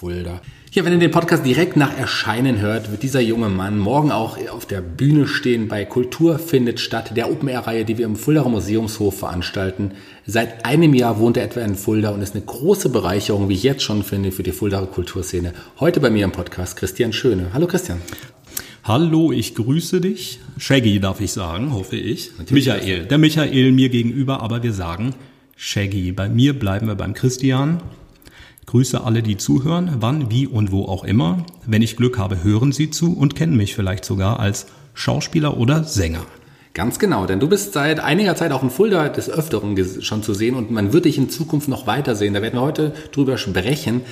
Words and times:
Fulda. 0.00 0.40
Ja, 0.72 0.82
wenn 0.86 0.94
ihr 0.94 0.98
den 0.98 1.10
Podcast 1.10 1.44
direkt 1.44 1.76
nach 1.76 1.94
Erscheinen 1.94 2.58
hört, 2.58 2.90
wird 2.90 3.02
dieser 3.02 3.20
junge 3.20 3.50
Mann 3.50 3.78
morgen 3.78 4.10
auch 4.12 4.38
auf 4.48 4.64
der 4.64 4.80
Bühne 4.80 5.26
stehen 5.26 5.68
bei 5.68 5.84
Kultur 5.84 6.38
findet 6.38 6.80
statt, 6.80 7.14
der 7.18 7.30
Open-Air-Reihe, 7.30 7.84
die 7.84 7.98
wir 7.98 8.06
im 8.06 8.16
Fuldaer 8.16 8.48
Museumshof 8.48 9.18
veranstalten. 9.18 9.90
Seit 10.24 10.64
einem 10.64 10.94
Jahr 10.94 11.18
wohnt 11.18 11.36
er 11.36 11.44
etwa 11.44 11.60
in 11.60 11.74
Fulda 11.74 12.10
und 12.10 12.22
ist 12.22 12.34
eine 12.34 12.42
große 12.42 12.88
Bereicherung, 12.88 13.50
wie 13.50 13.54
ich 13.54 13.62
jetzt 13.62 13.82
schon 13.82 14.02
finde, 14.02 14.32
für 14.32 14.42
die 14.42 14.52
Fuldaer 14.52 14.86
Kulturszene. 14.86 15.52
Heute 15.80 16.00
bei 16.00 16.08
mir 16.08 16.24
im 16.24 16.32
Podcast 16.32 16.78
Christian 16.78 17.12
Schöne. 17.12 17.50
Hallo 17.52 17.66
Christian. 17.66 18.00
Hallo, 18.84 19.32
ich 19.32 19.54
grüße 19.54 20.00
dich. 20.00 20.40
Shaggy 20.56 20.98
darf 21.00 21.20
ich 21.20 21.32
sagen, 21.32 21.74
hoffe 21.74 21.96
ich. 21.96 22.30
Natürlich 22.38 22.68
Michael. 22.68 23.04
Der 23.04 23.18
Michael 23.18 23.72
mir 23.72 23.90
gegenüber, 23.90 24.40
aber 24.40 24.62
wir 24.62 24.72
sagen 24.72 25.14
Shaggy. 25.56 26.12
Bei 26.12 26.30
mir 26.30 26.58
bleiben 26.58 26.86
wir 26.86 26.94
beim 26.94 27.12
Christian. 27.12 27.82
Grüße 28.70 29.02
alle, 29.02 29.20
die 29.20 29.36
zuhören, 29.36 29.96
wann, 29.98 30.30
wie 30.30 30.46
und 30.46 30.70
wo 30.70 30.84
auch 30.84 31.02
immer. 31.02 31.44
Wenn 31.66 31.82
ich 31.82 31.96
Glück 31.96 32.18
habe, 32.18 32.44
hören 32.44 32.70
Sie 32.70 32.88
zu 32.88 33.12
und 33.12 33.34
kennen 33.34 33.56
mich 33.56 33.74
vielleicht 33.74 34.04
sogar 34.04 34.38
als 34.38 34.66
Schauspieler 34.94 35.56
oder 35.56 35.82
Sänger. 35.82 36.24
Ganz 36.72 37.00
genau, 37.00 37.26
denn 37.26 37.40
du 37.40 37.48
bist 37.48 37.72
seit 37.72 37.98
einiger 37.98 38.36
Zeit 38.36 38.52
auch 38.52 38.62
in 38.62 38.70
Fulda 38.70 39.08
des 39.08 39.28
Öfteren 39.28 39.76
schon 40.02 40.22
zu 40.22 40.34
sehen 40.34 40.54
und 40.54 40.70
man 40.70 40.92
wird 40.92 41.06
dich 41.06 41.18
in 41.18 41.30
Zukunft 41.30 41.66
noch 41.66 41.88
weitersehen. 41.88 42.32
Da 42.32 42.42
werden 42.42 42.54
wir 42.54 42.62
heute 42.62 42.92
drüber 43.10 43.38
sprechen. 43.38 44.02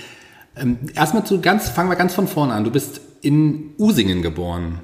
Ähm, 0.56 0.78
erstmal 0.92 1.24
zu 1.24 1.40
ganz, 1.40 1.68
fangen 1.68 1.88
wir 1.88 1.94
ganz 1.94 2.12
von 2.14 2.26
vorne 2.26 2.52
an. 2.52 2.64
Du 2.64 2.72
bist 2.72 3.00
in 3.20 3.74
Usingen 3.78 4.22
geboren. 4.22 4.80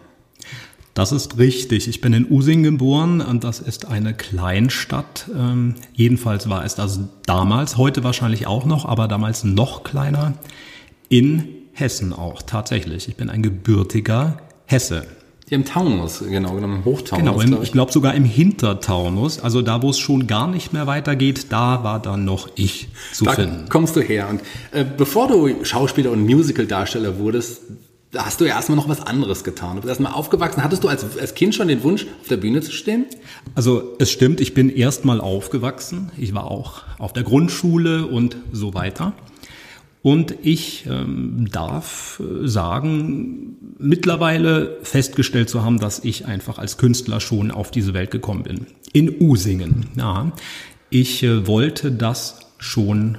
Das 0.94 1.10
ist 1.10 1.38
richtig. 1.38 1.88
Ich 1.88 2.00
bin 2.00 2.12
in 2.12 2.30
Using 2.30 2.62
geboren 2.62 3.20
und 3.20 3.42
das 3.42 3.58
ist 3.58 3.86
eine 3.86 4.14
Kleinstadt. 4.14 5.28
Ähm, 5.36 5.74
jedenfalls 5.92 6.48
war 6.48 6.64
es 6.64 6.76
das 6.76 7.00
damals, 7.26 7.76
heute 7.76 8.04
wahrscheinlich 8.04 8.46
auch 8.46 8.64
noch, 8.64 8.84
aber 8.84 9.08
damals 9.08 9.42
noch 9.42 9.82
kleiner. 9.82 10.34
In 11.08 11.48
Hessen 11.72 12.12
auch, 12.12 12.42
tatsächlich. 12.42 13.08
Ich 13.08 13.16
bin 13.16 13.28
ein 13.28 13.42
gebürtiger 13.42 14.38
Hesse. 14.66 15.04
Im 15.50 15.64
Taunus, 15.64 16.22
genau, 16.26 16.56
im 16.56 16.84
Hochtaunus. 16.84 17.42
Genau, 17.42 17.56
im, 17.58 17.62
ich 17.62 17.72
glaube 17.72 17.92
sogar 17.92 18.14
im 18.14 18.24
Hintertaunus, 18.24 19.40
also 19.40 19.60
da, 19.60 19.82
wo 19.82 19.90
es 19.90 19.98
schon 19.98 20.26
gar 20.26 20.48
nicht 20.48 20.72
mehr 20.72 20.86
weitergeht, 20.86 21.46
da 21.50 21.84
war 21.84 22.00
dann 22.00 22.24
noch 22.24 22.48
ich 22.54 22.88
zu 23.12 23.24
da 23.24 23.32
finden. 23.32 23.68
kommst 23.68 23.94
du 23.94 24.00
her. 24.00 24.28
Und 24.30 24.40
äh, 24.70 24.84
bevor 24.84 25.28
du 25.28 25.64
Schauspieler 25.64 26.12
und 26.12 26.24
Musicaldarsteller 26.24 27.18
wurdest, 27.18 27.62
da 28.14 28.24
hast 28.24 28.40
du 28.40 28.44
ja 28.44 28.54
erstmal 28.54 28.76
noch 28.76 28.88
was 28.88 29.00
anderes 29.00 29.44
getan. 29.44 29.76
Du 29.76 29.82
bist 29.82 29.88
erstmal 29.88 30.12
aufgewachsen. 30.12 30.62
Hattest 30.62 30.84
du 30.84 30.88
als, 30.88 31.18
als 31.18 31.34
Kind 31.34 31.54
schon 31.54 31.68
den 31.68 31.82
Wunsch, 31.82 32.06
auf 32.22 32.28
der 32.28 32.36
Bühne 32.36 32.60
zu 32.60 32.72
stehen? 32.72 33.06
Also 33.54 33.94
es 33.98 34.10
stimmt, 34.10 34.40
ich 34.40 34.54
bin 34.54 34.70
erstmal 34.70 35.20
aufgewachsen. 35.20 36.10
Ich 36.16 36.32
war 36.32 36.50
auch 36.50 36.82
auf 36.98 37.12
der 37.12 37.24
Grundschule 37.24 38.06
und 38.06 38.36
so 38.52 38.72
weiter. 38.72 39.12
Und 40.02 40.34
ich 40.42 40.84
ähm, 40.86 41.48
darf 41.50 42.20
äh, 42.20 42.46
sagen, 42.46 43.56
mittlerweile 43.78 44.78
festgestellt 44.82 45.48
zu 45.48 45.64
haben, 45.64 45.80
dass 45.80 46.04
ich 46.04 46.26
einfach 46.26 46.58
als 46.58 46.76
Künstler 46.76 47.20
schon 47.20 47.50
auf 47.50 47.70
diese 47.70 47.94
Welt 47.94 48.10
gekommen 48.10 48.42
bin. 48.42 48.66
In 48.92 49.20
Usingen. 49.20 49.86
Ja, 49.96 50.32
ich 50.90 51.22
äh, 51.22 51.46
wollte 51.46 51.90
das 51.90 52.40
schon 52.58 53.18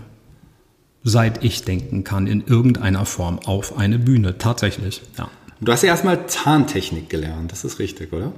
seit 1.06 1.44
ich 1.44 1.64
denken 1.64 2.04
kann, 2.04 2.28
in 2.28 2.44
irgendeiner 2.46 3.06
Form 3.06 3.40
auf 3.46 3.78
eine 3.78 4.00
Bühne. 4.00 4.38
Tatsächlich, 4.38 5.02
ja. 5.18 5.30
Du 5.62 5.72
hast 5.72 5.84
ja 5.84 5.90
erstmal 5.90 6.28
Zahntechnik 6.28 7.10
gelernt, 7.10 7.54
das 7.54 7.64
ist 7.64 7.80
richtig, 7.80 8.12
oder? 8.12 8.34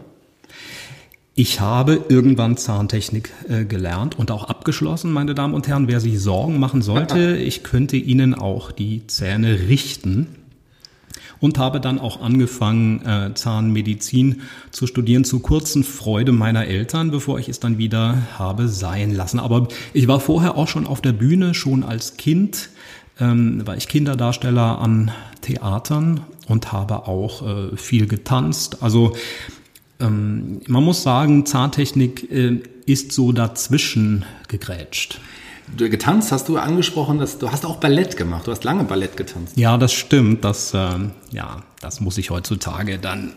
Ich 1.33 1.59
habe 1.61 2.03
irgendwann 2.09 2.57
Zahntechnik 2.57 3.31
äh, 3.47 3.63
gelernt 3.63 4.19
und 4.19 4.31
auch 4.31 4.43
abgeschlossen, 4.43 5.11
meine 5.11 5.33
Damen 5.33 5.53
und 5.53 5.67
Herren. 5.67 5.87
Wer 5.87 5.99
sich 5.99 6.19
Sorgen 6.19 6.59
machen 6.59 6.81
sollte, 6.81 7.37
ich 7.37 7.63
könnte 7.63 7.95
Ihnen 7.95 8.35
auch 8.35 8.71
die 8.71 9.07
Zähne 9.07 9.67
richten 9.67 10.27
und 11.39 11.57
habe 11.57 11.79
dann 11.79 11.99
auch 11.99 12.21
angefangen, 12.21 13.05
äh, 13.05 13.33
Zahnmedizin 13.33 14.41
zu 14.71 14.87
studieren, 14.87 15.23
zur 15.23 15.41
kurzen 15.41 15.83
Freude 15.83 16.31
meiner 16.31 16.65
Eltern, 16.65 17.11
bevor 17.11 17.39
ich 17.39 17.49
es 17.49 17.59
dann 17.59 17.77
wieder 17.77 18.23
habe 18.37 18.67
sein 18.67 19.13
lassen. 19.13 19.39
Aber 19.39 19.67
ich 19.93 20.07
war 20.07 20.19
vorher 20.19 20.55
auch 20.55 20.67
schon 20.67 20.87
auf 20.87 21.01
der 21.01 21.13
Bühne, 21.13 21.53
schon 21.53 21.83
als 21.83 22.17
Kind 22.17 22.69
ähm, 23.19 23.65
war 23.65 23.77
ich 23.77 23.87
Kinderdarsteller 23.87 24.79
an 24.79 25.11
Theatern 25.41 26.21
und 26.47 26.71
habe 26.71 27.07
auch 27.07 27.41
äh, 27.45 27.75
viel 27.75 28.07
getanzt. 28.07 28.83
Also 28.83 29.15
ähm, 29.99 30.61
man 30.67 30.83
muss 30.83 31.03
sagen, 31.03 31.45
Zahntechnik 31.45 32.31
äh, 32.31 32.61
ist 32.85 33.11
so 33.11 33.31
dazwischen 33.31 34.25
gegrätscht. 34.47 35.19
Du, 35.75 35.89
getanzt 35.89 36.31
hast 36.31 36.47
du 36.47 36.57
angesprochen, 36.57 37.19
dass 37.19 37.39
du 37.39 37.51
hast 37.51 37.65
auch 37.65 37.77
Ballett 37.77 38.15
gemacht. 38.15 38.47
Du 38.47 38.51
hast 38.51 38.63
lange 38.63 38.85
Ballett 38.85 39.17
getanzt. 39.17 39.57
Ja, 39.57 39.77
das 39.77 39.91
stimmt. 39.91 40.45
Das, 40.45 40.73
äh, 40.73 40.89
ja, 41.31 41.61
das 41.81 41.99
muss 41.99 42.17
ich 42.17 42.29
heutzutage 42.29 42.97
dann 42.99 43.33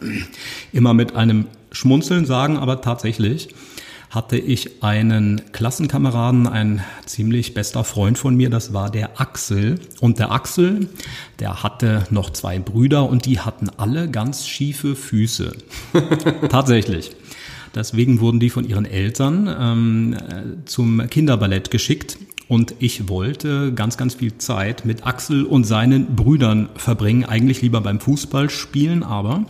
immer 0.73 0.95
mit 0.95 1.17
einem 1.17 1.47
Schmunzeln 1.73 2.27
sagen, 2.27 2.57
aber 2.57 2.81
tatsächlich 2.81 3.55
hatte 4.11 4.37
ich 4.37 4.83
einen 4.83 5.41
Klassenkameraden, 5.53 6.49
ein 6.49 6.85
ziemlich 7.07 7.55
bester 7.55 7.85
Freund 7.85 8.19
von 8.19 8.35
mir, 8.35 8.51
das 8.51 8.73
war 8.73 8.91
der 8.91 9.21
Axel. 9.21 9.79
Und 10.01 10.19
der 10.19 10.33
Axel, 10.33 10.89
der 11.39 11.63
hatte 11.63 12.05
noch 12.11 12.31
zwei 12.31 12.59
Brüder 12.59 13.09
und 13.09 13.25
die 13.25 13.39
hatten 13.39 13.71
alle 13.77 14.11
ganz 14.11 14.49
schiefe 14.49 14.97
Füße. 14.97 15.53
Tatsächlich. 16.49 17.13
Deswegen 17.75 18.21
wurden 18.21 18.41
die 18.41 18.51
von 18.51 18.69
ihren 18.69 18.85
Eltern 18.85 19.49
ähm, 19.59 20.17
zum 20.65 21.07
Kinderballett 21.09 21.71
geschickt 21.71 22.19
und 22.49 22.75
ich 22.81 23.09
wollte 23.09 23.73
ganz, 23.73 23.97
ganz 23.97 24.15
viel 24.17 24.37
Zeit 24.39 24.85
mit 24.85 25.07
Axel 25.07 25.45
und 25.45 25.63
seinen 25.63 26.17
Brüdern 26.17 26.69
verbringen. 26.75 27.25
Eigentlich 27.25 27.63
lieber 27.63 27.81
beim 27.81 28.01
Fußball 28.01 28.51
spielen, 28.51 29.05
aber 29.05 29.47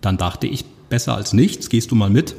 dann 0.00 0.16
dachte 0.16 0.48
ich, 0.48 0.64
besser 0.88 1.14
als 1.14 1.32
nichts, 1.32 1.68
gehst 1.68 1.92
du 1.92 1.94
mal 1.94 2.10
mit. 2.10 2.34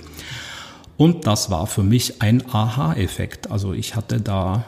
Und 0.97 1.25
das 1.25 1.49
war 1.49 1.67
für 1.67 1.83
mich 1.83 2.21
ein 2.21 2.43
Aha-Effekt. 2.53 3.49
Also 3.49 3.71
ich 3.71 3.95
hatte 3.95 4.19
da, 4.19 4.65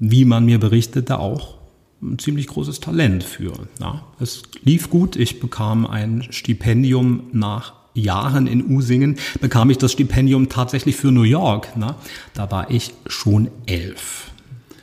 wie 0.00 0.24
man 0.24 0.44
mir 0.44 0.58
berichtete, 0.58 1.20
auch 1.20 1.54
ein 2.02 2.18
ziemlich 2.18 2.48
großes 2.48 2.80
Talent 2.80 3.22
für. 3.22 3.52
Ja, 3.80 4.02
es 4.18 4.42
lief 4.64 4.90
gut. 4.90 5.14
Ich 5.14 5.38
bekam 5.38 5.86
ein 5.86 6.26
Stipendium 6.30 7.28
nach 7.32 7.74
Jahren 7.96 8.46
in 8.46 8.70
Usingen 8.70 9.16
bekam 9.40 9.70
ich 9.70 9.78
das 9.78 9.92
Stipendium 9.92 10.48
tatsächlich 10.48 10.96
für 10.96 11.12
New 11.12 11.22
York. 11.22 11.76
Ne? 11.76 11.94
Da 12.34 12.50
war 12.50 12.70
ich 12.70 12.94
schon 13.06 13.48
elf. 13.66 14.30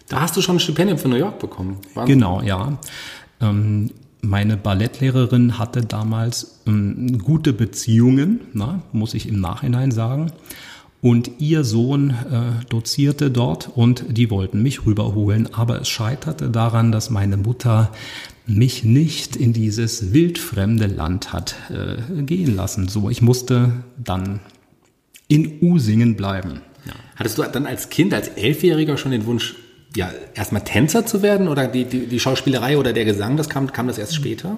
Da 0.10 0.22
hast 0.22 0.36
du 0.36 0.42
schon 0.42 0.58
ein 0.58 0.60
Stipendium 0.60 0.98
für 0.98 1.08
New 1.08 1.16
York 1.16 1.40
bekommen. 1.40 1.78
Wahnsinn. 1.94 2.20
Genau, 2.20 2.42
ja. 2.42 2.78
Ähm, 3.42 3.92
meine 4.22 4.56
Ballettlehrerin 4.56 5.60
hatte 5.60 5.82
damals 5.82 6.62
ähm, 6.66 7.20
gute 7.20 7.52
Beziehungen, 7.52 8.40
na, 8.54 8.82
muss 8.92 9.14
ich 9.14 9.28
im 9.28 9.42
Nachhinein 9.42 9.92
sagen. 9.92 10.32
Und 11.02 11.32
ihr 11.40 11.66
Sohn 11.66 12.12
äh, 12.12 12.66
dozierte 12.70 13.30
dort 13.30 13.70
und 13.76 14.06
die 14.08 14.30
wollten 14.30 14.64
mich 14.64 14.86
rüberholen. 14.86 15.54
Aber 15.54 15.82
es 15.82 15.90
scheiterte 15.90 16.50
daran, 16.50 16.94
dass 16.94 17.10
meine 17.10 17.36
Mutter 17.36 17.92
mich 18.46 18.84
nicht 18.84 19.36
in 19.36 19.54
dieses 19.54 20.14
wildfremde 20.14 20.88
Land 20.88 21.32
hat 21.32 21.56
äh, 21.70 22.24
gehen 22.24 22.56
lassen. 22.56 22.88
So, 22.88 23.10
ich 23.10 23.22
musste 23.22 23.84
dann 23.98 24.40
in 25.28 25.60
Usingen 25.62 26.16
bleiben. 26.16 26.62
Ja. 26.86 26.94
Hattest 27.16 27.38
du 27.38 27.44
dann 27.44 27.66
als 27.66 27.90
Kind, 27.90 28.14
als 28.14 28.28
Elfjähriger 28.30 28.98
schon 28.98 29.12
den 29.12 29.26
Wunsch, 29.26 29.56
ja, 29.96 30.12
erstmal 30.34 30.64
Tänzer 30.64 31.06
zu 31.06 31.22
werden 31.22 31.48
oder 31.48 31.68
die, 31.68 31.86
die, 31.86 32.08
die 32.08 32.20
Schauspielerei 32.20 32.78
oder 32.78 32.94
der 32.94 33.06
Gesang, 33.06 33.38
das 33.38 33.48
kam, 33.48 33.72
kam 33.72 33.88
das 33.88 33.98
erst 33.98 34.16
später? 34.16 34.58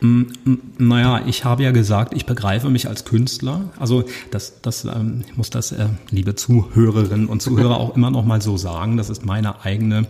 Mm, 0.00 0.22
mm, 0.44 0.58
naja, 0.78 1.22
ich 1.26 1.44
habe 1.44 1.64
ja 1.64 1.72
gesagt, 1.72 2.14
ich 2.14 2.24
begreife 2.24 2.70
mich 2.70 2.88
als 2.88 3.04
Künstler. 3.04 3.70
Also 3.78 4.04
das, 4.30 4.62
das, 4.62 4.84
ähm, 4.84 5.24
ich 5.26 5.36
muss 5.36 5.50
das, 5.50 5.72
äh, 5.72 5.88
liebe 6.10 6.36
Zuhörerinnen 6.36 7.26
und 7.26 7.42
Zuhörer, 7.42 7.76
auch 7.80 7.96
immer 7.96 8.10
noch 8.10 8.24
mal 8.24 8.40
so 8.40 8.56
sagen. 8.56 8.96
Das 8.96 9.10
ist 9.10 9.26
meine 9.26 9.64
eigene 9.64 10.06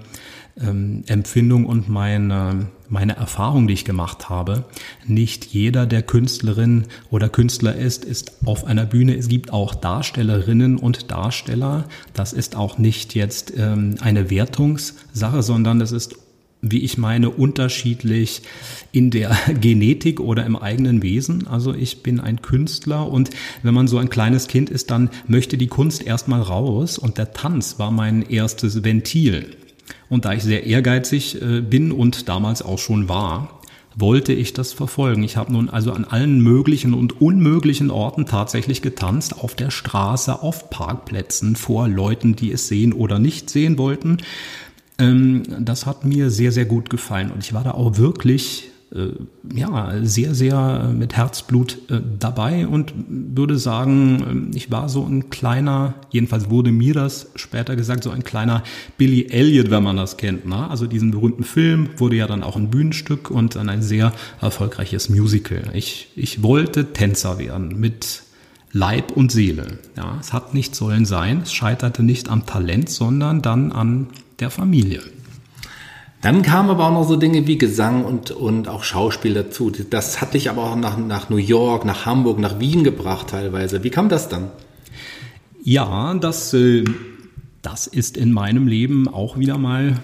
ähm, 0.61 1.05
Empfindung 1.07 1.67
und 1.67 1.89
meine, 1.89 2.67
meine 2.89 3.17
Erfahrung, 3.17 3.67
die 3.67 3.75
ich 3.75 3.85
gemacht 3.85 4.29
habe. 4.29 4.65
Nicht 5.07 5.47
jeder, 5.47 5.87
der 5.87 6.03
Künstlerin 6.03 6.85
oder 7.11 7.29
Künstler 7.29 7.75
ist, 7.75 8.05
ist 8.05 8.47
auf 8.47 8.65
einer 8.65 8.87
Bühne. 8.87 9.17
Es 9.17 9.29
gibt 9.29 9.53
auch 9.53 9.75
Darstellerinnen 9.75 10.77
und 10.77 11.11
Darsteller. 11.11 11.85
Das 12.15 12.33
ist 12.33 12.57
auch 12.57 12.79
nicht 12.79 13.15
jetzt 13.15 13.53
ähm, 13.57 13.97
eine 14.01 14.31
Wertungssache, 14.31 15.43
sondern 15.43 15.81
es 15.81 15.93
ist 15.93 16.17
wie 16.61 16.81
ich 16.81 16.99
meine, 16.99 17.31
unterschiedlich 17.31 18.43
in 18.91 19.11
der 19.11 19.37
Genetik 19.61 20.21
oder 20.21 20.45
im 20.45 20.57
eigenen 20.57 21.03
Wesen. 21.03 21.47
Also 21.47 21.75
ich 21.75 22.03
bin 22.03 22.21
ein 22.21 22.43
Künstler 22.43 23.09
und 23.09 23.31
wenn 23.63 23.75
man 23.75 23.89
so 23.89 23.99
ein 23.99 24.11
kleines 24.11 24.49
Kind 24.49 24.71
ist, 24.71 24.91
dann 24.91 25.11
möchte 25.27 25.57
die 25.57 25.69
Kunst 25.69 26.03
erstmal 26.03 26.43
raus 26.43 26.99
und 26.99 27.19
der 27.19 27.33
Tanz 27.33 27.79
war 27.79 27.91
mein 27.91 28.23
erstes 28.23 28.83
Ventil. 28.83 29.57
Und 30.09 30.25
da 30.25 30.33
ich 30.33 30.43
sehr 30.43 30.65
ehrgeizig 30.65 31.41
äh, 31.41 31.61
bin 31.61 31.93
und 31.93 32.29
damals 32.29 32.63
auch 32.63 32.79
schon 32.79 33.09
war, 33.09 33.61
wollte 34.01 34.33
ich 34.33 34.53
das 34.53 34.73
verfolgen. 34.73 35.25
Ich 35.25 35.37
habe 35.37 35.53
nun 35.53 35.69
also 35.69 35.93
an 35.93 36.05
allen 36.05 36.41
möglichen 36.41 36.95
und 36.95 37.21
unmöglichen 37.21 37.91
Orten 37.91 38.27
tatsächlich 38.27 38.81
getanzt, 38.81 39.39
auf 39.39 39.55
der 39.57 39.71
Straße, 39.71 40.41
auf 40.41 40.71
Parkplätzen, 40.71 41.57
vor 41.57 41.89
Leuten, 41.89 42.37
die 42.37 42.53
es 42.53 42.69
sehen 42.69 42.93
oder 42.93 43.19
nicht 43.19 43.51
sehen 43.51 43.77
wollten. 43.77 44.19
Ähm, 44.99 45.43
das 45.61 45.85
hat 45.85 46.05
mir 46.05 46.31
sehr, 46.31 46.53
sehr 46.53 46.65
gut 46.65 46.91
gefallen 46.91 47.31
und 47.31 47.43
ich 47.43 47.53
war 47.53 47.65
da 47.65 47.73
auch 47.73 47.97
wirklich 47.97 48.71
ja, 49.55 49.93
sehr, 50.03 50.35
sehr 50.35 50.91
mit 50.97 51.15
Herzblut 51.15 51.79
äh, 51.91 52.01
dabei 52.19 52.67
und 52.67 52.95
würde 53.09 53.59
sagen, 53.59 54.51
äh, 54.53 54.57
ich 54.57 54.71
war 54.71 54.89
so 54.89 55.05
ein 55.05 55.29
kleiner, 55.29 55.95
jedenfalls 56.11 56.49
wurde 56.49 56.73
mir 56.73 56.95
das 56.95 57.31
später 57.35 57.77
gesagt, 57.77 58.05
so 58.05 58.11
ein 58.11 58.25
kleiner 58.25 58.63
Billy 58.97 59.27
Elliot, 59.29 59.71
wenn 59.71 59.83
man 59.83 59.97
das 59.97 60.17
kennt. 60.17 60.47
Ne? 60.47 60.71
Also 60.71 60.87
diesen 60.87 61.11
berühmten 61.11 61.45
Film 61.45 61.91
wurde 61.99 62.17
ja 62.17 62.27
dann 62.27 62.43
auch 62.43 62.57
ein 62.57 62.71
Bühnenstück 62.71 63.31
und 63.31 63.57
dann 63.57 63.69
ein 63.69 63.83
sehr 63.83 64.13
erfolgreiches 64.41 65.11
Musical. 65.11 65.71
Ich, 65.75 66.09
ich 66.17 66.43
wollte 66.43 66.93
Tänzer 66.95 67.39
werden 67.39 67.79
mit 67.79 68.23
Leib 68.73 69.13
und 69.13 69.31
Seele. 69.31 69.79
Ja, 69.97 70.17
es 70.19 70.33
hat 70.33 70.55
nicht 70.55 70.75
sollen 70.75 71.05
sein. 71.05 71.43
Es 71.43 71.53
scheiterte 71.53 72.03
nicht 72.03 72.31
am 72.31 72.47
Talent, 72.47 72.89
sondern 72.89 73.43
dann 73.43 73.73
an 73.73 74.09
der 74.41 74.51
Familie. 74.51 75.03
Dann 76.21 76.43
kamen 76.43 76.71
aber 76.71 76.87
auch 76.87 76.93
noch 76.93 77.05
so 77.05 77.17
Dinge 77.17 77.47
wie 77.47 77.59
Gesang 77.59 78.05
und, 78.05 78.33
und 78.33 78.69
auch 78.69 78.83
Schauspiel 78.83 79.35
dazu. 79.35 79.71
Das 79.71 80.21
hat 80.21 80.35
dich 80.35 80.51
aber 80.51 80.65
auch 80.65 80.77
nach, 80.77 80.99
nach 80.99 81.31
New 81.31 81.37
York, 81.37 81.85
nach 81.85 82.07
Hamburg, 82.07 82.39
nach 82.39 82.59
Wien 82.59 82.83
gebracht 82.83 83.29
teilweise. 83.29 83.85
Wie 83.85 83.91
kam 83.91 84.09
das 84.09 84.29
dann? 84.29 84.51
Ja, 85.63 86.15
das, 86.15 86.53
äh, 86.55 86.85
das 87.63 87.87
ist 87.87 88.17
in 88.17 88.33
meinem 88.33 88.67
Leben 88.67 89.07
auch 89.07 89.39
wieder 89.39 89.59
mal 89.59 90.01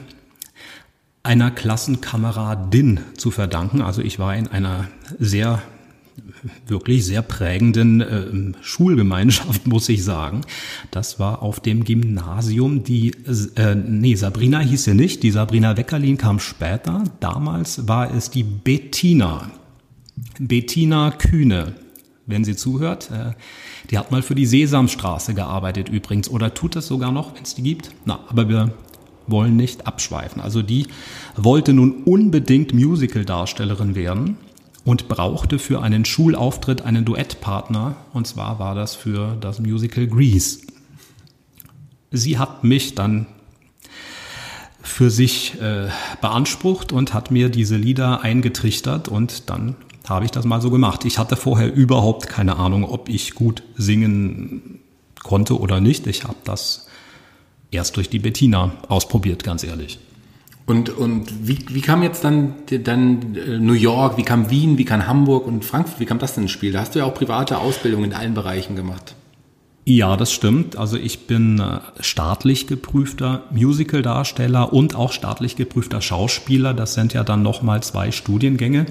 einer 1.25 1.51
Klassenkameradin 1.51 3.01
zu 3.17 3.31
verdanken. 3.33 3.81
Also 3.83 4.03
ich 4.03 4.19
war 4.19 4.37
in 4.37 4.47
einer 4.47 4.89
sehr 5.19 5.63
wirklich 6.67 7.05
sehr 7.05 7.23
prägenden 7.23 8.01
äh, 8.01 8.53
Schulgemeinschaft, 8.63 9.67
muss 9.67 9.89
ich 9.89 10.05
sagen. 10.05 10.43
Das 10.91 11.19
war 11.19 11.43
auf 11.43 11.61
dem 11.61 11.85
Gymnasium, 11.85 12.85
die, 12.85 13.13
äh, 13.57 13.75
nee, 13.75 14.15
Sabrina 14.15 14.61
hieß 14.61 14.85
sie 14.85 14.95
nicht, 14.95 15.23
die 15.23 15.31
Sabrina 15.31 15.77
Weckerlin 15.77 16.19
kam 16.19 16.39
später. 16.39 17.05
Damals 17.21 17.89
war 17.89 18.15
es 18.15 18.31
die 18.31 18.43
Bettina. 18.43 19.51
Bettina 20.39 21.11
Kühne, 21.11 21.75
wenn 22.27 22.45
sie 22.45 22.57
zuhört. 22.57 23.11
Äh, 23.11 23.33
die 23.91 23.99
hat 23.99 24.11
mal 24.11 24.23
für 24.23 24.35
die 24.35 24.47
Sesamstraße 24.47 25.35
gearbeitet 25.35 25.89
übrigens 25.89 26.29
oder 26.29 26.55
tut 26.55 26.77
das 26.77 26.87
sogar 26.87 27.13
noch, 27.13 27.35
wenn 27.35 27.43
es 27.43 27.55
die 27.55 27.63
gibt. 27.63 27.91
Na, 28.05 28.21
aber 28.29 28.49
wir 28.49 28.73
wollen 29.27 29.57
nicht 29.57 29.87
abschweifen. 29.87 30.41
Also 30.41 30.63
die 30.63 30.87
wollte 31.37 31.73
nun 31.73 32.03
unbedingt 32.05 32.75
Musical-Darstellerin 32.75 33.95
werden 33.95 34.37
und 34.85 35.09
brauchte 35.09 35.59
für 35.59 35.83
einen 35.83 36.05
Schulauftritt 36.05 36.83
einen 36.83 37.05
Duettpartner. 37.05 37.97
Und 38.13 38.27
zwar 38.27 38.59
war 38.59 38.75
das 38.75 38.95
für 38.95 39.37
das 39.41 39.59
Musical 39.61 40.07
Grease. 40.07 40.61
Sie 42.11 42.39
hat 42.39 42.65
mich 42.65 42.95
dann 42.95 43.27
für 44.83 45.11
sich 45.11 45.61
äh, 45.61 45.89
beansprucht 46.21 46.93
und 46.93 47.15
hat 47.15 47.31
mir 47.31 47.49
diese 47.49 47.77
Lieder 47.77 48.21
eingetrichtert 48.21 49.09
und 49.09 49.49
dann 49.49 49.77
habe 50.07 50.27
ich 50.27 50.31
das 50.31 50.45
mal 50.45 50.61
so 50.61 50.71
gemacht. 50.71 51.07
Ich 51.07 51.19
hatte 51.19 51.37
vorher 51.37 51.73
überhaupt 51.73 52.29
keine 52.29 52.57
Ahnung, 52.57 52.85
ob 52.85 53.09
ich 53.09 53.35
gut 53.35 53.63
singen 53.77 54.81
konnte 55.23 55.59
oder 55.59 55.81
nicht. 55.81 56.07
Ich 56.07 56.25
habe 56.25 56.37
das 56.45 56.87
erst 57.71 57.97
durch 57.97 58.11
die 58.11 58.19
Bettina 58.19 58.73
ausprobiert, 58.89 59.43
ganz 59.43 59.65
ehrlich. 59.65 59.99
Und, 60.67 60.89
und 60.91 61.47
wie, 61.47 61.59
wie 61.69 61.83
kam 61.83 62.03
jetzt 62.03 62.25
dann, 62.25 62.55
dann 62.85 63.37
äh, 63.37 63.59
New 63.59 63.75
York, 63.75 64.17
wie 64.17 64.23
kam 64.23 64.51
Wien, 64.51 64.79
wie 64.79 64.87
kam 64.87 65.07
Hamburg 65.07 65.47
und 65.47 65.65
Frankfurt, 65.65 66.01
wie 66.01 66.07
kam 66.07 66.19
das 66.19 66.35
denn 66.35 66.45
ins 66.45 66.53
Spiel? 66.53 66.73
Da 66.73 66.81
hast 66.81 66.95
du 66.95 67.01
ja 67.01 67.05
auch 67.05 67.15
private 67.15 67.59
Ausbildung 67.59 68.05
in 68.05 68.15
allen 68.15 68.35
Bereichen 68.35 68.75
gemacht. 68.75 69.15
Ja, 69.87 70.17
das 70.17 70.33
stimmt. 70.33 70.77
Also 70.77 70.97
ich 70.97 71.27
bin 71.27 71.59
äh, 71.59 71.81
staatlich 72.01 72.67
geprüfter 72.67 73.43
Musicaldarsteller 73.51 74.73
und 74.73 74.95
auch 74.95 75.13
staatlich 75.13 75.57
geprüfter 75.57 76.01
Schauspieler. 76.01 76.73
Das 76.73 76.95
sind 76.95 77.13
ja 77.13 77.23
dann 77.23 77.43
nochmal 77.43 77.83
zwei 77.83 78.11
Studiengänge. 78.11 78.87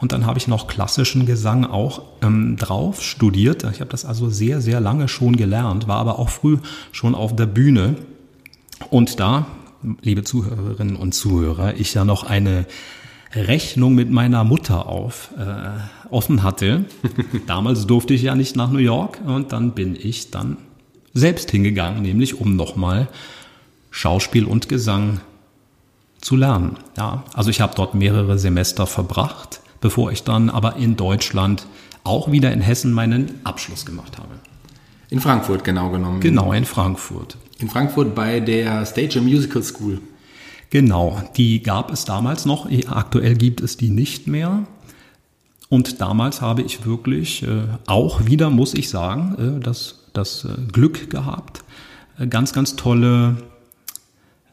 Und 0.00 0.10
dann 0.10 0.26
habe 0.26 0.40
ich 0.40 0.48
noch 0.48 0.66
klassischen 0.66 1.26
Gesang 1.26 1.64
auch 1.64 2.02
ähm, 2.22 2.56
drauf 2.56 3.00
studiert. 3.00 3.62
Ich 3.72 3.78
habe 3.80 3.90
das 3.90 4.04
also 4.04 4.28
sehr, 4.28 4.60
sehr 4.60 4.80
lange 4.80 5.06
schon 5.06 5.36
gelernt, 5.36 5.86
war 5.86 5.98
aber 5.98 6.18
auch 6.18 6.28
früh 6.28 6.58
schon 6.90 7.14
auf 7.14 7.36
der 7.36 7.46
Bühne. 7.46 7.94
Und 8.90 9.20
da 9.20 9.46
liebe 10.02 10.24
Zuhörerinnen 10.24 10.96
und 10.96 11.12
Zuhörer, 11.12 11.74
ich 11.76 11.94
ja 11.94 12.04
noch 12.04 12.24
eine 12.24 12.66
Rechnung 13.34 13.94
mit 13.94 14.10
meiner 14.10 14.44
Mutter 14.44 14.86
auf 14.86 15.30
äh, 15.38 16.12
offen 16.12 16.42
hatte. 16.42 16.84
Damals 17.46 17.86
durfte 17.86 18.14
ich 18.14 18.22
ja 18.22 18.34
nicht 18.34 18.56
nach 18.56 18.70
New 18.70 18.78
York 18.78 19.20
und 19.24 19.52
dann 19.52 19.72
bin 19.72 19.96
ich 19.96 20.30
dann 20.30 20.58
selbst 21.14 21.50
hingegangen, 21.50 22.02
nämlich 22.02 22.40
um 22.40 22.56
nochmal 22.56 23.08
Schauspiel 23.90 24.44
und 24.44 24.68
Gesang 24.68 25.20
zu 26.20 26.36
lernen. 26.36 26.76
Ja, 26.96 27.24
also 27.34 27.50
ich 27.50 27.60
habe 27.60 27.74
dort 27.76 27.94
mehrere 27.94 28.38
Semester 28.38 28.86
verbracht, 28.86 29.60
bevor 29.80 30.12
ich 30.12 30.24
dann 30.24 30.50
aber 30.50 30.76
in 30.76 30.96
Deutschland 30.96 31.66
auch 32.04 32.30
wieder 32.30 32.52
in 32.52 32.60
Hessen 32.60 32.92
meinen 32.92 33.40
Abschluss 33.44 33.84
gemacht 33.86 34.18
habe. 34.18 34.34
In 35.12 35.20
Frankfurt 35.20 35.62
genau 35.62 35.90
genommen. 35.90 36.20
Genau, 36.20 36.54
in 36.54 36.64
Frankfurt. 36.64 37.36
In 37.58 37.68
Frankfurt 37.68 38.14
bei 38.14 38.40
der 38.40 38.86
Stage 38.86 39.18
and 39.18 39.28
Musical 39.28 39.62
School. 39.62 40.00
Genau, 40.70 41.20
die 41.36 41.62
gab 41.62 41.92
es 41.92 42.06
damals 42.06 42.46
noch. 42.46 42.66
Aktuell 42.88 43.34
gibt 43.34 43.60
es 43.60 43.76
die 43.76 43.90
nicht 43.90 44.26
mehr. 44.26 44.66
Und 45.68 46.00
damals 46.00 46.40
habe 46.40 46.62
ich 46.62 46.86
wirklich 46.86 47.42
äh, 47.42 47.64
auch 47.86 48.24
wieder, 48.24 48.48
muss 48.48 48.72
ich 48.72 48.88
sagen, 48.88 49.58
äh, 49.58 49.60
das, 49.60 50.08
das 50.14 50.46
äh, 50.46 50.72
Glück 50.72 51.10
gehabt, 51.10 51.62
ganz, 52.30 52.54
ganz 52.54 52.76
tolle 52.76 53.36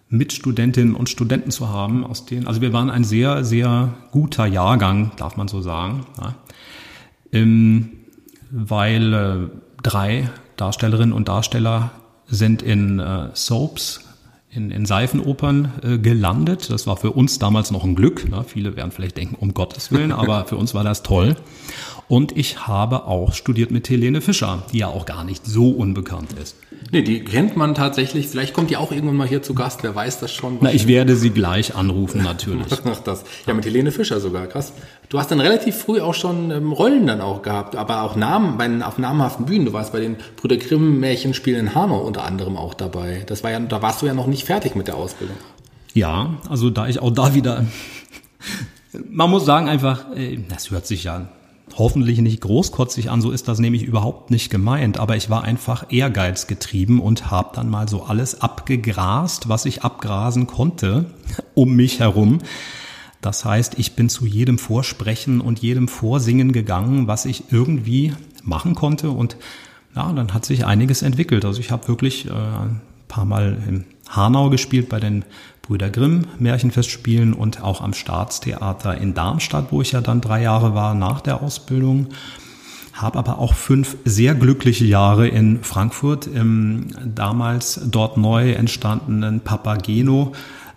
Mitstudentinnen 0.09 0.93
und 0.93 1.07
Studenten 1.07 1.51
zu 1.51 1.69
haben, 1.69 2.05
aus 2.05 2.25
denen, 2.25 2.47
also 2.47 2.59
wir 2.59 2.73
waren 2.73 2.89
ein 2.89 3.05
sehr, 3.05 3.45
sehr 3.45 3.93
guter 4.11 4.45
Jahrgang, 4.45 5.11
darf 5.15 5.37
man 5.37 5.47
so 5.47 5.61
sagen, 5.61 6.05
ja, 6.19 6.35
ähm, 7.31 7.91
weil 8.51 9.51
drei 9.83 10.29
Darstellerinnen 10.59 11.13
und 11.13 11.27
Darsteller 11.27 11.91
sind 12.27 12.61
in 12.61 12.99
äh, 12.99 13.29
Soaps, 13.33 14.01
in, 14.51 14.71
in 14.71 14.85
Seifenopern 14.85 15.73
äh, 15.83 15.97
gelandet. 15.97 16.69
Das 16.69 16.87
war 16.87 16.97
für 16.97 17.11
uns 17.11 17.39
damals 17.39 17.71
noch 17.71 17.83
ein 17.83 17.95
Glück. 17.95 18.29
Ne? 18.29 18.43
Viele 18.45 18.75
werden 18.75 18.91
vielleicht 18.91 19.17
denken, 19.17 19.35
um 19.39 19.53
Gottes 19.53 19.91
Willen, 19.91 20.11
aber 20.13 20.45
für 20.45 20.57
uns 20.57 20.73
war 20.73 20.83
das 20.83 21.03
toll. 21.03 21.35
Und 22.09 22.35
ich 22.35 22.67
habe 22.67 23.05
auch 23.05 23.33
studiert 23.35 23.69
mit 23.69 23.87
Helene 23.87 24.21
Fischer, 24.21 24.63
die 24.73 24.79
ja 24.79 24.87
auch 24.87 25.05
gar 25.05 25.23
nicht 25.23 25.45
so 25.45 25.69
unbekannt 25.69 26.33
ist. 26.41 26.55
Nee, 26.91 27.03
die 27.03 27.23
kennt 27.23 27.55
man 27.55 27.75
tatsächlich. 27.75 28.27
Vielleicht 28.27 28.55
kommt 28.55 28.71
die 28.71 28.77
auch 28.77 28.91
irgendwann 28.91 29.15
mal 29.15 29.27
hier 29.27 29.43
zu 29.43 29.53
Gast. 29.53 29.83
Wer 29.83 29.93
weiß 29.93 30.19
das 30.19 30.33
schon? 30.33 30.57
Na, 30.59 30.73
ich 30.73 30.87
werde 30.87 31.15
sie 31.15 31.29
gleich 31.29 31.75
anrufen, 31.75 32.23
natürlich. 32.23 32.65
Ach, 32.83 32.99
das. 33.01 33.25
Ja, 33.45 33.53
mit 33.53 33.63
Helene 33.63 33.91
Fischer 33.91 34.19
sogar. 34.19 34.47
Krass. 34.47 34.73
Du 35.09 35.19
hast 35.19 35.29
dann 35.29 35.39
relativ 35.39 35.75
früh 35.75 36.01
auch 36.01 36.15
schon 36.15 36.49
ähm, 36.49 36.71
Rollen 36.71 37.05
dann 37.05 37.21
auch 37.21 37.43
gehabt, 37.43 37.75
aber 37.75 38.01
auch 38.01 38.15
Namen 38.15 38.57
bei, 38.57 38.83
auf 38.83 38.97
namhaften 38.97 39.45
Bühnen. 39.45 39.65
Du 39.65 39.73
warst 39.73 39.91
bei 39.91 39.99
den 39.99 40.15
Brüder 40.35 40.57
Grimm 40.57 40.99
Märchenspielen 40.99 41.59
in 41.59 41.75
Hanau 41.75 41.99
unter 41.99 42.23
anderem 42.23 42.57
auch 42.57 42.73
dabei. 42.73 43.23
Das 43.27 43.43
war 43.43 43.51
ja, 43.51 43.59
da 43.59 43.83
warst 43.83 44.01
du 44.01 44.07
ja 44.07 44.15
noch 44.15 44.25
nicht 44.25 44.45
fertig 44.45 44.73
mit 44.73 44.87
der 44.87 44.95
Ausbildung. 44.95 45.37
Ja, 45.93 46.39
also 46.49 46.71
da 46.71 46.87
ich 46.87 46.99
auch 46.99 47.11
da 47.11 47.35
wieder, 47.35 47.67
man 49.11 49.29
muss 49.29 49.45
sagen 49.45 49.69
einfach, 49.69 50.15
äh, 50.15 50.39
das 50.49 50.71
hört 50.71 50.87
sich 50.87 51.03
ja 51.03 51.29
hoffentlich 51.77 52.19
nicht 52.19 52.41
großkotzig 52.41 53.09
an, 53.09 53.21
so 53.21 53.31
ist 53.31 53.47
das 53.47 53.59
nämlich 53.59 53.83
überhaupt 53.83 54.31
nicht 54.31 54.49
gemeint, 54.49 54.97
aber 54.97 55.15
ich 55.15 55.29
war 55.29 55.43
einfach 55.43 55.85
ehrgeizgetrieben 55.89 56.99
und 56.99 57.31
habe 57.31 57.51
dann 57.55 57.69
mal 57.69 57.87
so 57.87 58.03
alles 58.03 58.41
abgegrast, 58.41 59.49
was 59.49 59.65
ich 59.65 59.83
abgrasen 59.83 60.47
konnte 60.47 61.05
um 61.53 61.75
mich 61.75 61.99
herum. 61.99 62.39
Das 63.21 63.43
heißt, 63.43 63.77
ich 63.77 63.95
bin 63.95 64.09
zu 64.09 64.25
jedem 64.25 64.57
Vorsprechen 64.57 65.41
und 65.41 65.59
jedem 65.59 65.87
Vorsingen 65.87 66.53
gegangen, 66.53 67.07
was 67.07 67.25
ich 67.25 67.51
irgendwie 67.51 68.13
machen 68.43 68.75
konnte 68.75 69.09
und 69.09 69.37
ja, 69.95 70.11
dann 70.13 70.33
hat 70.33 70.45
sich 70.45 70.65
einiges 70.65 71.01
entwickelt. 71.01 71.45
Also 71.45 71.59
ich 71.59 71.71
habe 71.71 71.87
wirklich 71.87 72.27
äh, 72.27 72.31
ein 72.31 72.81
paar 73.07 73.25
Mal 73.25 73.61
im 73.67 73.85
Hanau 74.07 74.49
gespielt 74.49 74.87
bei 74.89 74.99
den 74.99 75.25
Brüder 75.69 75.91
Grimm 75.91 76.25
Märchenfestspielen 76.39 77.31
und 77.31 77.61
auch 77.61 77.81
am 77.81 77.93
Staatstheater 77.93 78.97
in 78.97 79.13
Darmstadt, 79.13 79.67
wo 79.69 79.83
ich 79.83 79.91
ja 79.91 80.01
dann 80.01 80.19
drei 80.19 80.41
Jahre 80.41 80.73
war 80.73 80.95
nach 80.95 81.21
der 81.21 81.43
Ausbildung. 81.43 82.07
Habe 82.93 83.19
aber 83.19 83.37
auch 83.37 83.53
fünf 83.53 83.95
sehr 84.03 84.33
glückliche 84.33 84.85
Jahre 84.85 85.27
in 85.27 85.61
Frankfurt 85.61 86.25
im 86.25 86.87
damals 87.05 87.79
dort 87.85 88.17
neu 88.17 88.53
entstandenen 88.53 89.41
Papageno 89.41 90.31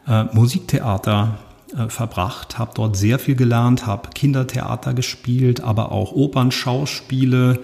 äh, 0.07 0.25
Musiktheater 0.25 1.39
äh, 1.75 1.89
verbracht, 1.89 2.59
habe 2.59 2.73
dort 2.75 2.95
sehr 2.95 3.19
viel 3.19 3.35
gelernt, 3.35 3.87
habe 3.87 4.11
Kindertheater 4.15 4.93
gespielt, 4.93 5.63
aber 5.63 5.91
auch 5.91 6.13
Opernschauspiele 6.13 7.61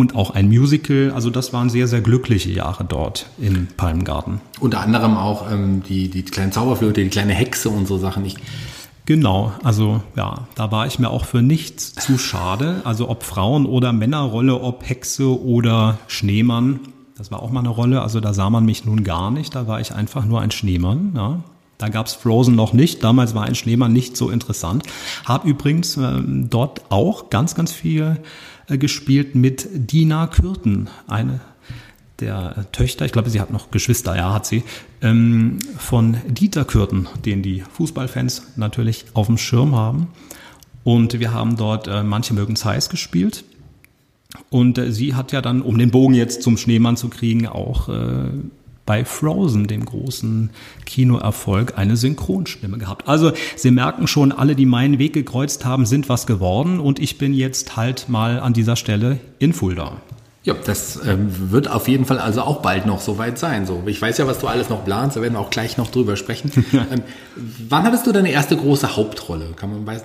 und 0.00 0.16
auch 0.16 0.30
ein 0.30 0.48
Musical. 0.48 1.12
Also 1.14 1.28
das 1.28 1.52
waren 1.52 1.68
sehr, 1.68 1.86
sehr 1.86 2.00
glückliche 2.00 2.50
Jahre 2.50 2.84
dort 2.84 3.26
im 3.38 3.68
Palmgarten. 3.76 4.40
Unter 4.58 4.80
anderem 4.80 5.16
auch 5.16 5.52
ähm, 5.52 5.82
die, 5.86 6.08
die 6.08 6.22
kleine 6.22 6.50
Zauberflöte, 6.50 7.02
die 7.02 7.10
kleine 7.10 7.34
Hexe 7.34 7.68
und 7.68 7.86
so 7.86 7.98
Sachen. 7.98 8.24
Ich 8.24 8.36
Genau, 9.06 9.52
also 9.64 10.02
ja, 10.16 10.46
da 10.54 10.70
war 10.70 10.86
ich 10.86 10.98
mir 11.00 11.10
auch 11.10 11.24
für 11.24 11.42
nichts 11.42 11.94
zu 11.94 12.16
schade. 12.16 12.80
Also 12.84 13.08
ob 13.08 13.24
Frauen- 13.24 13.66
oder 13.66 13.92
Männerrolle, 13.92 14.60
ob 14.60 14.88
Hexe 14.88 15.42
oder 15.42 15.98
Schneemann, 16.06 16.80
das 17.18 17.30
war 17.30 17.42
auch 17.42 17.50
mal 17.50 17.60
eine 17.60 17.70
Rolle. 17.70 18.02
Also 18.02 18.20
da 18.20 18.32
sah 18.32 18.48
man 18.50 18.64
mich 18.64 18.84
nun 18.84 19.02
gar 19.04 19.30
nicht, 19.30 19.54
da 19.54 19.66
war 19.66 19.80
ich 19.80 19.92
einfach 19.92 20.24
nur 20.24 20.40
ein 20.40 20.50
Schneemann. 20.50 21.12
Ja. 21.16 21.40
Da 21.76 21.88
gab's 21.88 22.14
Frozen 22.14 22.54
noch 22.54 22.72
nicht, 22.72 23.02
damals 23.02 23.34
war 23.34 23.44
ein 23.44 23.54
Schneemann 23.54 23.92
nicht 23.92 24.16
so 24.16 24.30
interessant. 24.30 24.84
Hab 25.24 25.44
übrigens 25.44 25.96
äh, 25.96 26.20
dort 26.24 26.82
auch 26.90 27.30
ganz, 27.30 27.54
ganz 27.54 27.72
viel 27.72 28.18
gespielt 28.78 29.34
mit 29.34 29.68
Dina 29.72 30.26
Kürten, 30.26 30.88
eine 31.06 31.40
der 32.20 32.66
Töchter, 32.72 33.06
ich 33.06 33.12
glaube, 33.12 33.30
sie 33.30 33.40
hat 33.40 33.50
noch 33.50 33.70
Geschwister, 33.70 34.16
ja, 34.16 34.32
hat 34.34 34.46
sie, 34.46 34.62
ähm, 35.00 35.58
von 35.78 36.18
Dieter 36.28 36.64
Kürten, 36.64 37.08
den 37.24 37.42
die 37.42 37.62
Fußballfans 37.72 38.42
natürlich 38.56 39.06
auf 39.14 39.26
dem 39.26 39.38
Schirm 39.38 39.74
haben. 39.74 40.08
Und 40.84 41.18
wir 41.18 41.32
haben 41.32 41.56
dort 41.56 41.88
äh, 41.88 42.02
Manche 42.02 42.34
mögen 42.34 42.54
es 42.54 42.64
heiß 42.64 42.88
gespielt. 42.90 43.44
Und 44.48 44.78
äh, 44.78 44.92
sie 44.92 45.14
hat 45.14 45.32
ja 45.32 45.42
dann, 45.42 45.62
um 45.62 45.78
den 45.78 45.90
Bogen 45.90 46.14
jetzt 46.14 46.42
zum 46.42 46.56
Schneemann 46.56 46.96
zu 46.96 47.08
kriegen, 47.08 47.46
auch 47.46 47.88
äh, 47.88 48.30
bei 48.90 49.04
Frozen, 49.04 49.68
dem 49.68 49.84
großen 49.84 50.50
Kinoerfolg, 50.84 51.78
eine 51.78 51.96
Synchronstimme 51.96 52.76
gehabt. 52.76 53.06
Also 53.06 53.30
Sie 53.54 53.70
merken 53.70 54.08
schon, 54.08 54.32
alle, 54.32 54.56
die 54.56 54.66
meinen 54.66 54.98
Weg 54.98 55.12
gekreuzt 55.12 55.64
haben, 55.64 55.86
sind 55.86 56.08
was 56.08 56.26
geworden 56.26 56.80
und 56.80 56.98
ich 56.98 57.16
bin 57.16 57.32
jetzt 57.32 57.76
halt 57.76 58.08
mal 58.08 58.40
an 58.40 58.52
dieser 58.52 58.74
Stelle 58.74 59.20
in 59.38 59.52
Fulda. 59.52 59.92
Ja, 60.42 60.54
das 60.54 60.98
ähm, 61.06 61.52
wird 61.52 61.70
auf 61.70 61.86
jeden 61.86 62.04
Fall 62.04 62.18
also 62.18 62.42
auch 62.42 62.62
bald 62.62 62.84
noch 62.84 63.00
soweit 63.00 63.38
sein. 63.38 63.64
So, 63.64 63.80
ich 63.86 64.02
weiß 64.02 64.18
ja, 64.18 64.26
was 64.26 64.40
du 64.40 64.48
alles 64.48 64.70
noch 64.70 64.84
planst, 64.84 65.16
da 65.16 65.22
werden 65.22 65.34
wir 65.34 65.40
auch 65.40 65.50
gleich 65.50 65.76
noch 65.76 65.92
drüber 65.92 66.16
sprechen. 66.16 66.50
ähm, 66.72 67.02
wann 67.68 67.84
hattest 67.84 68.08
du 68.08 68.10
deine 68.10 68.32
erste 68.32 68.56
große 68.56 68.96
Hauptrolle? 68.96 69.52
Kann 69.54 69.70
man 69.70 69.86
weiß. 69.86 70.02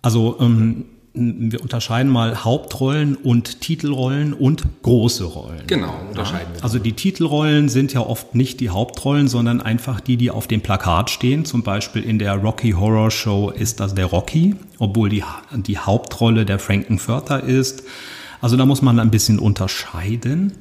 Also 0.00 0.36
ähm, 0.38 0.84
wir 1.12 1.60
unterscheiden 1.60 2.10
mal 2.10 2.44
Hauptrollen 2.44 3.16
und 3.16 3.60
Titelrollen 3.60 4.32
und 4.32 4.62
große 4.82 5.24
Rollen. 5.24 5.66
Genau, 5.66 5.92
unterscheiden 6.08 6.54
wir. 6.54 6.62
Also 6.62 6.78
die 6.78 6.92
Titelrollen 6.92 7.68
sind 7.68 7.92
ja 7.92 8.00
oft 8.00 8.34
nicht 8.34 8.60
die 8.60 8.70
Hauptrollen, 8.70 9.26
sondern 9.26 9.60
einfach 9.60 10.00
die, 10.00 10.16
die 10.16 10.30
auf 10.30 10.46
dem 10.46 10.60
Plakat 10.60 11.10
stehen. 11.10 11.44
Zum 11.44 11.62
Beispiel 11.62 12.02
in 12.02 12.18
der 12.18 12.34
Rocky 12.34 12.72
Horror 12.72 13.10
Show 13.10 13.50
ist 13.50 13.80
das 13.80 13.94
der 13.94 14.06
Rocky, 14.06 14.54
obwohl 14.78 15.08
die, 15.08 15.24
die 15.54 15.78
Hauptrolle 15.78 16.44
der 16.46 16.60
Frankenfurter 16.60 17.42
ist. 17.42 17.82
Also 18.40 18.56
da 18.56 18.64
muss 18.64 18.80
man 18.80 18.98
ein 19.00 19.10
bisschen 19.10 19.38
unterscheiden. 19.38 20.52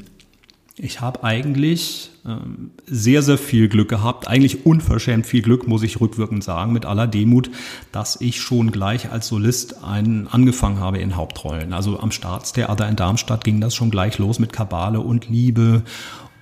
Ich 0.81 1.01
habe 1.01 1.25
eigentlich 1.25 2.09
ähm, 2.25 2.71
sehr, 2.85 3.21
sehr 3.21 3.37
viel 3.37 3.67
Glück 3.67 3.89
gehabt. 3.89 4.29
Eigentlich 4.29 4.65
unverschämt 4.65 5.25
viel 5.25 5.41
Glück, 5.41 5.67
muss 5.67 5.83
ich 5.83 5.99
rückwirkend 5.99 6.41
sagen, 6.41 6.71
mit 6.71 6.85
aller 6.85 7.05
Demut, 7.05 7.51
dass 7.91 8.21
ich 8.21 8.39
schon 8.39 8.71
gleich 8.71 9.11
als 9.11 9.27
Solist 9.27 9.83
einen 9.83 10.29
angefangen 10.29 10.79
habe 10.79 10.99
in 10.99 11.17
Hauptrollen. 11.17 11.73
Also 11.73 11.99
am 11.99 12.11
Staatstheater 12.11 12.87
in 12.87 12.95
Darmstadt 12.95 13.43
ging 13.43 13.59
das 13.59 13.75
schon 13.75 13.91
gleich 13.91 14.19
los 14.19 14.39
mit 14.39 14.53
Kabale 14.53 15.01
und 15.01 15.27
Liebe 15.27 15.83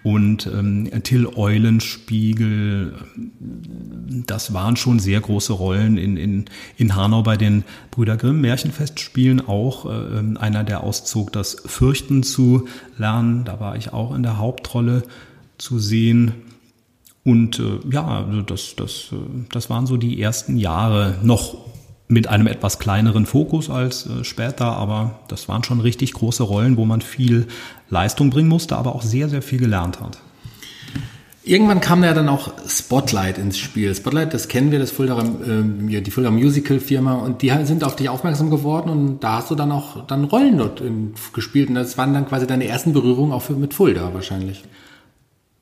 und 0.08 0.48
ähm, 0.48 0.90
Till 1.04 1.28
Eulenspiegel, 1.28 2.94
das 4.26 4.54
waren 4.54 4.78
schon 4.78 5.00
sehr 5.00 5.20
große 5.20 5.52
Rollen 5.52 5.98
in, 5.98 6.16
in, 6.16 6.46
in 6.78 6.96
Hanau 6.96 7.24
bei 7.24 7.36
den 7.36 7.66
Brüder 7.92 8.16
Grimm 8.16 8.40
Märchenfestspielen 8.40 9.46
auch 9.46 9.86
äh, 9.86 10.38
einer, 10.40 10.64
der 10.64 10.86
auszog, 10.86 11.34
das 11.34 11.58
Fürchten 11.66 12.24
zu 12.24 12.70
lernen. 12.98 13.44
Da 13.44 13.60
war 13.60 13.76
ich 13.76 13.92
auch 13.92 14.16
in 14.16 14.24
der 14.24 14.38
Hauptrolle 14.38 15.04
zu 15.58 15.78
sehen. 15.78 16.32
Und 17.26 17.60
äh, 17.60 17.80
ja, 17.92 18.08
also 18.08 18.42
das, 18.44 18.78
das, 18.78 19.10
äh, 19.12 19.18
das 19.52 19.70
waren 19.70 19.88
so 19.88 19.98
die 19.98 20.22
ersten 20.22 20.56
Jahre 20.56 21.16
noch 21.22 21.58
mit 22.08 22.28
einem 22.28 22.48
etwas 22.48 22.80
kleineren 22.80 23.26
Fokus 23.26 23.70
als 23.70 24.08
äh, 24.08 24.24
später, 24.24 24.68
aber 24.68 25.20
das 25.28 25.50
waren 25.50 25.66
schon 25.66 25.82
richtig 25.82 26.14
große 26.14 26.44
Rollen, 26.44 26.78
wo 26.78 26.86
man 26.86 27.02
viel 27.02 27.48
Leistung 27.90 28.30
bringen 28.30 28.50
musste, 28.50 28.78
aber 28.78 28.96
auch 28.96 29.02
sehr, 29.02 29.30
sehr 29.30 29.42
viel 29.42 29.60
gelernt 29.60 30.00
hat. 30.00 30.20
Irgendwann 31.44 31.80
kam 31.80 32.04
ja 32.04 32.14
dann 32.14 32.28
auch 32.28 32.52
Spotlight 32.68 33.38
ins 33.38 33.58
Spiel. 33.58 33.96
Spotlight, 33.96 34.34
das 34.34 34.50
kennen 34.50 34.70
wir, 34.70 34.80
das 34.80 34.92
Fulda, 34.92 35.18
äh, 35.20 36.02
die 36.02 36.12
Fulda 36.12 36.30
Musical 36.30 36.82
Firma, 36.82 37.14
und 37.14 37.42
die 37.42 37.54
sind 37.64 37.86
auf 37.86 37.96
dich 37.96 38.10
aufmerksam 38.10 38.50
geworden 38.50 38.90
und 38.90 39.24
da 39.24 39.38
hast 39.38 39.50
du 39.50 39.56
dann 39.56 39.72
auch 39.72 40.06
dann 40.08 40.26
Rollen 40.26 40.58
dort 40.58 40.82
in, 40.82 41.14
gespielt 41.32 41.70
und 41.70 41.76
das 41.76 41.98
waren 41.98 42.14
dann 42.14 42.28
quasi 42.28 42.48
deine 42.48 42.68
ersten 42.68 42.92
Berührungen 42.92 43.32
auch 43.32 43.44
für, 43.44 43.54
mit 43.54 43.74
Fulda 43.74 44.14
wahrscheinlich. 44.14 44.66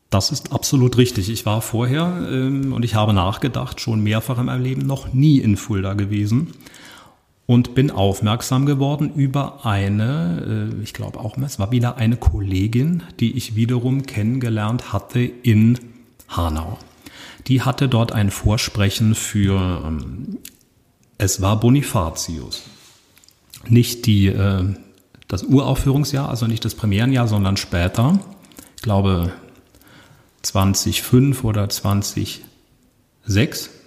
Das 0.10 0.32
ist 0.32 0.52
absolut 0.54 0.98
richtig. 0.98 1.30
Ich 1.30 1.46
war 1.46 1.62
vorher 1.62 2.30
ähm, 2.32 2.74
und 2.74 2.84
ich 2.84 2.96
habe 2.96 3.14
nachgedacht, 3.14 3.80
schon 3.80 4.02
mehrfach 4.02 4.40
in 4.40 4.46
meinem 4.46 4.64
Leben 4.64 4.82
noch 4.88 5.14
nie 5.14 5.38
in 5.38 5.56
Fulda 5.56 5.94
gewesen 5.94 6.54
und 7.48 7.76
bin 7.76 7.92
aufmerksam 7.92 8.66
geworden 8.66 9.14
über 9.16 9.66
eine, 9.66 10.72
äh, 10.74 10.84
ich 10.84 10.94
glaube 10.94 11.20
auch, 11.20 11.38
es 11.38 11.60
war 11.60 11.72
wieder 11.72 11.98
eine 11.98 12.18
Kollegin, 12.18 13.04
die 13.20 13.38
ich 13.38 13.56
wiederum 13.56 14.04
kennengelernt 14.04 14.94
hatte 14.94 15.20
in 15.20 15.78
Hanau. 16.28 16.80
Die 17.48 17.62
hatte 17.62 17.88
dort 17.88 18.12
ein 18.12 18.32
Vorsprechen 18.32 19.14
für, 19.14 19.84
ähm, 19.86 20.40
es 21.18 21.42
war 21.42 21.60
Bonifatius. 21.60 22.64
Nicht 23.68 24.08
die, 24.08 24.28
äh, 24.28 24.64
das 25.28 25.44
Uraufführungsjahr, 25.44 26.30
also 26.30 26.48
nicht 26.48 26.66
das 26.66 26.74
Premierenjahr, 26.76 27.28
sondern 27.28 27.58
später. 27.58 28.20
Ich 28.76 28.82
glaube, 28.82 29.32
2005 30.42 31.44
oder 31.44 31.70
2006, 31.70 32.42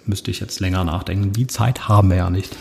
müsste 0.05 0.31
ich 0.31 0.39
jetzt 0.39 0.59
länger 0.59 0.83
nachdenken. 0.85 1.33
Die 1.33 1.47
Zeit 1.47 1.87
haben 1.87 2.09
wir 2.09 2.17
ja 2.17 2.29
nicht. 2.29 2.55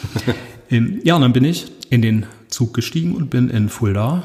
Ähm, 0.71 1.01
ja, 1.05 1.17
und 1.17 1.23
dann 1.23 1.33
bin 1.33 1.45
ich 1.45 1.71
in 1.91 2.03
den 2.03 2.27
Zug 2.49 2.75
gestiegen 2.75 3.15
und 3.15 3.31
bin 3.31 3.49
in 3.49 3.69
Fulda 3.69 4.25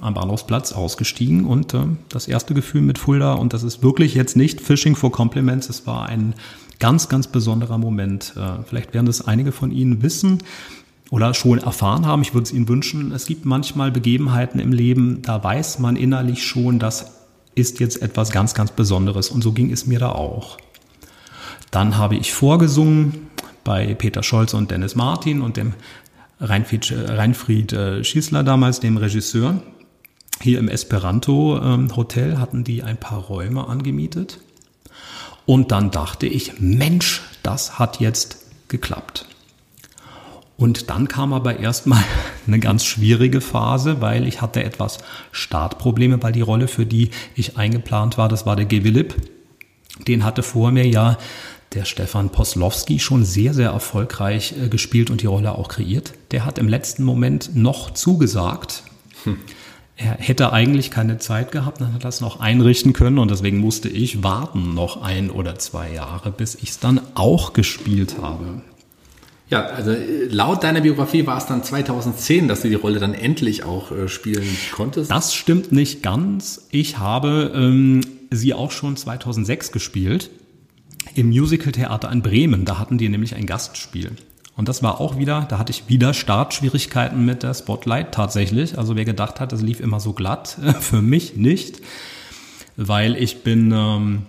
am 0.00 0.14
Bahnhofsplatz 0.14 0.72
ausgestiegen 0.72 1.44
und 1.44 1.74
äh, 1.74 1.80
das 2.08 2.28
erste 2.28 2.54
Gefühl 2.54 2.80
mit 2.80 2.98
Fulda 2.98 3.34
und 3.34 3.52
das 3.52 3.62
ist 3.62 3.82
wirklich 3.82 4.14
jetzt 4.14 4.36
nicht 4.36 4.60
Fishing 4.60 4.96
for 4.96 5.12
Compliments, 5.12 5.68
es 5.68 5.86
war 5.86 6.06
ein 6.06 6.34
ganz, 6.80 7.08
ganz 7.08 7.28
besonderer 7.28 7.78
Moment. 7.78 8.34
Äh, 8.36 8.64
vielleicht 8.66 8.92
werden 8.94 9.06
das 9.06 9.26
einige 9.26 9.52
von 9.52 9.70
Ihnen 9.70 10.02
wissen 10.02 10.38
oder 11.10 11.34
schon 11.34 11.58
erfahren 11.58 12.06
haben. 12.06 12.22
Ich 12.22 12.34
würde 12.34 12.44
es 12.44 12.52
Ihnen 12.52 12.68
wünschen. 12.68 13.12
Es 13.12 13.26
gibt 13.26 13.44
manchmal 13.44 13.92
Begebenheiten 13.92 14.58
im 14.58 14.72
Leben, 14.72 15.22
da 15.22 15.42
weiß 15.44 15.78
man 15.78 15.94
innerlich 15.96 16.44
schon, 16.44 16.78
das 16.78 17.12
ist 17.54 17.80
jetzt 17.80 18.00
etwas 18.00 18.32
ganz, 18.32 18.54
ganz 18.54 18.72
Besonderes. 18.72 19.28
Und 19.28 19.42
so 19.42 19.52
ging 19.52 19.70
es 19.70 19.86
mir 19.86 19.98
da 19.98 20.10
auch. 20.10 20.56
Dann 21.70 21.98
habe 21.98 22.16
ich 22.16 22.32
vorgesungen 22.32 23.29
bei 23.70 23.94
Peter 23.94 24.24
Scholz 24.24 24.52
und 24.52 24.72
Dennis 24.72 24.96
Martin 24.96 25.42
und 25.42 25.56
dem 25.56 25.74
Reinfried, 26.40 26.92
Reinfried 26.92 27.72
äh, 27.72 28.02
Schießler 28.02 28.42
damals, 28.42 28.80
dem 28.80 28.96
Regisseur. 28.96 29.62
Hier 30.42 30.58
im 30.58 30.68
Esperanto 30.68 31.56
ähm, 31.62 31.94
Hotel 31.94 32.38
hatten 32.38 32.64
die 32.64 32.82
ein 32.82 32.96
paar 32.96 33.20
Räume 33.20 33.68
angemietet. 33.68 34.40
Und 35.46 35.70
dann 35.70 35.92
dachte 35.92 36.26
ich, 36.26 36.58
Mensch, 36.58 37.22
das 37.44 37.78
hat 37.78 38.00
jetzt 38.00 38.38
geklappt. 38.66 39.26
Und 40.56 40.90
dann 40.90 41.06
kam 41.06 41.32
aber 41.32 41.60
erstmal 41.60 42.02
eine 42.48 42.58
ganz 42.58 42.84
schwierige 42.84 43.40
Phase, 43.40 44.00
weil 44.00 44.26
ich 44.26 44.42
hatte 44.42 44.64
etwas 44.64 44.98
Startprobleme, 45.30 46.20
weil 46.20 46.32
die 46.32 46.40
Rolle, 46.40 46.66
für 46.66 46.86
die 46.86 47.10
ich 47.36 47.56
eingeplant 47.56 48.18
war, 48.18 48.28
das 48.28 48.46
war 48.46 48.56
der 48.56 48.66
Gewillip. 48.66 49.14
Den 50.08 50.24
hatte 50.24 50.42
vor 50.42 50.72
mir 50.72 50.88
ja 50.88 51.18
der 51.72 51.84
Stefan 51.84 52.30
Poslowski 52.30 52.98
schon 52.98 53.24
sehr, 53.24 53.54
sehr 53.54 53.70
erfolgreich 53.70 54.54
äh, 54.60 54.68
gespielt 54.68 55.10
und 55.10 55.22
die 55.22 55.26
Rolle 55.26 55.56
auch 55.56 55.68
kreiert. 55.68 56.12
Der 56.32 56.44
hat 56.44 56.58
im 56.58 56.68
letzten 56.68 57.04
Moment 57.04 57.54
noch 57.54 57.90
zugesagt. 57.92 58.82
Hm. 59.24 59.36
Er 59.96 60.16
hätte 60.18 60.52
eigentlich 60.52 60.90
keine 60.90 61.18
Zeit 61.18 61.52
gehabt, 61.52 61.80
dann 61.80 61.92
hat 61.92 62.00
er 62.00 62.04
das 62.04 62.22
noch 62.22 62.40
einrichten 62.40 62.94
können 62.94 63.18
und 63.18 63.30
deswegen 63.30 63.58
musste 63.58 63.88
ich 63.88 64.22
warten 64.22 64.74
noch 64.74 65.02
ein 65.02 65.30
oder 65.30 65.58
zwei 65.58 65.92
Jahre, 65.92 66.32
bis 66.32 66.54
ich 66.54 66.70
es 66.70 66.78
dann 66.78 67.00
auch 67.14 67.52
gespielt 67.52 68.16
habe. 68.20 68.62
Ja, 69.50 69.66
also 69.66 69.90
äh, 69.90 70.24
laut 70.24 70.64
deiner 70.64 70.80
Biografie 70.80 71.26
war 71.26 71.36
es 71.36 71.46
dann 71.46 71.62
2010, 71.62 72.48
dass 72.48 72.62
du 72.62 72.68
die 72.68 72.76
Rolle 72.76 72.98
dann 72.98 73.14
endlich 73.14 73.64
auch 73.64 73.92
äh, 73.92 74.08
spielen 74.08 74.48
konntest. 74.72 75.10
Das 75.10 75.34
stimmt 75.34 75.70
nicht 75.70 76.02
ganz. 76.02 76.66
Ich 76.70 76.98
habe 76.98 77.52
ähm, 77.54 78.00
sie 78.30 78.54
auch 78.54 78.70
schon 78.70 78.96
2006 78.96 79.70
gespielt 79.70 80.30
im 81.14 81.30
Musicaltheater 81.30 82.10
in 82.10 82.22
Bremen. 82.22 82.64
Da 82.64 82.78
hatten 82.78 82.98
die 82.98 83.08
nämlich 83.08 83.34
ein 83.34 83.46
Gastspiel. 83.46 84.12
Und 84.56 84.68
das 84.68 84.82
war 84.82 85.00
auch 85.00 85.16
wieder, 85.16 85.46
da 85.48 85.58
hatte 85.58 85.70
ich 85.70 85.88
wieder 85.88 86.12
Startschwierigkeiten 86.12 87.24
mit 87.24 87.42
der 87.42 87.54
Spotlight 87.54 88.12
tatsächlich. 88.12 88.76
Also 88.76 88.94
wer 88.96 89.04
gedacht 89.04 89.40
hat, 89.40 89.52
das 89.52 89.62
lief 89.62 89.80
immer 89.80 90.00
so 90.00 90.12
glatt, 90.12 90.58
für 90.80 91.00
mich 91.00 91.36
nicht, 91.36 91.80
weil 92.76 93.16
ich 93.16 93.42
bin 93.42 93.72
ähm, 93.72 94.26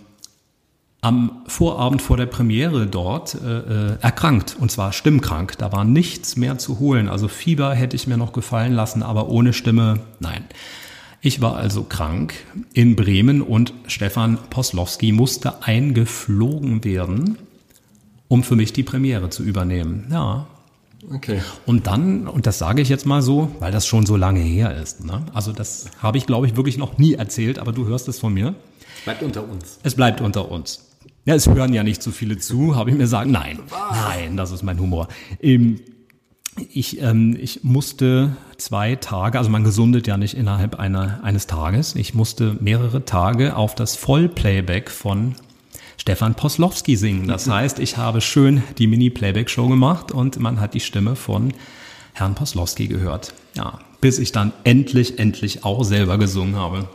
am 1.02 1.42
Vorabend 1.48 2.02
vor 2.02 2.16
der 2.16 2.28
Premiere 2.28 2.86
dort 2.86 3.36
äh, 3.36 3.58
äh, 3.94 3.98
erkrankt 4.02 4.56
und 4.60 4.72
zwar 4.72 4.94
stimmkrank. 4.94 5.58
Da 5.58 5.72
war 5.72 5.84
nichts 5.84 6.38
mehr 6.38 6.60
zu 6.60 6.80
holen. 6.80 7.10
Also 7.10 7.28
Fieber 7.28 7.74
hätte 7.74 7.96
ich 7.96 8.08
mir 8.08 8.18
noch 8.18 8.34
gefallen 8.34 8.74
lassen, 8.74 9.04
aber 9.04 9.30
ohne 9.30 9.52
Stimme, 9.52 10.00
nein. 10.20 10.46
Ich 11.24 11.40
war 11.40 11.56
also 11.56 11.84
krank 11.84 12.34
in 12.74 12.96
Bremen 12.96 13.44
und 13.44 13.74
Stefan 13.86 14.40
Poslowski 14.50 15.12
musste 15.12 15.64
eingeflogen 15.64 16.84
werden, 16.84 17.38
um 18.28 18.44
für 18.44 18.56
mich 18.56 18.74
die 18.74 18.82
Premiere 18.82 19.30
zu 19.30 19.44
übernehmen. 19.44 20.08
Ja. 20.10 20.48
Okay. 21.14 21.42
Und 21.68 21.86
dann, 21.86 22.28
und 22.28 22.48
das 22.48 22.58
sage 22.58 22.82
ich 22.82 22.90
jetzt 22.90 23.06
mal 23.06 23.22
so, 23.22 23.52
weil 23.60 23.72
das 23.72 23.86
schon 23.86 24.06
so 24.08 24.16
lange 24.16 24.40
her 24.40 24.76
ist. 24.82 25.06
Ne? 25.06 25.24
Also 25.34 25.52
das 25.52 25.92
habe 26.00 26.18
ich, 26.18 26.26
glaube 26.26 26.48
ich, 26.48 26.56
wirklich 26.56 26.78
noch 26.78 26.98
nie 26.98 27.14
erzählt, 27.14 27.60
aber 27.60 27.72
du 27.72 27.86
hörst 27.86 28.08
es 28.08 28.20
von 28.20 28.34
mir. 28.34 28.56
Bleibt 29.04 29.22
unter 29.22 29.48
uns. 29.48 29.80
Es 29.84 29.96
bleibt 29.96 30.22
unter 30.22 30.50
uns. 30.50 30.88
Ja, 31.26 31.36
es 31.36 31.48
hören 31.48 31.74
ja 31.74 31.84
nicht 31.84 32.02
so 32.02 32.10
viele 32.10 32.40
zu, 32.40 32.76
habe 32.76 32.90
ich 32.90 32.98
mir 32.98 33.06
sagen, 33.06 33.30
nein, 33.30 33.60
nein, 33.92 34.38
das 34.38 34.52
ist 34.52 34.64
mein 34.64 34.80
Humor. 34.80 35.08
Ähm, 35.40 35.80
ich, 36.70 37.02
ähm, 37.02 37.38
ich 37.40 37.64
musste 37.64 38.36
zwei 38.58 38.96
Tage, 38.96 39.38
also 39.38 39.50
man 39.50 39.64
gesundet 39.64 40.08
ja 40.08 40.18
nicht 40.18 40.34
innerhalb 40.34 40.76
einer, 40.76 41.24
eines 41.24 41.48
Tages, 41.48 41.96
ich 41.96 42.14
musste 42.14 42.58
mehrere 42.60 43.06
Tage 43.06 43.56
auf 43.56 43.76
das 43.76 43.96
Vollplayback 43.96 44.90
von 44.90 45.36
Stefan 45.98 46.36
Poslowski 46.36 46.96
singen. 46.96 47.28
Das 47.28 47.48
heißt, 47.50 47.80
ich 47.80 47.98
habe 47.98 48.22
schön 48.22 48.64
die 48.78 48.88
Mini-Playback-Show 48.88 49.68
gemacht 49.68 50.12
und 50.12 50.40
man 50.40 50.60
hat 50.60 50.74
die 50.74 50.80
Stimme 50.80 51.16
von 51.16 51.54
Herrn 52.14 52.36
Poslowski 52.36 52.88
gehört. 52.88 53.34
Ja, 53.56 53.80
bis 54.02 54.20
ich 54.20 54.32
dann 54.32 54.52
endlich, 54.64 55.20
endlich 55.20 55.64
auch 55.64 55.84
selber 55.84 56.18
gesungen 56.18 56.56
habe. 56.56 56.88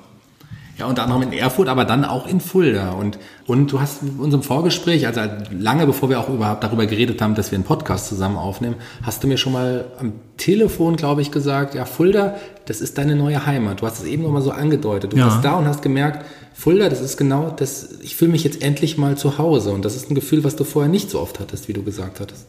Ja, 0.79 0.85
unter 0.85 1.05
anderem 1.05 1.23
in 1.23 1.33
Erfurt, 1.33 1.69
aber 1.69 1.87
dann 1.87 2.05
auch 2.05 2.27
in 2.27 2.39
Fulda. 2.39 2.91
Und, 2.91 3.19
und 3.47 3.73
du 3.73 3.81
hast 3.81 4.03
in 4.03 4.19
unserem 4.19 4.43
Vorgespräch, 4.43 5.07
also 5.07 5.23
lange 5.59 5.87
bevor 5.87 6.11
wir 6.11 6.21
auch 6.21 6.29
überhaupt 6.29 6.63
darüber 6.63 6.85
geredet 6.85 7.23
haben, 7.23 7.35
dass 7.35 7.51
wir 7.51 7.57
einen 7.57 7.65
Podcast 7.65 8.09
zusammen 8.09 8.37
aufnehmen, 8.37 8.75
hast 9.03 9.25
du 9.25 9.27
mir 9.27 9.39
schon 9.39 9.55
mal 9.55 9.87
am 9.99 10.13
Telefon, 10.37 10.97
glaube 10.97 11.23
ich, 11.23 11.31
gesagt, 11.31 11.75
ja, 11.75 11.87
Fulda, 11.87 12.37
das 12.67 12.83
ist 12.83 12.99
deine 12.99 13.17
neue 13.17 13.47
Heimat. 13.47 13.81
Du 13.81 13.87
hast 13.87 14.01
es 14.01 14.05
eben 14.05 14.25
noch 14.25 14.33
mal 14.33 14.43
so 14.43 14.51
angedeutet. 14.51 15.15
Du 15.15 15.17
ja. 15.17 15.29
warst 15.29 15.43
da 15.43 15.57
und 15.57 15.65
hast 15.65 15.81
gemerkt, 15.81 16.27
Fulda, 16.53 16.91
das 16.91 17.01
ist 17.01 17.17
genau 17.17 17.49
das, 17.49 18.01
ich 18.03 18.15
fühle 18.15 18.33
mich 18.33 18.45
jetzt 18.45 18.61
endlich 18.61 18.99
mal 18.99 19.17
zu 19.17 19.39
Hause. 19.39 19.71
Und 19.71 19.83
das 19.83 19.97
ist 19.97 20.11
ein 20.11 20.15
Gefühl, 20.15 20.45
was 20.45 20.57
du 20.57 20.65
vorher 20.65 20.91
nicht 20.91 21.09
so 21.11 21.21
oft 21.21 21.41
hattest, 21.41 21.69
wie 21.69 21.73
du 21.73 21.85
gesagt 21.85 22.21
hattest. 22.21 22.49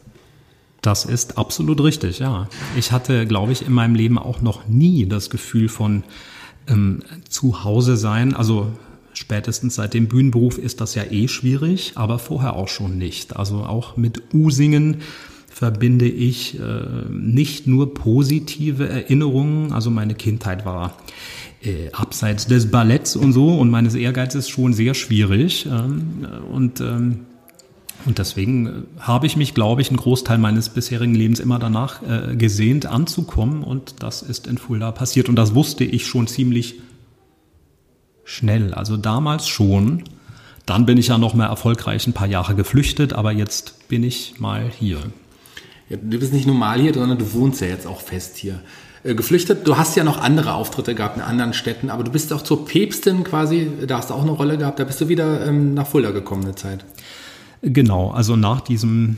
Das 0.82 1.06
ist 1.06 1.38
absolut 1.38 1.82
richtig, 1.82 2.18
ja. 2.18 2.46
Ich 2.76 2.92
hatte, 2.92 3.26
glaube 3.26 3.52
ich, 3.52 3.66
in 3.66 3.72
meinem 3.72 3.94
Leben 3.94 4.18
auch 4.18 4.42
noch 4.42 4.68
nie 4.68 5.06
das 5.06 5.30
Gefühl 5.30 5.68
von, 5.68 6.04
ähm, 6.68 7.00
zu 7.28 7.64
Hause 7.64 7.96
sein. 7.96 8.34
Also 8.34 8.72
spätestens 9.12 9.74
seit 9.74 9.94
dem 9.94 10.08
Bühnenberuf 10.08 10.58
ist 10.58 10.80
das 10.80 10.94
ja 10.94 11.04
eh 11.10 11.28
schwierig, 11.28 11.92
aber 11.96 12.18
vorher 12.18 12.54
auch 12.54 12.68
schon 12.68 12.98
nicht. 12.98 13.36
Also 13.36 13.58
auch 13.58 13.96
mit 13.96 14.22
U-Singen 14.34 14.98
verbinde 15.48 16.06
ich 16.06 16.58
äh, 16.60 16.82
nicht 17.10 17.66
nur 17.66 17.94
positive 17.94 18.88
Erinnerungen. 18.88 19.72
Also 19.72 19.90
meine 19.90 20.14
Kindheit 20.14 20.64
war 20.64 20.96
äh, 21.62 21.90
abseits 21.92 22.46
des 22.46 22.70
Balletts 22.70 23.16
und 23.16 23.32
so 23.32 23.58
und 23.58 23.70
meines 23.70 23.94
Ehrgeizes 23.96 24.48
schon 24.48 24.72
sehr 24.72 24.94
schwierig. 24.94 25.66
Ähm, 25.66 26.26
und 26.52 26.80
ähm, 26.80 27.20
und 28.04 28.18
deswegen 28.18 28.66
äh, 28.66 28.72
habe 29.00 29.26
ich 29.26 29.36
mich, 29.36 29.54
glaube 29.54 29.82
ich, 29.82 29.88
einen 29.88 29.96
Großteil 29.96 30.38
meines 30.38 30.68
bisherigen 30.68 31.14
Lebens 31.14 31.40
immer 31.40 31.58
danach 31.58 32.02
äh, 32.02 32.36
gesehnt, 32.36 32.86
anzukommen. 32.86 33.62
Und 33.62 34.02
das 34.02 34.22
ist 34.22 34.46
in 34.46 34.58
Fulda 34.58 34.92
passiert. 34.92 35.28
Und 35.28 35.36
das 35.36 35.54
wusste 35.54 35.84
ich 35.84 36.06
schon 36.06 36.26
ziemlich 36.26 36.76
schnell. 38.24 38.74
Also 38.74 38.96
damals 38.96 39.48
schon. 39.48 40.04
Dann 40.66 40.84
bin 40.84 40.98
ich 40.98 41.08
ja 41.08 41.16
noch 41.16 41.32
mal 41.32 41.46
erfolgreich 41.46 42.06
ein 42.06 42.12
paar 42.12 42.26
Jahre 42.26 42.54
geflüchtet, 42.54 43.14
aber 43.14 43.32
jetzt 43.32 43.88
bin 43.88 44.02
ich 44.02 44.38
mal 44.38 44.70
hier. 44.78 44.98
Ja, 45.88 45.96
du 45.96 46.18
bist 46.18 46.34
nicht 46.34 46.46
normal 46.46 46.78
hier, 46.78 46.92
sondern 46.92 47.16
du 47.16 47.32
wohnst 47.32 47.62
ja 47.62 47.68
jetzt 47.68 47.86
auch 47.86 48.02
fest 48.02 48.36
hier. 48.36 48.60
Äh, 49.02 49.14
geflüchtet, 49.14 49.66
du 49.66 49.78
hast 49.78 49.96
ja 49.96 50.04
noch 50.04 50.20
andere 50.20 50.52
Auftritte 50.52 50.94
gehabt 50.94 51.16
in 51.16 51.22
anderen 51.22 51.54
Städten, 51.54 51.88
aber 51.88 52.04
du 52.04 52.10
bist 52.10 52.32
auch 52.34 52.42
zur 52.42 52.66
Päpstin 52.66 53.24
quasi, 53.24 53.70
da 53.86 53.98
hast 53.98 54.10
du 54.10 54.14
auch 54.14 54.22
eine 54.22 54.32
Rolle 54.32 54.58
gehabt, 54.58 54.78
da 54.78 54.84
bist 54.84 55.00
du 55.00 55.08
wieder 55.08 55.46
ähm, 55.46 55.72
nach 55.72 55.86
Fulda 55.86 56.10
gekommen 56.10 56.44
eine 56.44 56.54
Zeit. 56.54 56.84
Genau, 57.62 58.10
also 58.10 58.36
nach 58.36 58.60
diesem 58.60 59.16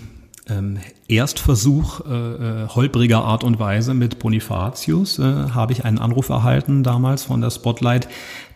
ähm, 0.48 0.78
Erstversuch 1.08 2.00
äh, 2.06 2.64
äh, 2.64 2.68
holpriger 2.68 3.24
Art 3.24 3.44
und 3.44 3.58
Weise 3.58 3.94
mit 3.94 4.18
Bonifatius 4.18 5.18
äh, 5.18 5.22
habe 5.22 5.72
ich 5.72 5.84
einen 5.84 5.98
Anruf 5.98 6.28
erhalten 6.28 6.82
damals 6.82 7.24
von 7.24 7.40
der 7.40 7.50
Spotlight, 7.50 8.08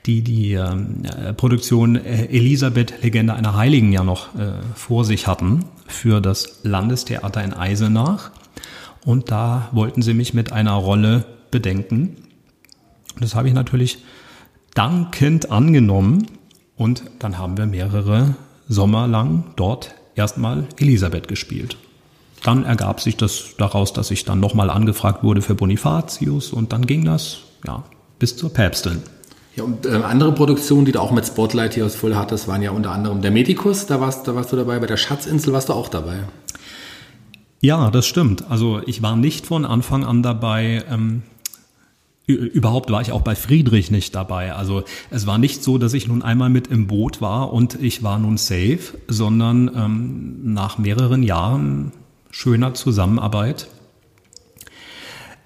die 0.07 0.23
die 0.23 0.53
ähm, 0.53 1.03
äh, 1.05 1.33
Produktion 1.33 1.97
Elisabeth 1.97 3.03
Legende 3.03 3.35
einer 3.35 3.57
Heiligen 3.57 3.93
ja 3.93 4.05
noch 4.05 4.35
äh, 4.35 4.53
vor 4.75 5.05
sich 5.05 5.27
hatten 5.27 5.65
für 5.87 6.21
das 6.21 6.61
Landestheater 6.63 7.43
in 7.43 7.53
Eisenach. 7.55 8.31
Und 9.05 9.31
da 9.31 9.69
wollten 9.73 10.03
sie 10.03 10.15
mich 10.15 10.33
mit 10.33 10.53
einer 10.53 10.73
Rolle 10.73 11.27
bedenken. 11.51 12.17
Das 13.21 13.35
habe 13.35 13.49
ich 13.49 13.55
natürlich 13.55 13.99
dankend 14.75 15.51
angenommen. 15.51 16.27
Und 16.77 17.05
dann 17.19 17.39
haben 17.39 17.57
wir 17.57 17.67
mehrere 17.67 18.35
Sommer 18.69 19.07
lang 19.07 19.45
dort 19.57 19.95
erstmal 20.15 20.67
Elisabeth 20.79 21.29
gespielt. 21.29 21.77
Dann 22.43 22.65
ergab 22.65 23.01
sich 23.01 23.17
das 23.17 23.55
daraus, 23.57 23.93
dass 23.93 24.11
ich 24.11 24.25
dann 24.25 24.41
nochmal 24.41 24.71
angefragt 24.71 25.23
wurde 25.23 25.43
für 25.43 25.55
Bonifatius 25.55 26.53
und 26.53 26.73
dann 26.73 26.87
ging 26.87 27.05
das 27.05 27.39
ja 27.67 27.83
bis 28.19 28.37
zur 28.37 28.53
Päpstin. 28.53 29.03
Ja, 29.57 29.65
und 29.65 29.87
äh, 29.87 29.91
andere 29.91 30.33
Produktionen, 30.33 30.85
die 30.85 30.93
du 30.93 31.01
auch 31.01 31.13
mit 31.13 31.27
Spotlight 31.27 31.75
hier 31.75 31.87
aus 31.87 31.95
Full 31.95 32.17
hattest, 32.17 32.49
waren 32.49 32.63
ja 32.63 32.73
unter 32.73 32.91
anderem 32.91 33.23
der 33.23 33.31
Medikus, 33.31 33.87
da 33.87 34.01
warst, 34.01 34.27
da 34.27 34.35
warst 34.35 34.53
du 34.53 34.57
dabei, 34.57 34.79
bei 34.79 34.87
der 34.87 34.97
Schatzinsel 34.97 35.53
warst 35.53 35.69
du 35.69 35.73
auch 35.73 35.89
dabei. 35.89 36.21
Ja, 37.61 37.91
das 37.91 38.07
stimmt. 38.07 38.45
Also 38.51 38.83
ich 38.85 39.01
war 39.01 39.17
nicht 39.17 39.47
von 39.47 39.65
Anfang 39.65 40.05
an 40.05 40.23
dabei, 40.23 40.85
ähm, 40.91 41.23
Überhaupt 42.27 42.91
war 42.91 43.03
ich 43.03 43.13
auch 43.13 43.21
bei 43.21 43.35
Friedrich 43.35 43.91
nicht 43.91 44.15
dabei. 44.15 44.55
Also 44.55 44.85
es 45.11 45.27
war 45.27 45.37
nicht 45.37 45.63
so, 45.63 45.77
dass 45.77 45.93
ich 45.93 46.09
nun 46.09 46.23
einmal 46.23 46.49
mit 46.49 46.69
im 46.69 46.87
Boot 46.87 47.21
war 47.21 47.53
und 47.53 47.75
ich 47.83 48.03
war 48.03 48.19
nun 48.19 48.39
safe, 48.39 48.99
sondern 49.09 49.71
ähm, 49.75 50.55
nach 50.55 50.79
mehreren 50.79 51.23
Jahren 51.23 51.93
schöner 52.31 52.73
Zusammenarbeit 52.73 53.69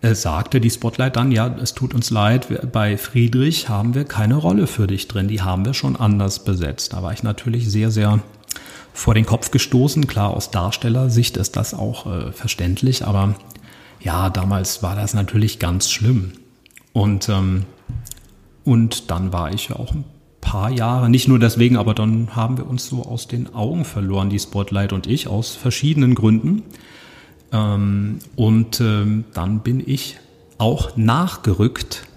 äh, 0.03 0.15
sagte 0.15 0.61
die 0.61 0.71
Spotlight 0.71 1.17
dann, 1.17 1.33
ja, 1.33 1.55
es 1.61 1.75
tut 1.75 1.95
uns 1.95 2.11
leid, 2.11 2.71
bei 2.73 2.97
Friedrich 2.97 3.69
haben 3.69 3.95
wir 3.95 4.05
keine 4.05 4.37
Rolle 4.37 4.69
für 4.69 4.87
dich 4.87 5.09
drin, 5.09 5.27
die 5.27 5.43
haben 5.43 5.65
wir 5.65 5.75
schon 5.75 5.97
anders 5.97 6.45
besetzt. 6.45 6.93
Da 6.93 7.03
war 7.03 7.13
ich 7.13 7.25
natürlich 7.25 7.69
sehr, 7.69 7.91
sehr 7.91 8.21
vor 8.93 9.15
den 9.15 9.27
Kopf 9.27 9.51
gestoßen. 9.51 10.07
Klar, 10.07 10.31
aus 10.31 10.53
Darstellersicht 10.53 11.37
ist 11.37 11.57
das 11.57 11.75
auch 11.75 12.07
äh, 12.07 12.33
verständlich, 12.33 13.05
aber 13.05 13.35
ja, 14.01 14.31
damals 14.31 14.83
war 14.85 14.95
das 14.95 15.15
natürlich 15.15 15.59
ganz 15.59 15.91
schlimm. 15.91 16.33
Und, 16.99 17.29
ähm, 17.29 17.65
und 18.65 19.09
dann 19.13 19.33
war 19.33 19.53
ich 19.53 19.69
ja 19.69 19.77
auch 19.77 19.93
ein 19.93 20.05
paar 20.41 20.69
Jahre, 20.69 21.09
nicht 21.09 21.29
nur 21.29 21.39
deswegen, 21.39 21.77
aber 21.77 21.95
dann 21.95 22.35
haben 22.35 22.59
wir 22.59 22.67
uns 22.67 22.89
so 22.89 23.05
aus 23.05 23.29
den 23.29 23.55
Augen 23.55 23.85
verloren, 23.85 24.31
die 24.31 24.39
Spotlight 24.41 24.93
und 24.93 25.07
ich, 25.07 25.29
aus 25.29 25.55
verschiedenen 25.55 26.17
Gründen. 26.17 26.65
Ähm, 27.53 28.19
und 28.35 28.81
ähm, 28.81 29.27
dann 29.33 29.61
bin 29.61 29.81
ich 29.87 30.17
auch 30.59 30.97
nachgerückt 30.97 32.09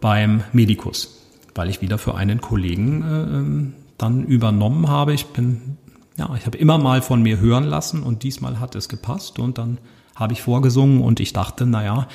beim 0.00 0.44
Medikus, 0.52 1.24
weil 1.56 1.68
ich 1.68 1.80
wieder 1.80 1.98
für 1.98 2.14
einen 2.14 2.40
Kollegen 2.40 3.02
äh, 3.02 3.22
ähm, 3.22 3.74
dann 3.98 4.22
übernommen 4.22 4.88
habe. 4.88 5.14
Ich 5.14 5.26
bin, 5.26 5.78
ja, 6.16 6.32
ich 6.38 6.46
habe 6.46 6.58
immer 6.58 6.78
mal 6.78 7.02
von 7.02 7.22
mir 7.22 7.40
hören 7.40 7.64
lassen 7.64 8.04
und 8.04 8.22
diesmal 8.22 8.60
hat 8.60 8.76
es 8.76 8.88
gepasst 8.88 9.40
und 9.40 9.58
dann 9.58 9.78
habe 10.14 10.32
ich 10.32 10.42
vorgesungen 10.42 11.02
und 11.02 11.18
ich 11.18 11.32
dachte, 11.32 11.66
naja, 11.66 12.06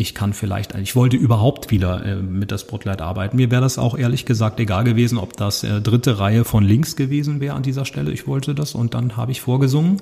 ich 0.00 0.14
kann 0.14 0.32
vielleicht, 0.32 0.76
ich 0.76 0.94
wollte 0.94 1.16
überhaupt 1.16 1.72
wieder 1.72 2.04
äh, 2.06 2.14
mit 2.14 2.52
der 2.52 2.58
Spotlight 2.58 3.02
arbeiten. 3.02 3.36
Mir 3.36 3.50
wäre 3.50 3.62
das 3.62 3.78
auch 3.78 3.98
ehrlich 3.98 4.24
gesagt 4.26 4.60
egal 4.60 4.84
gewesen, 4.84 5.18
ob 5.18 5.36
das 5.36 5.64
äh, 5.64 5.80
dritte 5.80 6.20
Reihe 6.20 6.44
von 6.44 6.62
links 6.62 6.94
gewesen 6.94 7.40
wäre 7.40 7.56
an 7.56 7.64
dieser 7.64 7.84
Stelle. 7.84 8.12
Ich 8.12 8.28
wollte 8.28 8.54
das 8.54 8.76
und 8.76 8.94
dann 8.94 9.16
habe 9.16 9.32
ich 9.32 9.40
vorgesungen. 9.40 10.00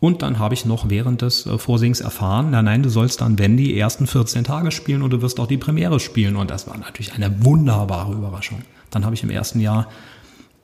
Und 0.00 0.20
dann 0.20 0.38
habe 0.38 0.52
ich 0.52 0.66
noch 0.66 0.90
während 0.90 1.22
des 1.22 1.46
äh, 1.46 1.56
Vorsings 1.56 2.02
erfahren, 2.02 2.48
na 2.50 2.60
nein, 2.60 2.82
du 2.82 2.90
sollst 2.90 3.22
dann, 3.22 3.38
wenn 3.38 3.56
die 3.56 3.78
ersten 3.78 4.06
14 4.06 4.44
Tage 4.44 4.70
spielen 4.70 5.00
und 5.00 5.14
du 5.14 5.22
wirst 5.22 5.40
auch 5.40 5.46
die 5.46 5.56
Premiere 5.56 5.98
spielen. 5.98 6.36
Und 6.36 6.50
das 6.50 6.66
war 6.66 6.76
natürlich 6.76 7.14
eine 7.14 7.42
wunderbare 7.42 8.12
Überraschung. 8.12 8.60
Dann 8.90 9.06
habe 9.06 9.14
ich 9.14 9.22
im 9.22 9.30
ersten 9.30 9.60
Jahr 9.60 9.88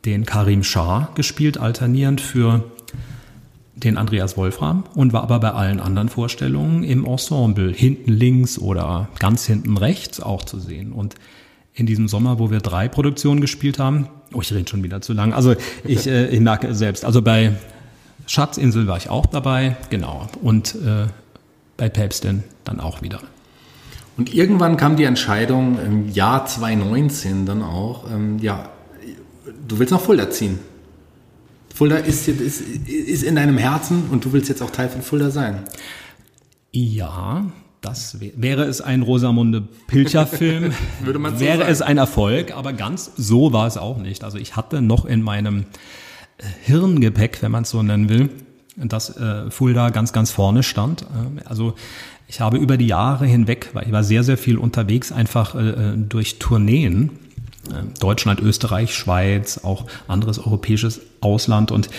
den 0.05 0.27
Karim 0.27 0.63
Shah 0.63 1.09
gespielt, 1.15 1.57
alternierend 1.57 2.21
für 2.21 2.65
den 3.83 3.97
Andreas 3.97 4.37
Wolfram 4.37 4.85
und 4.95 5.12
war 5.12 5.23
aber 5.23 5.40
bei 5.40 5.51
allen 5.53 5.81
anderen 5.81 6.09
Vorstellungen 6.09 6.85
im 6.85 7.05
Ensemble 7.05 7.73
hinten 7.73 8.12
links 8.12 8.59
oder 8.59 9.09
ganz 9.19 9.47
hinten 9.47 9.77
rechts 9.77 10.21
auch 10.21 10.45
zu 10.45 10.59
sehen. 10.59 10.93
Und 10.93 11.14
in 11.75 11.87
diesem 11.87 12.09
Sommer, 12.09 12.38
wo 12.38 12.51
wir 12.51 12.61
drei 12.61 12.88
Produktionen 12.88 13.40
gespielt 13.40 13.79
haben, 13.79 14.09
oh, 14.33 14.40
ich 14.40 14.53
rede 14.53 14.69
schon 14.69 14.83
wieder 14.83 15.01
zu 15.01 15.12
lang. 15.12 15.33
Also 15.33 15.55
ich, 15.85 16.07
äh, 16.09 16.29
ich 16.29 16.40
merke 16.40 16.75
selbst. 16.75 17.05
Also 17.05 17.23
bei 17.23 17.55
Schatzinsel 18.27 18.87
war 18.87 18.97
ich 18.97 19.09
auch 19.09 19.27
dabei, 19.27 19.77
genau. 19.88 20.29
Und 20.43 20.75
äh, 20.75 21.07
bei 21.77 21.88
Päpstin 21.88 22.45
dann 22.64 22.81
auch 22.81 23.03
wieder. 23.03 23.21
Und 24.16 24.35
irgendwann 24.35 24.77
kam 24.77 24.97
die 24.97 25.05
Entscheidung 25.05 25.79
im 25.85 26.11
Jahr 26.11 26.45
2019 26.45 27.47
dann 27.47 27.62
auch, 27.62 28.11
ähm, 28.11 28.38
ja, 28.38 28.69
du 29.66 29.79
willst 29.79 29.93
nach 29.93 30.01
Fulda 30.01 30.29
ziehen. 30.31 30.59
Fulda 31.81 31.97
ist, 31.97 32.29
ist, 32.29 32.61
ist 32.61 33.23
in 33.23 33.37
deinem 33.37 33.57
Herzen 33.57 34.11
und 34.11 34.23
du 34.27 34.35
willst 34.35 34.51
jetzt 34.51 34.61
auch 34.61 34.69
Teil 34.69 34.90
von 34.90 35.01
Fulda 35.01 35.31
sein. 35.31 35.61
Ja, 36.73 37.47
das 37.81 38.19
wäre 38.21 38.64
es 38.64 38.83
ein 38.83 39.01
Rosamunde 39.01 39.62
Pilcher-Film, 39.87 40.75
Würde 41.03 41.19
man 41.19 41.37
so 41.37 41.40
wäre 41.40 41.61
sagen. 41.61 41.73
es 41.73 41.81
ein 41.81 41.97
Erfolg, 41.97 42.55
aber 42.55 42.75
ganz 42.75 43.12
so 43.16 43.55
war 43.55 43.66
es 43.66 43.79
auch 43.79 43.97
nicht. 43.97 44.25
Also 44.25 44.37
ich 44.37 44.57
hatte 44.57 44.83
noch 44.83 45.07
in 45.07 45.23
meinem 45.23 45.61
äh, 46.37 46.45
Hirngepäck, 46.64 47.40
wenn 47.40 47.51
man 47.51 47.62
es 47.62 47.71
so 47.71 47.83
nennen 47.83 48.11
will, 48.11 48.29
dass 48.77 49.16
äh, 49.16 49.51
Fulda 49.51 49.88
ganz, 49.88 50.12
ganz 50.12 50.31
vorne 50.31 50.62
stand. 50.62 51.05
Äh, 51.05 51.47
also 51.47 51.77
ich 52.29 52.43
habe 52.43 52.59
über 52.59 52.77
die 52.77 52.88
Jahre 52.88 53.25
hinweg, 53.25 53.71
weil 53.73 53.87
ich 53.87 53.93
war 53.93 54.05
sehr, 54.05 54.23
sehr 54.23 54.37
viel 54.37 54.59
unterwegs, 54.59 55.12
einfach 55.12 55.55
äh, 55.55 55.71
äh 55.71 55.97
durch 55.97 56.38
Tourneen, 56.38 57.09
Deutschland, 58.01 58.40
Österreich, 58.40 58.94
Schweiz, 58.94 59.61
auch 59.62 59.87
anderes 60.09 60.38
europäisches 60.38 61.01
Ausland 61.20 61.70
und 61.70 61.90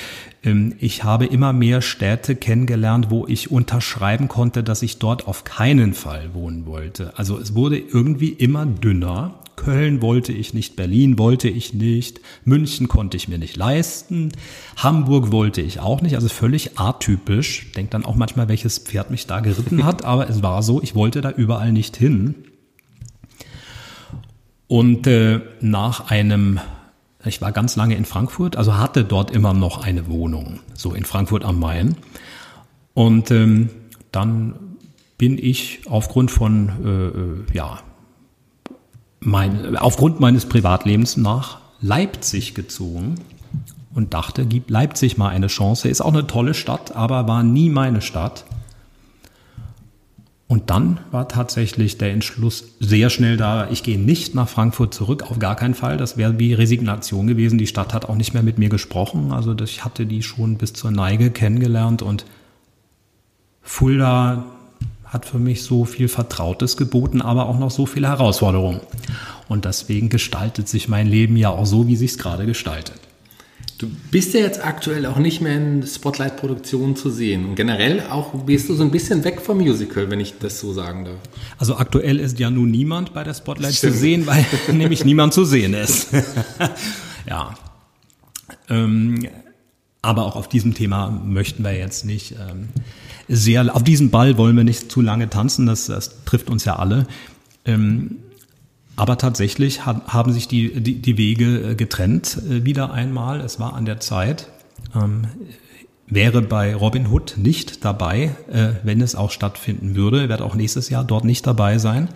ähm, 0.44 0.76
ich 0.80 1.04
habe 1.04 1.26
immer 1.26 1.54
mehr 1.54 1.82
Städte 1.82 2.36
kennengelernt, 2.36 3.08
wo 3.10 3.28
ich 3.28 3.52
unterschreiben 3.52 4.28
konnte, 4.28 4.64
dass 4.64 4.82
ich 4.82 5.00
dort 5.00 5.28
auf 5.28 5.44
keinen 5.44 5.94
Fall 5.94 6.34
wohnen 6.34 6.66
wollte. 6.66 7.18
Also 7.18 7.38
es 7.38 7.56
wurde 7.56 7.78
irgendwie 7.78 8.30
immer 8.30 8.66
dünner. 8.66 9.36
Köln 9.56 10.02
wollte 10.02 10.34
ich 10.34 10.56
nicht, 10.56 10.76
Berlin 10.76 11.20
wollte 11.20 11.48
ich 11.48 11.76
nicht, 11.76 12.20
München 12.46 12.88
konnte 12.88 13.16
ich 13.16 13.28
mir 13.28 13.38
nicht 13.38 13.56
leisten, 13.58 14.32
Hamburg 14.78 15.32
wollte 15.32 15.62
ich 15.62 15.80
auch 15.80 16.02
nicht, 16.02 16.16
also 16.16 16.30
völlig 16.30 16.80
atypisch. 16.80 17.72
Denk 17.76 17.92
dann 17.92 18.04
auch 18.04 18.16
manchmal, 18.16 18.50
welches 18.50 18.80
Pferd 18.80 19.12
mich 19.12 19.28
da 19.28 19.40
geritten 19.40 19.84
hat, 19.84 20.04
aber 20.06 20.28
es 20.28 20.42
war 20.42 20.64
so, 20.64 20.82
ich 20.82 20.96
wollte 20.96 21.22
da 21.22 21.30
überall 21.30 21.72
nicht 21.72 21.96
hin. 21.96 22.34
Und 24.72 25.06
äh, 25.06 25.42
nach 25.60 26.12
einem 26.12 26.62
ich 27.26 27.42
war 27.42 27.52
ganz 27.52 27.76
lange 27.76 27.96
in 27.96 28.06
Frankfurt, 28.06 28.56
also 28.56 28.78
hatte 28.78 29.04
dort 29.04 29.32
immer 29.32 29.54
noch 29.54 29.84
eine 29.84 30.08
Wohnung, 30.08 30.62
so 30.74 30.94
in 30.94 31.04
Frankfurt 31.04 31.44
am 31.44 31.60
Main. 31.60 31.98
Und 32.94 33.32
ähm, 33.32 33.70
dann 34.14 34.56
bin 35.18 35.38
ich 35.38 35.82
aufgrund 35.90 36.32
von, 36.32 36.70
äh, 36.86 37.54
äh 37.54 37.56
ja, 37.58 37.80
mein, 39.20 39.76
aufgrund 39.76 40.22
meines 40.22 40.46
Privatlebens 40.46 41.18
nach 41.18 41.60
Leipzig 41.82 42.56
gezogen 42.56 43.16
und 43.94 44.14
dachte, 44.14 44.46
gib 44.46 44.70
Leipzig 44.70 45.18
mal 45.18 45.30
eine 45.32 45.48
Chance. 45.48 45.90
Ist 45.90 46.00
auch 46.00 46.14
eine 46.14 46.28
tolle 46.28 46.54
Stadt, 46.54 46.96
aber 46.96 47.28
war 47.28 47.44
nie 47.44 47.70
meine 47.70 48.02
Stadt. 48.02 48.46
Und 50.52 50.70
dann 50.70 51.00
war 51.12 51.30
tatsächlich 51.30 51.98
der 51.98 52.12
Entschluss 52.12 52.76
sehr 52.82 53.10
schnell 53.10 53.38
da, 53.38 53.70
ich 53.70 53.84
gehe 53.84 53.98
nicht 53.98 54.36
nach 54.36 54.50
Frankfurt 54.50 54.94
zurück, 54.94 55.24
auf 55.32 55.40
gar 55.40 55.56
keinen 55.56 55.76
Fall. 55.76 55.96
Das 55.96 56.18
wäre 56.18 56.40
wie 56.40 56.54
Resignation 56.54 57.26
gewesen. 57.26 57.58
Die 57.58 57.68
Stadt 57.68 57.94
hat 57.94 58.04
auch 58.04 58.16
nicht 58.16 58.34
mehr 58.34 58.44
mit 58.44 58.58
mir 58.58 58.68
gesprochen. 58.68 59.32
Also 59.32 59.56
ich 59.64 59.86
hatte 59.86 60.06
die 60.06 60.22
schon 60.22 60.58
bis 60.58 60.74
zur 60.74 60.92
Neige 60.92 61.32
kennengelernt 61.32 62.02
und 62.02 62.26
Fulda 63.62 64.44
hat 65.06 65.26
für 65.26 65.40
mich 65.40 65.64
so 65.64 65.86
viel 65.86 66.10
Vertrautes 66.10 66.76
geboten, 66.76 67.22
aber 67.22 67.46
auch 67.46 67.58
noch 67.58 67.72
so 67.72 67.86
viele 67.86 68.10
Herausforderungen. 68.10 68.82
Und 69.48 69.64
deswegen 69.64 70.10
gestaltet 70.10 70.68
sich 70.68 70.90
mein 70.90 71.08
Leben 71.08 71.38
ja 71.38 71.52
auch 71.52 71.66
so, 71.66 71.88
wie 71.88 71.96
sich 71.96 72.12
es 72.12 72.18
gerade 72.18 72.46
gestaltet. 72.46 73.00
Du 73.82 73.90
bist 74.12 74.36
ja 74.36 74.42
jetzt 74.42 74.64
aktuell 74.64 75.08
auch 75.08 75.18
nicht 75.18 75.42
mehr 75.42 75.56
in 75.56 75.82
Spotlight-Produktionen 75.82 76.96
zu 76.96 77.10
sehen. 77.10 77.46
Und 77.46 77.56
generell 77.56 78.02
auch 78.12 78.46
gehst 78.46 78.70
du 78.70 78.76
so 78.76 78.84
ein 78.84 78.92
bisschen 78.92 79.24
weg 79.24 79.42
vom 79.42 79.58
Musical, 79.58 80.12
wenn 80.12 80.20
ich 80.20 80.36
das 80.38 80.60
so 80.60 80.72
sagen 80.72 81.06
darf. 81.06 81.18
Also 81.58 81.78
aktuell 81.78 82.20
ist 82.20 82.38
ja 82.38 82.52
nun 82.52 82.70
niemand 82.70 83.16
bei 83.16 83.24
der 83.24 83.34
Spotlight 83.34 83.74
Stimmt. 83.74 83.94
zu 83.94 84.00
sehen, 84.00 84.28
weil 84.28 84.46
nämlich 84.72 85.04
niemand 85.04 85.34
zu 85.34 85.46
sehen 85.46 85.74
ist. 85.74 86.10
ja. 87.28 87.56
Ähm, 88.70 89.28
aber 90.04 90.26
auch 90.26 90.36
auf 90.36 90.48
diesem 90.48 90.76
Thema 90.76 91.10
möchten 91.10 91.64
wir 91.64 91.76
jetzt 91.76 92.06
nicht 92.06 92.34
ähm, 92.34 92.70
sehr, 93.28 93.76
auf 93.76 93.84
diesen 93.84 94.12
Ball 94.12 94.38
wollen 94.38 94.56
wir 94.56 94.64
nicht 94.64 94.92
zu 94.92 95.02
lange 95.02 95.28
tanzen, 95.32 95.66
das, 95.66 95.88
das 95.88 96.24
trifft 96.26 96.52
uns 96.52 96.66
ja 96.66 96.76
alle. 96.76 97.08
Ähm, 97.66 98.18
aber 99.02 99.18
tatsächlich 99.18 99.84
haben 99.88 100.32
sich 100.32 100.48
die, 100.48 100.80
die, 100.80 101.02
die 101.02 101.18
Wege 101.18 101.72
äh, 101.72 101.76
getrennt 101.76 102.38
äh, 102.48 102.66
wieder 102.66 102.94
einmal. 102.94 103.42
Es 103.42 103.60
war 103.60 103.74
an 103.74 103.86
der 103.86 104.00
Zeit. 104.00 104.48
Ähm, 104.94 105.24
wäre 106.06 106.44
bei 106.44 106.76
Robin 106.76 107.08
Hood 107.08 107.34
nicht 107.36 107.84
dabei, 107.84 108.36
äh, 108.52 108.74
wenn 108.84 109.02
es 109.02 109.16
auch 109.16 109.32
stattfinden 109.32 109.96
würde. 109.96 110.30
Werde 110.30 110.46
auch 110.46 110.54
nächstes 110.54 110.90
Jahr 110.90 111.04
dort 111.04 111.26
nicht 111.26 111.48
dabei 111.48 111.80
sein. 111.80 112.10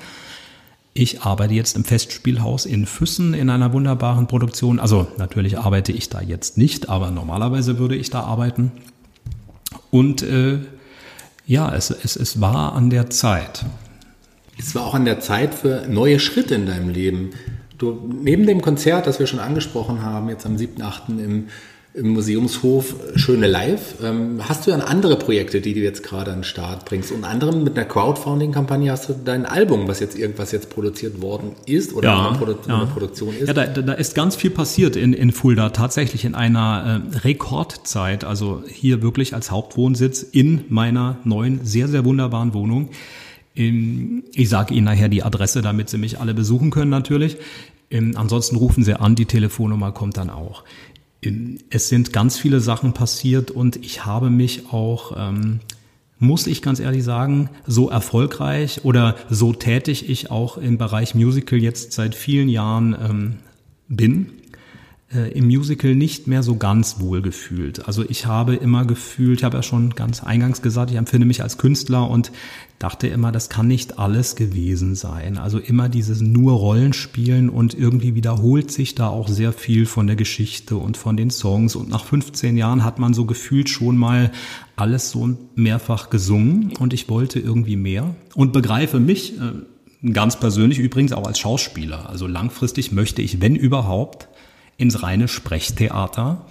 Ich 0.94 1.24
arbeite 1.24 1.56
jetzt 1.56 1.76
im 1.76 1.86
Festspielhaus 1.86 2.68
in 2.68 2.86
Füssen 2.86 3.34
in 3.34 3.50
einer 3.50 3.74
wunderbaren 3.74 4.28
Produktion. 4.28 4.80
Also 4.80 5.08
natürlich 5.18 5.58
arbeite 5.58 5.92
ich 5.92 6.10
da 6.10 6.22
jetzt 6.22 6.56
nicht, 6.56 6.88
aber 6.88 7.10
normalerweise 7.10 7.80
würde 7.80 7.96
ich 7.96 8.12
da 8.12 8.20
arbeiten. 8.20 8.72
Und 9.90 10.22
äh, 10.22 10.60
ja, 11.48 11.74
es, 11.74 11.90
es, 11.90 12.16
es 12.16 12.42
war 12.42 12.74
an 12.74 12.92
der 12.92 13.10
Zeit 13.10 13.66
es 14.58 14.76
war 14.76 14.86
auch 14.86 14.94
an 14.94 15.06
der 15.06 15.20
Zeit 15.20 15.54
für 15.54 15.86
neue 15.88 16.20
Schritte 16.20 16.56
in 16.56 16.66
deinem 16.66 16.90
Leben. 16.90 17.32
Du, 17.78 18.10
neben 18.22 18.48
dem 18.48 18.62
Konzert, 18.62 19.06
das 19.08 19.20
wir 19.20 19.28
schon 19.28 19.40
angesprochen 19.40 20.02
haben, 20.02 20.30
jetzt 20.30 20.46
am 20.46 20.56
7.8. 20.56 21.20
Im, 21.20 21.48
im 21.94 22.10
Museumshof 22.10 22.96
Schöne 23.16 23.48
Live, 23.48 23.96
ähm, 24.04 24.42
hast 24.48 24.68
du 24.68 24.72
dann 24.72 24.82
andere 24.82 25.18
Projekte, 25.18 25.62
die 25.62 25.74
du 25.74 25.80
jetzt 25.80 26.04
gerade 26.04 26.32
an 26.32 26.40
den 26.40 26.44
Start 26.44 26.86
bringst. 26.86 27.12
Unter 27.12 27.30
anderem 27.30 27.64
mit 27.64 27.78
einer 27.78 27.88
Crowdfunding-Kampagne 27.88 28.92
hast 28.92 29.08
du 29.08 29.14
dein 29.14 29.46
Album, 29.46 29.88
was 29.88 30.02
jetzt 30.02 30.18
irgendwas 30.18 30.52
jetzt 30.52 30.70
produziert 30.70 31.22
worden 31.22 31.52
ist 31.66 31.94
oder 31.94 32.10
ja, 32.10 32.30
eine, 32.30 32.38
Produ 32.38 32.56
ja. 32.68 32.86
Produktion 32.86 33.34
ist. 33.38 33.48
Ja, 33.48 33.54
da, 33.54 33.66
da, 33.66 33.94
ist 33.94 34.14
ganz 34.14 34.36
viel 34.36 34.52
passiert 34.52 34.98
in, 34.98 35.14
in 35.14 35.32
Fulda, 35.32 35.70
tatsächlich 35.70 36.26
in 36.26 36.36
einer 36.36 37.02
äh, 37.14 37.18
Rekordzeit. 37.20 38.26
Also 38.26 38.64
hier 38.68 39.02
wirklich 39.02 39.34
als 39.34 39.52
Hauptwohnsitz 39.52 40.22
in 40.22 40.66
meiner 40.68 41.18
neuen, 41.24 41.62
sehr, 41.64 41.88
sehr 41.88 42.04
wunderbaren 42.04 42.54
Wohnung. 42.54 42.90
Ich 43.56 44.50
sage 44.50 44.74
Ihnen 44.74 44.86
nachher 44.86 45.08
die 45.08 45.24
Adresse, 45.24 45.62
damit 45.62 45.90
Sie 45.90 45.98
mich 45.98 46.20
alle 46.20 46.34
besuchen 46.34 46.72
können 46.72 46.92
natürlich. 46.92 47.38
Ansonsten 47.92 48.58
rufen 48.58 48.84
Sie 48.84 49.00
an, 49.00 49.16
die 49.16 49.26
Telefonnummer 49.26 49.92
kommt 49.92 50.18
dann 50.18 50.30
auch. 50.30 50.64
Es 51.70 51.90
sind 51.90 52.14
ganz 52.14 52.38
viele 52.38 52.60
Sachen 52.60 52.94
passiert 52.94 53.50
und 53.50 53.78
ich 53.78 54.06
habe 54.06 54.30
mich 54.30 54.72
auch, 54.72 55.14
ähm, 55.18 55.62
muss 56.20 56.48
ich 56.48 56.62
ganz 56.62 56.80
ehrlich 56.80 57.04
sagen, 57.04 57.50
so 57.66 57.90
erfolgreich 57.90 58.82
oder 58.84 59.16
so 59.30 59.54
tätig 59.54 60.10
ich 60.10 60.30
auch 60.30 60.58
im 60.58 60.78
Bereich 60.78 61.16
Musical 61.16 61.58
jetzt 61.60 61.94
seit 61.94 62.14
vielen 62.14 62.50
Jahren 62.50 62.96
ähm, 63.00 63.36
bin, 63.88 64.32
im 65.34 65.46
Musical 65.46 65.94
nicht 65.94 66.28
mehr 66.28 66.42
so 66.42 66.56
ganz 66.56 67.00
wohl 67.00 67.22
gefühlt. 67.22 67.88
Also 67.88 68.04
ich 68.08 68.26
habe 68.26 68.56
immer 68.56 68.86
gefühlt, 68.86 69.40
ich 69.40 69.44
habe 69.44 69.58
ja 69.58 69.64
schon 69.64 69.92
ganz 69.92 70.24
eingangs 70.24 70.62
gesagt, 70.62 70.90
ich 70.92 70.98
empfinde 70.98 71.28
mich 71.28 71.44
als 71.44 71.58
Künstler 71.58 72.10
und 72.10 72.32
dachte 72.80 73.08
immer, 73.08 73.32
das 73.32 73.50
kann 73.50 73.68
nicht 73.68 74.00
alles 74.00 74.36
gewesen 74.36 74.96
sein. 74.96 75.38
Also 75.38 75.60
immer 75.60 75.90
dieses 75.90 76.22
nur 76.22 76.54
Rollenspielen 76.54 77.50
und 77.50 77.74
irgendwie 77.74 78.16
wiederholt 78.16 78.72
sich 78.72 78.96
da 78.96 79.08
auch 79.08 79.28
sehr 79.28 79.54
viel 79.54 79.86
von 79.86 80.08
der 80.08 80.16
Geschichte 80.16 80.76
und 80.76 80.98
von 80.98 81.16
den 81.16 81.30
Songs. 81.30 81.76
Und 81.76 81.90
nach 81.90 82.04
15 82.04 82.58
Jahren 82.58 82.84
hat 82.84 83.00
man 83.00 83.14
so 83.14 83.26
gefühlt 83.26 83.70
schon 83.70 83.98
mal 83.98 84.32
alles 84.76 85.12
so 85.12 85.38
mehrfach 85.56 86.10
gesungen 86.10 86.74
und 86.80 86.94
ich 86.94 87.08
wollte 87.08 87.40
irgendwie 87.40 87.78
mehr 87.78 88.16
und 88.34 88.52
begreife 88.52 89.00
mich 89.00 89.40
äh, 89.40 90.12
ganz 90.12 90.40
persönlich 90.40 90.80
übrigens 90.80 91.14
auch 91.14 91.26
als 91.26 91.40
Schauspieler. 91.40 92.10
Also 92.10 92.28
langfristig 92.28 92.92
möchte 92.92 93.22
ich, 93.22 93.40
wenn 93.40 93.56
überhaupt, 93.56 94.28
ins 94.78 95.04
reine 95.04 95.28
Sprechtheater 95.28 96.46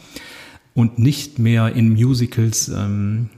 und 0.74 0.98
nicht 0.98 1.38
mehr 1.38 1.74
in 1.74 1.90
Musicals 1.92 2.68
ähm, 2.68 3.30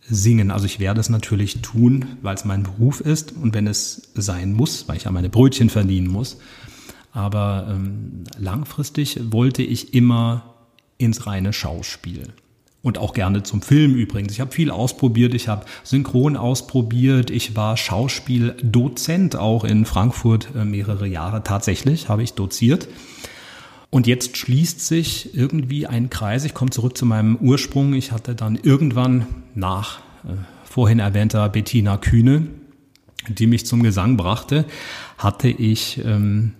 singen. 0.00 0.50
Also 0.50 0.66
ich 0.66 0.78
werde 0.80 1.00
es 1.00 1.08
natürlich 1.08 1.62
tun, 1.62 2.06
weil 2.22 2.34
es 2.34 2.44
mein 2.44 2.62
Beruf 2.62 3.00
ist 3.00 3.32
und 3.32 3.54
wenn 3.54 3.66
es 3.66 4.10
sein 4.14 4.52
muss, 4.52 4.86
weil 4.88 4.96
ich 4.96 5.04
ja 5.04 5.10
meine 5.10 5.30
Brötchen 5.30 5.70
verdienen 5.70 6.08
muss. 6.08 6.38
Aber 7.12 7.68
ähm, 7.70 8.24
langfristig 8.38 9.20
wollte 9.30 9.62
ich 9.62 9.94
immer 9.94 10.54
ins 10.98 11.26
reine 11.26 11.52
Schauspiel. 11.52 12.32
Und 12.82 12.98
auch 12.98 13.14
gerne 13.14 13.42
zum 13.42 13.62
Film 13.62 13.94
übrigens. 13.94 14.32
Ich 14.32 14.40
habe 14.40 14.52
viel 14.52 14.70
ausprobiert, 14.70 15.32
ich 15.32 15.48
habe 15.48 15.64
Synchron 15.84 16.36
ausprobiert, 16.36 17.30
ich 17.30 17.56
war 17.56 17.78
Schauspieldozent 17.78 19.36
auch 19.36 19.64
in 19.64 19.86
Frankfurt 19.86 20.48
äh, 20.54 20.66
mehrere 20.66 21.06
Jahre 21.06 21.42
tatsächlich, 21.42 22.10
habe 22.10 22.22
ich 22.22 22.34
doziert. 22.34 22.88
Und 23.94 24.08
jetzt 24.08 24.36
schließt 24.36 24.84
sich 24.84 25.36
irgendwie 25.36 25.86
ein 25.86 26.10
Kreis. 26.10 26.44
Ich 26.44 26.52
komme 26.52 26.72
zurück 26.72 26.98
zu 26.98 27.06
meinem 27.06 27.36
Ursprung. 27.36 27.94
Ich 27.94 28.10
hatte 28.10 28.34
dann 28.34 28.58
irgendwann 28.60 29.24
nach 29.54 30.00
äh, 30.24 30.32
vorhin 30.64 30.98
erwähnter 30.98 31.48
Bettina 31.48 31.96
Kühne, 31.96 32.48
die 33.28 33.46
mich 33.46 33.66
zum 33.66 33.84
Gesang 33.84 34.16
brachte, 34.16 34.64
hatte 35.16 35.46
ich 35.46 36.00
ähm, 36.04 36.54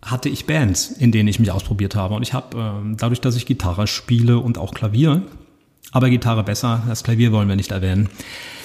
hatte 0.00 0.30
ich 0.30 0.46
Bands, 0.46 0.90
in 0.90 1.12
denen 1.12 1.28
ich 1.28 1.38
mich 1.38 1.50
ausprobiert 1.50 1.94
habe. 1.94 2.14
Und 2.14 2.22
ich 2.22 2.32
habe 2.32 2.56
ähm, 2.56 2.96
dadurch, 2.96 3.20
dass 3.20 3.36
ich 3.36 3.44
Gitarre 3.44 3.86
spiele 3.86 4.38
und 4.38 4.56
auch 4.56 4.72
Klavier, 4.72 5.20
aber 5.92 6.08
Gitarre 6.08 6.44
besser, 6.44 6.82
das 6.88 7.04
Klavier 7.04 7.30
wollen 7.30 7.50
wir 7.50 7.56
nicht 7.56 7.72
erwähnen, 7.72 8.08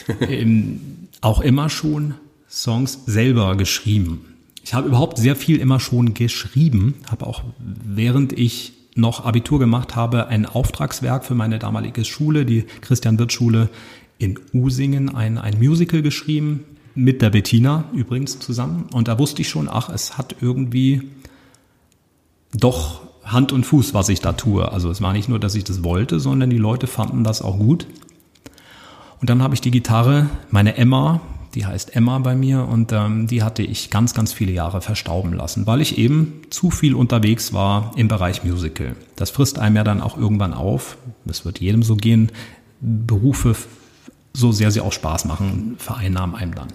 ähm, 0.21 1.09
auch 1.19 1.41
immer 1.41 1.69
schon 1.69 2.13
Songs 2.47 2.99
selber 3.07 3.57
geschrieben. 3.57 4.30
Ich 4.63 4.73
habe 4.73 4.87
überhaupt 4.87 5.17
sehr 5.17 5.35
viel 5.35 5.57
immer 5.57 5.79
schon 5.79 6.13
geschrieben, 6.13 6.95
habe 7.09 7.27
auch 7.27 7.43
während 7.59 8.33
ich 8.33 8.73
noch 8.95 9.25
Abitur 9.25 9.59
gemacht 9.59 9.95
habe, 9.95 10.27
ein 10.27 10.45
Auftragswerk 10.45 11.25
für 11.25 11.35
meine 11.35 11.59
damalige 11.59 12.05
Schule, 12.05 12.45
die 12.45 12.65
Christian-Wirth-Schule 12.81 13.69
in 14.17 14.39
Usingen, 14.53 15.15
ein, 15.15 15.37
ein 15.37 15.57
Musical 15.57 16.01
geschrieben, 16.01 16.65
mit 16.93 17.21
der 17.21 17.29
Bettina 17.29 17.85
übrigens 17.93 18.39
zusammen. 18.39 18.87
Und 18.91 19.07
da 19.07 19.17
wusste 19.17 19.41
ich 19.41 19.49
schon, 19.49 19.69
ach, 19.69 19.89
es 19.89 20.17
hat 20.17 20.35
irgendwie 20.41 21.03
doch 22.53 23.01
Hand 23.23 23.51
und 23.51 23.65
Fuß, 23.65 23.93
was 23.93 24.09
ich 24.09 24.19
da 24.19 24.33
tue. 24.33 24.71
Also 24.71 24.89
es 24.89 25.01
war 25.01 25.13
nicht 25.13 25.29
nur, 25.29 25.39
dass 25.39 25.55
ich 25.55 25.63
das 25.63 25.83
wollte, 25.83 26.19
sondern 26.19 26.49
die 26.49 26.57
Leute 26.57 26.87
fanden 26.87 27.23
das 27.23 27.41
auch 27.41 27.57
gut. 27.57 27.87
Und 29.21 29.29
dann 29.29 29.41
habe 29.41 29.53
ich 29.53 29.61
die 29.61 29.71
Gitarre, 29.71 30.29
meine 30.49 30.75
Emma, 30.75 31.21
die 31.53 31.65
heißt 31.65 31.95
Emma 31.95 32.19
bei 32.19 32.35
mir 32.35 32.67
und 32.67 32.91
ähm, 32.91 33.27
die 33.27 33.43
hatte 33.43 33.63
ich 33.63 33.89
ganz, 33.89 34.13
ganz 34.13 34.33
viele 34.33 34.51
Jahre 34.51 34.81
verstauben 34.81 35.33
lassen, 35.33 35.67
weil 35.67 35.81
ich 35.81 35.97
eben 35.97 36.41
zu 36.49 36.71
viel 36.71 36.95
unterwegs 36.95 37.53
war 37.53 37.91
im 37.95 38.07
Bereich 38.07 38.43
Musical. 38.43 38.95
Das 39.15 39.29
frisst 39.29 39.59
einem 39.59 39.75
ja 39.75 39.83
dann 39.83 40.01
auch 40.01 40.17
irgendwann 40.17 40.53
auf. 40.53 40.97
Es 41.25 41.45
wird 41.45 41.59
jedem 41.59 41.83
so 41.83 41.95
gehen. 41.95 42.31
Berufe, 42.79 43.55
so 44.33 44.51
sehr 44.51 44.71
sie 44.71 44.81
auch 44.81 44.93
Spaß 44.93 45.25
machen, 45.25 45.75
vereinnahmen 45.77 46.35
einem 46.35 46.55
dann. 46.55 46.69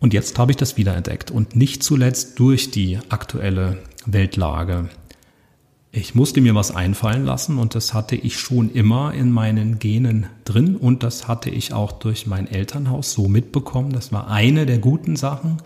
Und 0.00 0.12
jetzt 0.12 0.38
habe 0.38 0.50
ich 0.50 0.56
das 0.56 0.76
wiederentdeckt 0.76 1.30
und 1.30 1.54
nicht 1.54 1.82
zuletzt 1.82 2.38
durch 2.38 2.70
die 2.70 2.98
aktuelle 3.08 3.78
Weltlage 4.06 4.88
ich 5.94 6.14
musste 6.14 6.40
mir 6.40 6.54
was 6.54 6.74
einfallen 6.74 7.26
lassen 7.26 7.58
und 7.58 7.74
das 7.74 7.92
hatte 7.92 8.16
ich 8.16 8.38
schon 8.38 8.72
immer 8.72 9.12
in 9.12 9.30
meinen 9.30 9.78
Genen 9.78 10.24
drin 10.44 10.74
und 10.74 11.02
das 11.02 11.28
hatte 11.28 11.50
ich 11.50 11.74
auch 11.74 11.92
durch 11.92 12.26
mein 12.26 12.48
Elternhaus 12.48 13.12
so 13.12 13.28
mitbekommen. 13.28 13.92
Das 13.92 14.10
war 14.10 14.28
eine 14.28 14.64
der 14.64 14.78
guten 14.78 15.16
Sachen, 15.16 15.58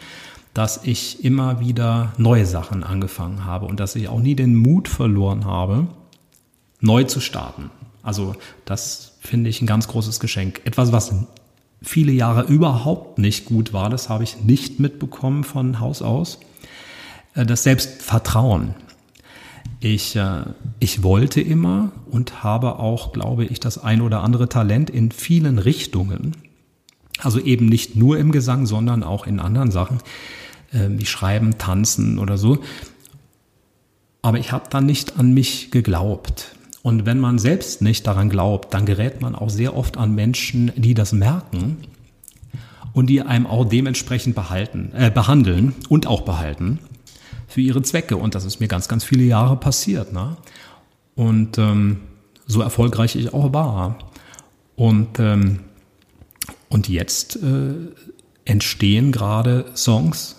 dass 0.52 0.80
ich 0.82 1.24
immer 1.24 1.60
wieder 1.60 2.12
neue 2.18 2.44
Sachen 2.44 2.82
angefangen 2.82 3.44
habe 3.44 3.66
und 3.66 3.78
dass 3.78 3.94
ich 3.94 4.08
auch 4.08 4.18
nie 4.18 4.34
den 4.34 4.56
Mut 4.56 4.88
verloren 4.88 5.44
habe, 5.44 5.86
neu 6.80 7.04
zu 7.04 7.20
starten. 7.20 7.70
Also 8.02 8.34
das 8.64 9.18
finde 9.20 9.48
ich 9.48 9.62
ein 9.62 9.66
ganz 9.66 9.86
großes 9.86 10.18
Geschenk. 10.18 10.60
Etwas, 10.64 10.90
was 10.90 11.14
viele 11.82 12.10
Jahre 12.10 12.42
überhaupt 12.42 13.18
nicht 13.18 13.44
gut 13.44 13.72
war, 13.72 13.90
das 13.90 14.08
habe 14.08 14.24
ich 14.24 14.42
nicht 14.42 14.80
mitbekommen 14.80 15.44
von 15.44 15.78
Haus 15.78 16.02
aus. 16.02 16.40
Äh, 17.34 17.46
das 17.46 17.62
Selbstvertrauen. 17.62 18.74
Ich, 19.80 20.16
äh, 20.16 20.42
ich 20.80 21.02
wollte 21.02 21.40
immer 21.40 21.92
und 22.10 22.42
habe 22.42 22.78
auch, 22.78 23.12
glaube 23.12 23.44
ich, 23.44 23.60
das 23.60 23.78
ein 23.78 24.00
oder 24.00 24.22
andere 24.22 24.48
Talent 24.48 24.90
in 24.90 25.10
vielen 25.10 25.58
Richtungen. 25.58 26.32
Also 27.18 27.40
eben 27.40 27.66
nicht 27.66 27.96
nur 27.96 28.18
im 28.18 28.32
Gesang, 28.32 28.66
sondern 28.66 29.02
auch 29.02 29.26
in 29.26 29.40
anderen 29.40 29.70
Sachen, 29.70 29.98
äh, 30.72 30.88
wie 30.90 31.06
Schreiben, 31.06 31.58
Tanzen 31.58 32.18
oder 32.18 32.38
so. 32.38 32.58
Aber 34.22 34.38
ich 34.38 34.52
habe 34.52 34.68
dann 34.70 34.86
nicht 34.86 35.18
an 35.18 35.34
mich 35.34 35.70
geglaubt. 35.70 36.56
Und 36.82 37.04
wenn 37.04 37.18
man 37.18 37.38
selbst 37.38 37.82
nicht 37.82 38.06
daran 38.06 38.30
glaubt, 38.30 38.72
dann 38.72 38.86
gerät 38.86 39.20
man 39.20 39.34
auch 39.34 39.50
sehr 39.50 39.76
oft 39.76 39.96
an 39.96 40.14
Menschen, 40.14 40.72
die 40.76 40.94
das 40.94 41.12
merken 41.12 41.78
und 42.92 43.08
die 43.08 43.22
einem 43.22 43.46
auch 43.46 43.64
dementsprechend 43.64 44.34
behalten, 44.34 44.92
äh, 44.94 45.10
behandeln 45.10 45.74
und 45.88 46.06
auch 46.06 46.22
behalten 46.22 46.78
für 47.46 47.60
ihre 47.60 47.82
Zwecke. 47.82 48.16
Und 48.16 48.34
das 48.34 48.44
ist 48.44 48.60
mir 48.60 48.68
ganz, 48.68 48.88
ganz 48.88 49.04
viele 49.04 49.24
Jahre 49.24 49.56
passiert. 49.56 50.12
Ne? 50.12 50.36
Und 51.14 51.58
ähm, 51.58 52.00
so 52.46 52.60
erfolgreich 52.62 53.16
ich 53.16 53.34
auch 53.34 53.52
war. 53.52 53.98
Und, 54.76 55.18
ähm, 55.18 55.60
und 56.68 56.88
jetzt 56.88 57.36
äh, 57.36 57.74
entstehen 58.44 59.12
gerade 59.12 59.66
Songs, 59.74 60.36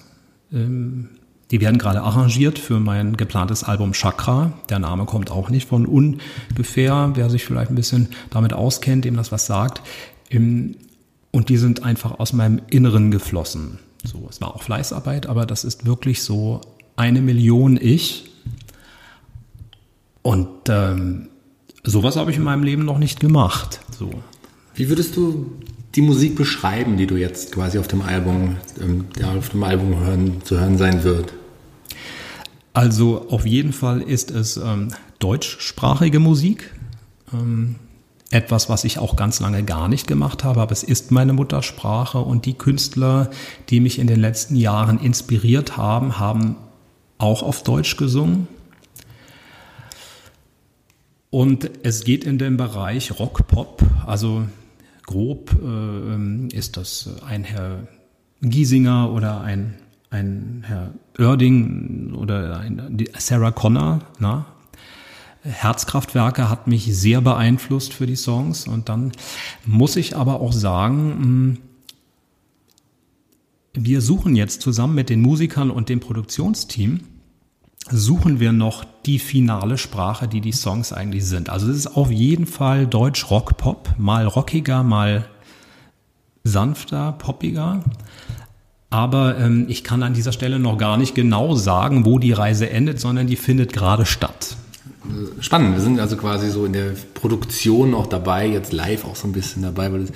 ähm, 0.54 1.10
die 1.52 1.62
werden 1.62 1.78
gerade 1.78 2.02
arrangiert 2.02 2.60
für 2.60 2.80
mein 2.80 3.16
geplantes 3.16 3.64
Album 3.64 3.94
Chakra. 3.94 4.52
Der 4.70 4.80
Name 4.80 5.06
kommt 5.06 5.32
auch 5.32 5.50
nicht 5.50 5.68
von 5.68 5.86
ungefähr. 5.86 7.12
Wer 7.14 7.30
sich 7.30 7.46
vielleicht 7.46 7.72
ein 7.72 7.76
bisschen 7.76 8.10
damit 8.30 8.52
auskennt, 8.52 9.06
dem 9.06 9.16
das 9.16 9.32
was 9.32 9.46
sagt. 9.46 9.82
Und 10.30 11.50
die 11.50 11.58
sind 11.58 11.84
einfach 11.84 12.20
aus 12.20 12.34
meinem 12.34 12.62
Inneren 12.70 13.12
geflossen. 13.12 13.80
So, 14.04 14.28
es 14.30 14.42
war 14.42 14.56
auch 14.56 14.62
Fleißarbeit, 14.62 15.28
aber 15.28 15.46
das 15.46 15.64
ist 15.64 15.86
wirklich 15.86 16.22
so 16.22 16.60
eine 16.98 17.22
Million 17.22 17.80
Ich. 17.82 18.26
Und 20.22 20.50
ähm, 20.68 21.30
sowas 21.84 22.18
habe 22.18 22.32
ich 22.32 22.38
in 22.38 22.44
meinem 22.44 22.64
Leben 22.64 22.84
noch 22.84 22.98
nicht 22.98 23.22
gemacht. 23.22 23.80
So. 23.98 24.12
Wie 24.76 24.90
würdest 24.90 25.16
du 25.16 25.54
die 25.96 26.02
Musik 26.02 26.36
beschreiben, 26.36 26.98
die 26.98 27.08
du 27.08 27.16
jetzt 27.16 27.54
quasi 27.54 27.80
auf 27.80 27.88
dem 27.88 28.02
Album, 28.02 28.58
ähm, 28.82 29.06
ja, 29.18 29.32
auf 29.34 29.50
dem 29.50 29.64
Album 29.64 29.98
hören, 30.00 30.44
zu 30.44 30.60
hören 30.60 30.78
sein 30.78 31.04
wird? 31.04 31.34
Also 32.74 33.30
auf 33.30 33.46
jeden 33.46 33.74
Fall 33.74 34.02
ist 34.02 34.30
es 34.30 34.58
ähm, 34.58 34.90
deutschsprachige 35.20 36.20
Musik. 36.20 36.76
Ähm, 37.34 37.76
etwas, 38.30 38.70
was 38.70 38.84
ich 38.84 39.00
auch 39.00 39.16
ganz 39.16 39.40
lange 39.40 39.64
gar 39.64 39.88
nicht 39.88 40.06
gemacht 40.06 40.44
habe, 40.44 40.62
aber 40.62 40.74
es 40.74 40.84
ist 40.84 41.12
meine 41.12 41.32
Muttersprache 41.32 42.20
und 42.20 42.46
die 42.46 42.56
Künstler, 42.56 43.32
die 43.70 43.80
mich 43.80 44.00
in 44.00 44.08
den 44.08 44.20
letzten 44.20 44.58
Jahren 44.58 45.00
inspiriert 45.00 45.78
haben, 45.78 46.20
haben 46.20 46.58
auch 47.18 47.44
auf 47.44 47.64
Deutsch 47.64 47.98
gesungen. 47.98 48.48
Und 51.30 51.70
es 51.84 52.04
geht 52.04 52.24
in 52.24 52.38
den 52.38 52.58
Bereich 52.58 53.20
Rock-Pop, 53.20 53.84
also 54.06 54.48
grob 55.06 55.56
äh, 55.62 56.56
ist 56.56 56.78
das 56.78 57.10
ein 57.26 57.44
Herr 57.44 57.88
Giesinger 58.42 59.12
oder 59.12 59.42
ein, 59.42 59.76
ein 60.10 60.64
Herr 60.66 60.94
Oerding 61.20 62.14
oder 62.14 62.60
ein, 62.60 63.06
Sarah 63.18 63.52
Connor. 63.52 64.02
Na? 64.20 64.46
Herzkraftwerke 65.44 66.50
hat 66.50 66.68
mich 66.68 66.96
sehr 66.96 67.22
beeinflusst 67.22 67.94
für 67.94 68.06
die 68.06 68.16
Songs. 68.16 68.68
Und 68.68 68.90
dann 68.90 69.12
muss 69.66 69.96
ich 69.96 70.16
aber 70.16 70.40
auch 70.42 70.54
sagen, 70.54 71.12
hm, 71.20 71.58
wir 73.80 74.02
suchen 74.02 74.36
jetzt 74.36 74.62
zusammen 74.62 74.96
mit 74.96 75.10
den 75.10 75.22
Musikern 75.22 75.72
und 75.72 75.90
dem 75.90 76.00
Produktionsteam, 76.00 77.02
suchen 77.90 78.40
wir 78.40 78.52
noch 78.52 78.84
die 79.06 79.20
finale 79.20 79.78
Sprache, 79.78 80.28
die 80.28 80.42
die 80.42 80.52
Songs 80.52 80.92
eigentlich 80.92 81.26
sind. 81.26 81.50
Also 81.50 81.70
es 81.70 81.78
ist 81.78 81.88
auf 81.88 82.12
jeden 82.12 82.46
Fall 82.46 82.88
Deutsch 82.88 83.30
Rock 83.30 83.58
Pop, 83.58 83.94
mal 83.98 84.26
rockiger, 84.26 84.84
mal 84.84 85.26
sanfter, 86.44 87.14
poppiger. 87.14 87.84
Aber 88.90 89.38
ähm, 89.38 89.66
ich 89.68 89.84
kann 89.84 90.04
an 90.04 90.14
dieser 90.14 90.32
Stelle 90.32 90.60
noch 90.60 90.78
gar 90.78 90.98
nicht 90.98 91.14
genau 91.14 91.56
sagen, 91.56 92.06
wo 92.06 92.20
die 92.20 92.32
Reise 92.32 92.70
endet, 92.70 93.00
sondern 93.00 93.28
die 93.28 93.36
findet 93.36 93.74
gerade 93.74 94.06
statt. 94.06 94.56
Spannend, 95.40 95.76
wir 95.76 95.82
sind 95.82 96.00
also 96.00 96.18
quasi 96.18 96.50
so 96.50 96.66
in 96.66 96.74
der 96.74 96.92
Produktion 97.14 97.94
auch 97.94 98.08
dabei, 98.08 98.48
jetzt 98.48 98.74
live 98.74 99.06
auch 99.06 99.16
so 99.16 99.28
ein 99.28 99.32
bisschen 99.32 99.62
dabei, 99.62 99.92
weil 99.92 100.08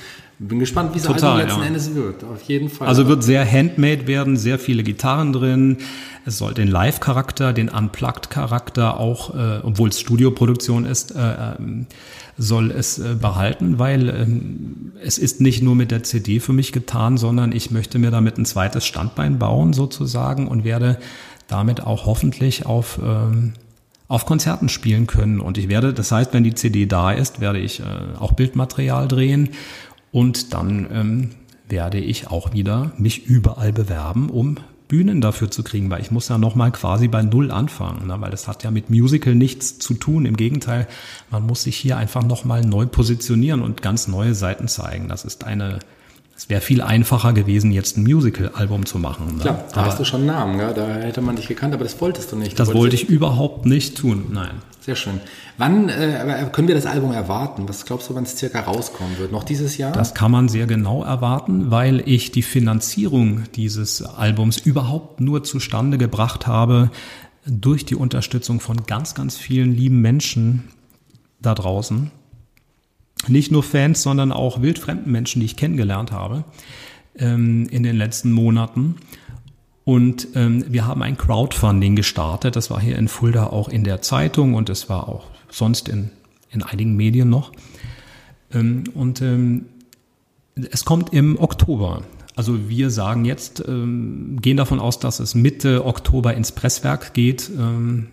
bin 0.47 0.59
gespannt, 0.59 0.93
wie 0.93 0.97
es 0.97 1.03
Total, 1.03 1.33
also 1.33 1.43
letzten 1.43 1.61
ja. 1.61 1.67
Endes 1.67 1.95
wird. 1.95 2.23
Auf 2.23 2.41
jeden 2.43 2.69
Fall. 2.69 2.87
Also 2.87 3.07
wird 3.07 3.23
sehr 3.23 3.49
handmade 3.49 4.07
werden, 4.07 4.37
sehr 4.37 4.57
viele 4.57 4.83
Gitarren 4.83 5.33
drin. 5.33 5.77
Es 6.25 6.39
soll 6.39 6.53
den 6.53 6.67
Live-Charakter, 6.67 7.53
den 7.53 7.69
Unplugged-Charakter 7.69 8.99
auch, 8.99 9.35
äh, 9.35 9.59
obwohl 9.63 9.89
es 9.89 9.99
Studioproduktion 9.99 10.85
ist, 10.85 11.11
äh, 11.15 11.55
ähm, 11.59 11.85
soll 12.37 12.71
es 12.71 12.97
äh, 12.97 13.15
behalten, 13.19 13.77
weil 13.77 14.09
ähm, 14.09 14.93
es 15.03 15.19
ist 15.19 15.41
nicht 15.41 15.61
nur 15.61 15.75
mit 15.75 15.91
der 15.91 16.03
CD 16.03 16.39
für 16.39 16.53
mich 16.53 16.71
getan, 16.71 17.17
sondern 17.17 17.51
ich 17.51 17.69
möchte 17.69 17.99
mir 17.99 18.09
damit 18.09 18.37
ein 18.37 18.45
zweites 18.45 18.85
Standbein 18.85 19.37
bauen 19.37 19.73
sozusagen 19.73 20.47
und 20.47 20.63
werde 20.63 20.97
damit 21.47 21.81
auch 21.81 22.05
hoffentlich 22.05 22.65
auf 22.65 22.99
ähm, 23.03 23.53
auf 24.07 24.25
Konzerten 24.25 24.67
spielen 24.67 25.07
können. 25.07 25.39
Und 25.39 25.57
ich 25.57 25.69
werde, 25.69 25.93
das 25.93 26.11
heißt, 26.11 26.33
wenn 26.33 26.43
die 26.43 26.53
CD 26.53 26.85
da 26.85 27.13
ist, 27.13 27.39
werde 27.39 27.59
ich 27.59 27.79
äh, 27.79 27.83
auch 28.19 28.33
Bildmaterial 28.33 29.07
drehen 29.07 29.51
und 30.11 30.53
dann 30.53 30.87
ähm, 30.91 31.29
werde 31.67 31.99
ich 31.99 32.27
auch 32.27 32.53
wieder 32.53 32.91
mich 32.97 33.25
überall 33.25 33.71
bewerben, 33.73 34.29
um 34.29 34.57
Bühnen 34.87 35.21
dafür 35.21 35.49
zu 35.49 35.63
kriegen, 35.63 35.89
weil 35.89 36.01
ich 36.01 36.11
muss 36.11 36.27
ja 36.27 36.37
nochmal 36.37 36.71
quasi 36.73 37.07
bei 37.07 37.21
Null 37.21 37.49
anfangen, 37.49 38.07
ne? 38.07 38.19
weil 38.19 38.29
das 38.29 38.49
hat 38.49 38.63
ja 38.63 38.71
mit 38.71 38.89
Musical 38.89 39.33
nichts 39.35 39.79
zu 39.79 39.93
tun. 39.93 40.25
Im 40.25 40.35
Gegenteil, 40.35 40.85
man 41.29 41.45
muss 41.45 41.63
sich 41.63 41.77
hier 41.77 41.95
einfach 41.95 42.23
nochmal 42.23 42.61
neu 42.61 42.87
positionieren 42.87 43.61
und 43.61 43.81
ganz 43.81 44.09
neue 44.09 44.35
Seiten 44.35 44.67
zeigen. 44.67 45.07
Das 45.07 45.23
ist 45.23 45.45
eine 45.45 45.79
es 46.41 46.49
wäre 46.49 46.61
viel 46.61 46.81
einfacher 46.81 47.33
gewesen, 47.33 47.71
jetzt 47.71 47.97
ein 47.97 48.03
Musical-Album 48.03 48.87
zu 48.87 48.97
machen. 48.97 49.35
Ne? 49.35 49.41
Klar, 49.43 49.63
da 49.73 49.81
aber 49.81 49.91
hast 49.91 49.99
du 49.99 50.05
schon 50.05 50.21
einen 50.21 50.27
Namen, 50.27 50.59
ja? 50.59 50.73
da 50.73 50.87
hätte 50.87 51.21
man 51.21 51.35
dich 51.35 51.47
gekannt, 51.47 51.75
aber 51.75 51.83
das 51.83 52.01
wolltest 52.01 52.31
du 52.31 52.35
nicht. 52.35 52.53
Du 52.53 52.57
das 52.57 52.73
wollte 52.73 52.95
ich 52.95 53.07
überhaupt 53.07 53.67
nicht 53.67 53.95
tun, 53.95 54.25
nein. 54.31 54.55
Sehr 54.81 54.95
schön. 54.95 55.19
Wann 55.57 55.89
äh, 55.89 56.49
können 56.51 56.67
wir 56.67 56.75
das 56.75 56.85
Album 56.85 57.11
erwarten? 57.11 57.69
Was 57.69 57.85
glaubst 57.85 58.09
du, 58.09 58.15
wann 58.15 58.23
es 58.23 58.35
circa 58.37 58.61
rauskommen 58.61 59.17
wird? 59.19 59.31
Noch 59.31 59.43
dieses 59.43 59.77
Jahr? 59.77 59.91
Das 59.91 60.13
kann 60.13 60.31
man 60.31 60.49
sehr 60.49 60.65
genau 60.65 61.03
erwarten, 61.03 61.71
weil 61.71 62.01
ich 62.05 62.31
die 62.31 62.41
Finanzierung 62.41 63.43
dieses 63.55 64.01
Albums 64.01 64.57
überhaupt 64.57 65.21
nur 65.21 65.43
zustande 65.43 65.97
gebracht 65.97 66.47
habe 66.47 66.89
durch 67.45 67.85
die 67.85 67.95
Unterstützung 67.95 68.59
von 68.59 68.85
ganz, 68.87 69.13
ganz 69.13 69.37
vielen 69.37 69.71
lieben 69.75 70.01
Menschen 70.01 70.69
da 71.41 71.53
draußen 71.53 72.11
nicht 73.27 73.51
nur 73.51 73.63
Fans, 73.63 74.01
sondern 74.01 74.31
auch 74.31 74.61
wildfremden 74.61 75.11
Menschen, 75.11 75.39
die 75.39 75.45
ich 75.45 75.57
kennengelernt 75.57 76.11
habe 76.11 76.43
ähm, 77.17 77.67
in 77.69 77.83
den 77.83 77.95
letzten 77.95 78.31
Monaten. 78.31 78.95
Und 79.91 80.29
ähm, 80.35 80.63
wir 80.69 80.87
haben 80.87 81.03
ein 81.03 81.17
Crowdfunding 81.17 81.97
gestartet. 81.97 82.55
Das 82.55 82.71
war 82.71 82.79
hier 82.79 82.97
in 82.97 83.09
Fulda 83.09 83.47
auch 83.47 83.67
in 83.67 83.83
der 83.83 84.01
Zeitung 84.01 84.53
und 84.53 84.69
es 84.69 84.87
war 84.87 85.09
auch 85.09 85.25
sonst 85.49 85.89
in, 85.89 86.11
in 86.49 86.63
einigen 86.63 86.95
Medien 86.95 87.29
noch. 87.29 87.51
Ähm, 88.53 88.85
und 88.93 89.21
ähm, 89.21 89.65
es 90.55 90.85
kommt 90.85 91.11
im 91.11 91.37
Oktober. 91.37 92.03
Also 92.37 92.69
wir 92.69 92.89
sagen 92.89 93.25
jetzt, 93.25 93.65
ähm, 93.67 94.37
gehen 94.41 94.55
davon 94.55 94.79
aus, 94.79 94.99
dass 94.99 95.19
es 95.19 95.35
Mitte 95.35 95.85
Oktober 95.85 96.35
ins 96.35 96.53
Presswerk 96.53 97.13
geht 97.13 97.51
ähm, 97.53 98.07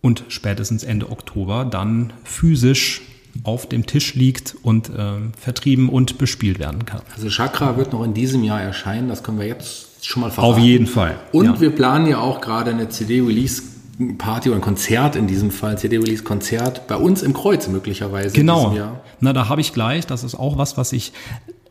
und 0.00 0.24
spätestens 0.28 0.84
Ende 0.84 1.10
Oktober 1.10 1.66
dann 1.66 2.14
physisch 2.24 3.02
auf 3.42 3.68
dem 3.68 3.84
Tisch 3.84 4.14
liegt 4.14 4.56
und 4.62 4.88
äh, 4.88 5.16
vertrieben 5.38 5.90
und 5.90 6.16
bespielt 6.16 6.58
werden 6.58 6.86
kann. 6.86 7.02
Also 7.14 7.28
Chakra 7.28 7.76
wird 7.76 7.92
noch 7.92 8.04
in 8.04 8.14
diesem 8.14 8.42
Jahr 8.42 8.62
erscheinen, 8.62 9.10
das 9.10 9.22
können 9.22 9.38
wir 9.38 9.46
jetzt 9.46 9.89
schon 10.06 10.22
mal 10.22 10.30
verraten. 10.30 10.54
Auf 10.54 10.58
jeden 10.58 10.86
Fall. 10.86 11.18
Und 11.32 11.46
ja. 11.46 11.60
wir 11.60 11.70
planen 11.70 12.06
ja 12.06 12.18
auch 12.18 12.40
gerade 12.40 12.70
eine 12.70 12.88
CD-Release 12.88 13.62
Party 14.18 14.48
oder 14.48 14.58
ein 14.58 14.62
Konzert 14.62 15.16
in 15.16 15.26
diesem 15.26 15.50
Fall, 15.50 15.76
CD-Release-Konzert 15.76 16.86
bei 16.86 16.96
uns 16.96 17.22
im 17.22 17.34
Kreuz 17.34 17.68
möglicherweise. 17.68 18.34
Genau. 18.34 18.74
Na, 19.20 19.32
da 19.32 19.48
habe 19.48 19.60
ich 19.60 19.74
gleich, 19.74 20.06
das 20.06 20.24
ist 20.24 20.34
auch 20.34 20.56
was, 20.56 20.76
was 20.78 20.92
ich, 20.92 21.12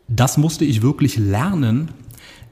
das 0.06 0.36
musste 0.36 0.64
ich 0.64 0.82
wirklich 0.82 1.16
lernen. 1.18 1.90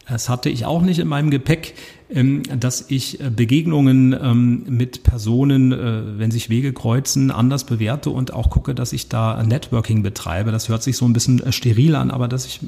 Das 0.09 0.31
hatte 0.31 0.49
ich 0.49 0.65
auch 0.65 0.81
nicht 0.81 0.99
in 0.99 1.09
meinem 1.09 1.31
Gepäck, 1.31 1.75
ähm, 2.11 2.43
dass 2.59 2.87
ich 2.89 3.21
äh, 3.21 3.31
Begegnungen 3.31 4.17
ähm, 4.21 4.65
mit 4.67 5.03
Personen, 5.03 5.73
äh, 5.73 6.19
wenn 6.19 6.31
sich 6.31 6.49
Wege 6.49 6.73
kreuzen, 6.73 7.31
anders 7.31 7.65
bewerte 7.65 8.09
und 8.09 8.33
auch 8.33 8.49
gucke, 8.49 8.75
dass 8.75 8.95
ich 8.95 9.09
da 9.11 9.43
Networking 9.43 10.03
betreibe. 10.03 10.51
Das 10.51 10.71
hört 10.71 10.83
sich 10.83 10.97
so 10.97 11.05
ein 11.05 11.13
bisschen 11.13 11.43
äh, 11.43 11.53
steril 11.53 11.95
an, 11.95 12.11
aber 12.11 12.27
dass 12.27 12.47
ich 12.47 12.61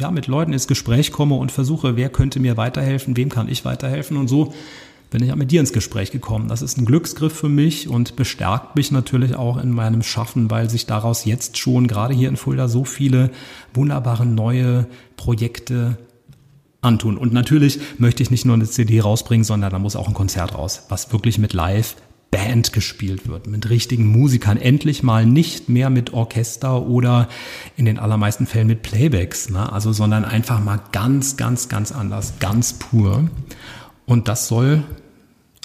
ja, 0.00 0.10
mit 0.10 0.26
Leuten 0.26 0.52
ins 0.52 0.66
Gespräch 0.66 1.12
komme 1.12 1.36
und 1.36 1.52
versuche, 1.52 1.96
wer 1.96 2.08
könnte 2.08 2.40
mir 2.40 2.56
weiterhelfen, 2.56 3.16
wem 3.16 3.28
kann 3.28 3.48
ich 3.48 3.64
weiterhelfen 3.64 4.16
und 4.16 4.26
so 4.26 4.52
bin 5.10 5.22
ich 5.22 5.32
auch 5.32 5.36
mit 5.36 5.50
dir 5.50 5.60
ins 5.60 5.72
Gespräch 5.72 6.10
gekommen. 6.10 6.48
Das 6.48 6.60
ist 6.60 6.76
ein 6.76 6.84
Glücksgriff 6.84 7.32
für 7.32 7.48
mich 7.48 7.88
und 7.88 8.16
bestärkt 8.16 8.76
mich 8.76 8.90
natürlich 8.90 9.36
auch 9.36 9.56
in 9.56 9.70
meinem 9.70 10.02
Schaffen, 10.02 10.50
weil 10.50 10.68
sich 10.68 10.84
daraus 10.84 11.24
jetzt 11.24 11.56
schon 11.56 11.86
gerade 11.86 12.12
hier 12.12 12.28
in 12.28 12.36
Fulda 12.36 12.68
so 12.68 12.84
viele 12.84 13.30
wunderbare 13.72 14.26
neue 14.26 14.86
Projekte 15.16 15.96
antun. 16.80 17.16
Und 17.16 17.32
natürlich 17.32 17.80
möchte 17.98 18.22
ich 18.22 18.30
nicht 18.30 18.44
nur 18.44 18.54
eine 18.54 18.68
CD 18.68 19.00
rausbringen, 19.00 19.44
sondern 19.44 19.70
da 19.70 19.78
muss 19.78 19.96
auch 19.96 20.08
ein 20.08 20.14
Konzert 20.14 20.54
raus, 20.54 20.82
was 20.88 21.12
wirklich 21.12 21.38
mit 21.38 21.52
Live 21.52 21.96
Band 22.30 22.74
gespielt 22.74 23.26
wird, 23.26 23.46
mit 23.46 23.70
richtigen 23.70 24.06
Musikern, 24.06 24.58
endlich 24.58 25.02
mal 25.02 25.24
nicht 25.24 25.68
mehr 25.68 25.88
mit 25.88 26.12
Orchester 26.12 26.86
oder 26.86 27.28
in 27.76 27.86
den 27.86 27.98
allermeisten 27.98 28.46
Fällen 28.46 28.66
mit 28.66 28.82
Playbacks, 28.82 29.48
ne? 29.48 29.72
also 29.72 29.92
sondern 29.92 30.26
einfach 30.26 30.62
mal 30.62 30.78
ganz, 30.92 31.38
ganz, 31.38 31.70
ganz 31.70 31.90
anders, 31.90 32.34
ganz 32.38 32.74
pur. 32.74 33.30
Und 34.04 34.28
das 34.28 34.46
soll 34.46 34.84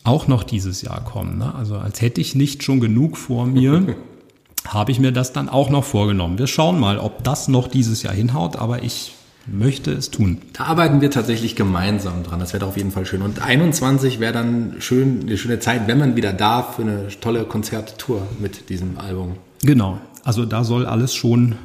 auch 0.05 0.27
noch 0.27 0.43
dieses 0.43 0.81
Jahr 0.81 1.03
kommen. 1.03 1.37
Ne? 1.37 1.53
Also 1.53 1.77
als 1.77 2.01
hätte 2.01 2.21
ich 2.21 2.33
nicht 2.33 2.63
schon 2.63 2.79
genug 2.79 3.17
vor 3.17 3.45
mir, 3.45 3.97
habe 4.65 4.91
ich 4.91 4.99
mir 4.99 5.11
das 5.11 5.33
dann 5.33 5.49
auch 5.49 5.69
noch 5.69 5.83
vorgenommen. 5.83 6.39
Wir 6.39 6.47
schauen 6.47 6.79
mal, 6.79 6.97
ob 6.97 7.25
das 7.25 7.49
noch 7.49 7.67
dieses 7.67 8.03
Jahr 8.03 8.13
hinhaut, 8.13 8.55
aber 8.55 8.83
ich 8.83 9.13
möchte 9.45 9.91
es 9.91 10.09
tun. 10.09 10.39
Da 10.53 10.65
arbeiten 10.65 11.01
wir 11.01 11.11
tatsächlich 11.11 11.55
gemeinsam 11.55 12.23
dran. 12.23 12.39
Das 12.39 12.53
wäre 12.53 12.65
auf 12.65 12.77
jeden 12.77 12.91
Fall 12.91 13.05
schön. 13.05 13.21
Und 13.21 13.41
21 13.41 14.19
wäre 14.19 14.33
dann 14.33 14.75
schön, 14.79 15.21
eine 15.21 15.37
schöne 15.37 15.59
Zeit, 15.59 15.87
wenn 15.87 15.97
man 15.97 16.15
wieder 16.15 16.33
darf 16.33 16.75
für 16.75 16.83
eine 16.83 17.07
tolle 17.19 17.43
Konzerttour 17.43 18.25
mit 18.39 18.69
diesem 18.69 18.97
Album. 18.97 19.35
Genau. 19.61 19.99
Also 20.23 20.45
da 20.45 20.63
soll 20.63 20.85
alles 20.85 21.13
schon 21.13 21.55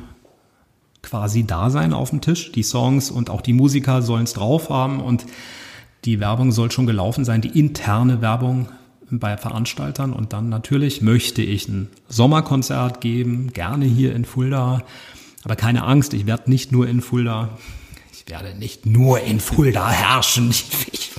quasi 1.03 1.45
da 1.45 1.71
sein 1.71 1.93
auf 1.93 2.11
dem 2.11 2.21
Tisch. 2.21 2.53
Die 2.53 2.63
Songs 2.63 3.11
und 3.11 3.31
auch 3.31 3.41
die 3.41 3.53
Musiker 3.53 4.03
sollen 4.03 4.25
es 4.25 4.33
drauf 4.33 4.71
haben 4.71 5.01
und 5.01 5.27
die 6.05 6.21
Werbung 6.21 6.53
soll 6.53 6.71
schon 6.71 6.87
gelaufen 6.87 7.25
sein, 7.25 7.41
die 7.41 7.59
interne 7.59 8.21
Werbung 8.21 8.69
bei 9.11 9.37
Veranstaltern. 9.37 10.13
Und 10.13 10.33
dann 10.33 10.49
natürlich 10.49 11.03
möchte 11.03 11.43
ich 11.43 11.69
ein 11.69 11.89
Sommerkonzert 12.09 13.01
geben, 13.01 13.53
gerne 13.53 13.85
hier 13.85 14.15
in 14.15 14.25
Fulda. 14.25 14.83
Aber 15.49 15.57
keine 15.57 15.85
Angst, 15.85 16.13
ich 16.13 16.27
werde 16.27 16.51
nicht 16.51 16.73
nur 16.73 16.87
in 16.87 17.01
Fulda, 17.01 17.57
ich 18.13 18.31
werde 18.31 18.55
nicht 18.55 18.85
nur 18.85 19.21
in 19.21 19.41
Fulda 19.41 19.89
herrschen. 19.89 20.51
Ich, 20.51 20.67
ich, 20.93 21.11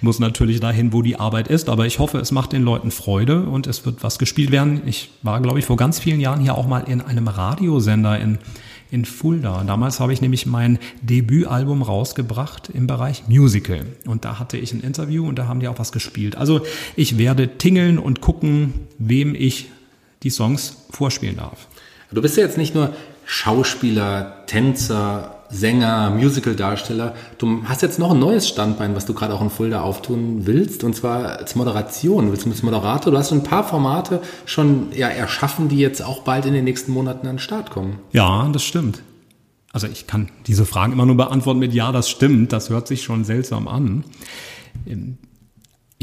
muss 0.00 0.18
natürlich 0.18 0.58
dahin, 0.58 0.92
wo 0.92 1.00
die 1.00 1.14
Arbeit 1.14 1.46
ist, 1.46 1.68
aber 1.68 1.86
ich 1.86 2.00
hoffe, 2.00 2.18
es 2.18 2.32
macht 2.32 2.52
den 2.52 2.64
Leuten 2.64 2.90
Freude 2.90 3.44
und 3.44 3.68
es 3.68 3.86
wird 3.86 4.02
was 4.02 4.18
gespielt 4.18 4.50
werden. 4.50 4.82
Ich 4.84 5.10
war, 5.22 5.40
glaube 5.40 5.60
ich, 5.60 5.64
vor 5.64 5.76
ganz 5.76 6.00
vielen 6.00 6.18
Jahren 6.18 6.40
hier 6.40 6.56
auch 6.56 6.66
mal 6.66 6.80
in 6.80 7.00
einem 7.00 7.28
Radiosender 7.28 8.18
in 8.18 8.38
in 8.90 9.04
Fulda. 9.04 9.62
Damals 9.62 10.00
habe 10.00 10.12
ich 10.12 10.20
nämlich 10.20 10.46
mein 10.46 10.80
Debütalbum 11.00 11.82
rausgebracht 11.82 12.68
im 12.70 12.88
Bereich 12.88 13.28
Musical. 13.28 13.86
Und 14.06 14.24
da 14.24 14.40
hatte 14.40 14.56
ich 14.56 14.72
ein 14.72 14.80
Interview 14.80 15.28
und 15.28 15.38
da 15.38 15.46
haben 15.46 15.60
die 15.60 15.68
auch 15.68 15.78
was 15.78 15.92
gespielt. 15.92 16.34
Also 16.34 16.62
ich 16.96 17.16
werde 17.16 17.56
tingeln 17.56 18.00
und 18.00 18.20
gucken, 18.20 18.88
wem 18.98 19.36
ich 19.36 19.70
die 20.24 20.30
Songs 20.30 20.78
vorspielen 20.90 21.36
darf. 21.36 21.68
Du 22.12 22.20
bist 22.20 22.36
ja 22.36 22.42
jetzt 22.42 22.58
nicht 22.58 22.74
nur 22.74 22.92
Schauspieler, 23.32 24.44
Tänzer, 24.46 25.36
Sänger, 25.50 26.10
Musical-Darsteller. 26.10 27.14
Du 27.38 27.62
hast 27.64 27.80
jetzt 27.80 28.00
noch 28.00 28.10
ein 28.10 28.18
neues 28.18 28.48
Standbein, 28.48 28.96
was 28.96 29.06
du 29.06 29.14
gerade 29.14 29.32
auch 29.34 29.40
in 29.40 29.50
Fulda 29.50 29.82
auftun 29.82 30.48
willst, 30.48 30.82
und 30.82 30.96
zwar 30.96 31.38
als 31.38 31.54
Moderation. 31.54 32.26
Du 32.26 32.32
als 32.32 32.62
Moderator. 32.64 33.12
Du 33.12 33.16
hast 33.16 33.30
ein 33.30 33.44
paar 33.44 33.62
Formate 33.62 34.20
schon 34.46 34.88
ja, 34.96 35.06
erschaffen, 35.06 35.68
die 35.68 35.78
jetzt 35.78 36.02
auch 36.02 36.22
bald 36.22 36.44
in 36.44 36.54
den 36.54 36.64
nächsten 36.64 36.90
Monaten 36.90 37.28
an 37.28 37.36
den 37.36 37.38
Start 37.38 37.70
kommen. 37.70 38.00
Ja, 38.10 38.48
das 38.52 38.64
stimmt. 38.64 39.00
Also 39.72 39.86
ich 39.86 40.08
kann 40.08 40.28
diese 40.48 40.66
Fragen 40.66 40.92
immer 40.92 41.06
nur 41.06 41.16
beantworten 41.16 41.60
mit 41.60 41.72
Ja, 41.72 41.92
das 41.92 42.10
stimmt. 42.10 42.52
Das 42.52 42.68
hört 42.68 42.88
sich 42.88 43.04
schon 43.04 43.22
seltsam 43.22 43.68
an. 43.68 44.02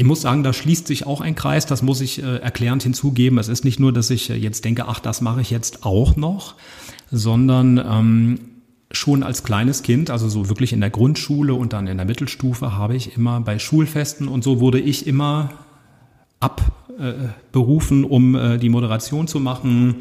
Ich 0.00 0.04
muss 0.04 0.20
sagen, 0.20 0.44
da 0.44 0.52
schließt 0.52 0.86
sich 0.86 1.08
auch 1.08 1.20
ein 1.20 1.34
Kreis, 1.34 1.66
das 1.66 1.82
muss 1.82 2.00
ich 2.00 2.22
äh, 2.22 2.36
erklärend 2.36 2.84
hinzugeben. 2.84 3.36
Es 3.36 3.48
ist 3.48 3.64
nicht 3.64 3.80
nur, 3.80 3.92
dass 3.92 4.10
ich 4.10 4.30
äh, 4.30 4.36
jetzt 4.36 4.64
denke, 4.64 4.86
ach, 4.86 5.00
das 5.00 5.20
mache 5.20 5.40
ich 5.40 5.50
jetzt 5.50 5.84
auch 5.84 6.14
noch, 6.14 6.54
sondern 7.10 7.78
ähm, 7.78 8.38
schon 8.92 9.24
als 9.24 9.42
kleines 9.42 9.82
Kind, 9.82 10.10
also 10.10 10.28
so 10.28 10.48
wirklich 10.48 10.72
in 10.72 10.80
der 10.80 10.90
Grundschule 10.90 11.52
und 11.52 11.72
dann 11.72 11.88
in 11.88 11.96
der 11.96 12.06
Mittelstufe, 12.06 12.76
habe 12.76 12.94
ich 12.94 13.16
immer 13.16 13.40
bei 13.40 13.58
Schulfesten 13.58 14.28
und 14.28 14.44
so 14.44 14.60
wurde 14.60 14.78
ich 14.78 15.04
immer 15.08 15.50
abberufen, 16.38 18.04
um 18.04 18.36
äh, 18.36 18.58
die 18.58 18.68
Moderation 18.68 19.26
zu 19.26 19.40
machen. 19.40 19.96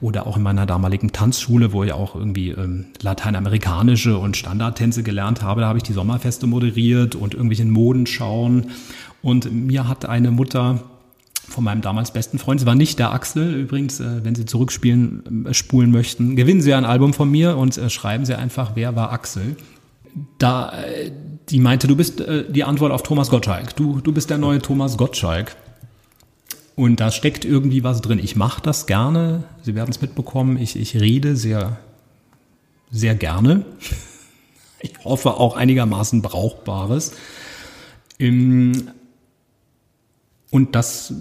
Oder 0.00 0.28
auch 0.28 0.36
in 0.36 0.44
meiner 0.44 0.64
damaligen 0.64 1.10
Tanzschule, 1.10 1.72
wo 1.72 1.82
ich 1.82 1.92
auch 1.92 2.14
irgendwie 2.14 2.50
ähm, 2.50 2.86
lateinamerikanische 3.02 4.16
und 4.16 4.36
Standardtänze 4.36 5.02
gelernt 5.02 5.42
habe, 5.42 5.62
da 5.62 5.66
habe 5.66 5.78
ich 5.78 5.82
die 5.82 5.92
Sommerfeste 5.92 6.46
moderiert 6.46 7.16
und 7.16 7.34
irgendwelchen 7.34 7.70
Modenschauen. 7.70 8.70
Und 9.22 9.52
mir 9.52 9.88
hat 9.88 10.06
eine 10.06 10.30
Mutter 10.30 10.82
von 11.48 11.64
meinem 11.64 11.80
damals 11.80 12.12
besten 12.12 12.38
Freund. 12.38 12.60
Es 12.60 12.66
war 12.66 12.74
nicht 12.74 12.98
der 12.98 13.12
Axel. 13.12 13.54
Übrigens, 13.54 14.00
äh, 14.00 14.24
wenn 14.24 14.34
Sie 14.34 14.44
zurückspielen, 14.44 15.46
äh, 15.46 15.54
spulen 15.54 15.90
möchten, 15.90 16.36
gewinnen 16.36 16.60
Sie 16.60 16.74
ein 16.74 16.84
Album 16.84 17.14
von 17.14 17.30
mir 17.30 17.56
und 17.56 17.76
äh, 17.76 17.90
schreiben 17.90 18.24
Sie 18.24 18.36
einfach, 18.36 18.72
wer 18.74 18.94
war 18.96 19.12
Axel. 19.12 19.56
Da, 20.38 20.72
die 21.48 21.60
meinte, 21.60 21.86
du 21.86 21.94
bist 21.94 22.20
die 22.48 22.64
Antwort 22.64 22.90
auf 22.90 23.04
Thomas 23.04 23.30
Gottschalk. 23.30 23.76
Du, 23.76 24.00
du 24.00 24.10
bist 24.10 24.30
der 24.30 24.38
neue 24.38 24.60
Thomas 24.60 24.96
Gottschalk. 24.96 25.54
Und 26.74 26.98
da 26.98 27.12
steckt 27.12 27.44
irgendwie 27.44 27.84
was 27.84 28.00
drin. 28.00 28.18
Ich 28.18 28.34
mache 28.34 28.60
das 28.60 28.86
gerne. 28.86 29.44
Sie 29.62 29.76
werden 29.76 29.90
es 29.90 30.00
mitbekommen. 30.00 30.56
Ich, 30.56 30.76
ich 30.76 30.96
rede 30.96 31.36
sehr, 31.36 31.78
sehr 32.90 33.14
gerne. 33.14 33.64
Ich 34.80 34.92
hoffe 35.04 35.34
auch 35.34 35.56
einigermaßen 35.56 36.22
Brauchbares. 36.22 37.12
Und 40.50 40.74
das 40.74 41.12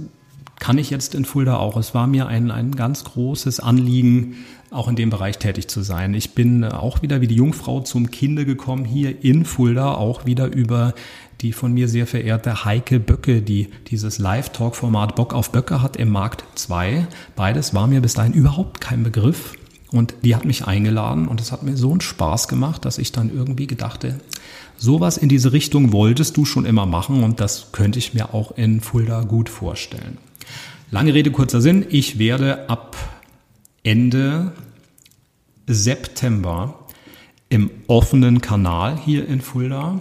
kann 0.59 0.77
ich 0.77 0.89
jetzt 0.89 1.15
in 1.15 1.25
Fulda 1.25 1.57
auch. 1.57 1.77
Es 1.77 1.93
war 1.93 2.07
mir 2.07 2.27
ein, 2.27 2.51
ein 2.51 2.75
ganz 2.75 3.03
großes 3.03 3.59
Anliegen, 3.59 4.37
auch 4.71 4.87
in 4.87 4.95
dem 4.95 5.09
Bereich 5.09 5.37
tätig 5.37 5.67
zu 5.67 5.81
sein. 5.81 6.13
Ich 6.13 6.33
bin 6.33 6.63
auch 6.63 7.01
wieder 7.01 7.21
wie 7.21 7.27
die 7.27 7.35
Jungfrau 7.35 7.81
zum 7.81 8.11
Kinde 8.11 8.45
gekommen 8.45 8.83
hier 8.83 9.23
in 9.23 9.45
Fulda, 9.45 9.93
auch 9.93 10.25
wieder 10.25 10.47
über 10.47 10.93
die 11.41 11.53
von 11.53 11.71
mir 11.71 11.87
sehr 11.87 12.07
verehrte 12.07 12.65
Heike 12.65 12.99
Böcke, 12.99 13.41
die 13.41 13.69
dieses 13.87 14.17
Live-Talk-Format 14.17 15.15
Bock 15.15 15.33
auf 15.33 15.51
Böcke 15.51 15.81
hat 15.81 15.95
im 15.95 16.09
Markt 16.09 16.43
2. 16.55 17.07
Beides 17.35 17.73
war 17.75 17.85
mir 17.87 18.01
bis 18.01 18.15
dahin 18.15 18.33
überhaupt 18.33 18.81
kein 18.81 19.03
Begriff. 19.03 19.53
Und 19.91 20.15
die 20.23 20.35
hat 20.35 20.43
mich 20.43 20.67
eingeladen 20.67 21.29
und 21.29 21.39
es 21.39 21.53
hat 21.53 21.63
mir 21.63 21.77
so 21.77 21.91
einen 21.91 22.01
Spaß 22.01 22.49
gemacht, 22.49 22.83
dass 22.83 22.97
ich 22.97 23.13
dann 23.13 23.33
irgendwie 23.33 23.67
gedachte, 23.67 24.19
sowas 24.77 25.17
in 25.17 25.29
diese 25.29 25.53
Richtung 25.53 25.91
wolltest 25.91 26.38
du 26.38 26.45
schon 26.45 26.65
immer 26.65 26.86
machen 26.86 27.23
und 27.23 27.39
das 27.39 27.71
könnte 27.71 27.99
ich 27.99 28.13
mir 28.13 28.34
auch 28.34 28.51
in 28.57 28.82
Fulda 28.82 29.23
gut 29.23 29.49
vorstellen. 29.49 30.17
Lange 30.89 31.13
Rede, 31.13 31.32
kurzer 31.32 31.59
Sinn. 31.59 31.86
Ich 31.89 32.17
werde 32.17 32.69
ab 32.69 32.95
Ende 33.84 34.53
September 35.67 36.75
im 37.49 37.69
offenen 37.88 38.41
Kanal 38.41 38.97
hier 38.97 39.28
in 39.28 39.41
Fulda. 39.41 39.99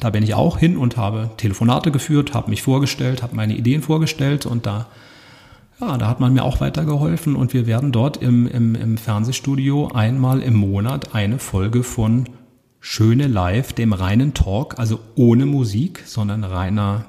Da 0.00 0.10
bin 0.10 0.22
ich 0.22 0.34
auch 0.34 0.58
hin 0.58 0.76
und 0.76 0.96
habe 0.96 1.30
Telefonate 1.36 1.90
geführt, 1.90 2.34
habe 2.34 2.50
mich 2.50 2.62
vorgestellt, 2.62 3.22
habe 3.22 3.34
meine 3.34 3.56
Ideen 3.56 3.80
vorgestellt 3.80 4.44
und 4.44 4.66
da, 4.66 4.88
ja, 5.80 5.96
da 5.96 6.08
hat 6.08 6.20
man 6.20 6.34
mir 6.34 6.44
auch 6.44 6.60
weitergeholfen 6.60 7.36
und 7.36 7.54
wir 7.54 7.66
werden 7.66 7.92
dort 7.92 8.18
im, 8.18 8.46
im, 8.46 8.74
im 8.74 8.98
Fernsehstudio 8.98 9.88
einmal 9.88 10.42
im 10.42 10.54
Monat 10.54 11.14
eine 11.14 11.38
Folge 11.38 11.82
von 11.82 12.28
Schöne 12.86 13.28
Live, 13.28 13.72
dem 13.72 13.94
reinen 13.94 14.34
Talk, 14.34 14.78
also 14.78 15.00
ohne 15.14 15.46
Musik, 15.46 16.02
sondern 16.04 16.44
reiner, 16.44 17.06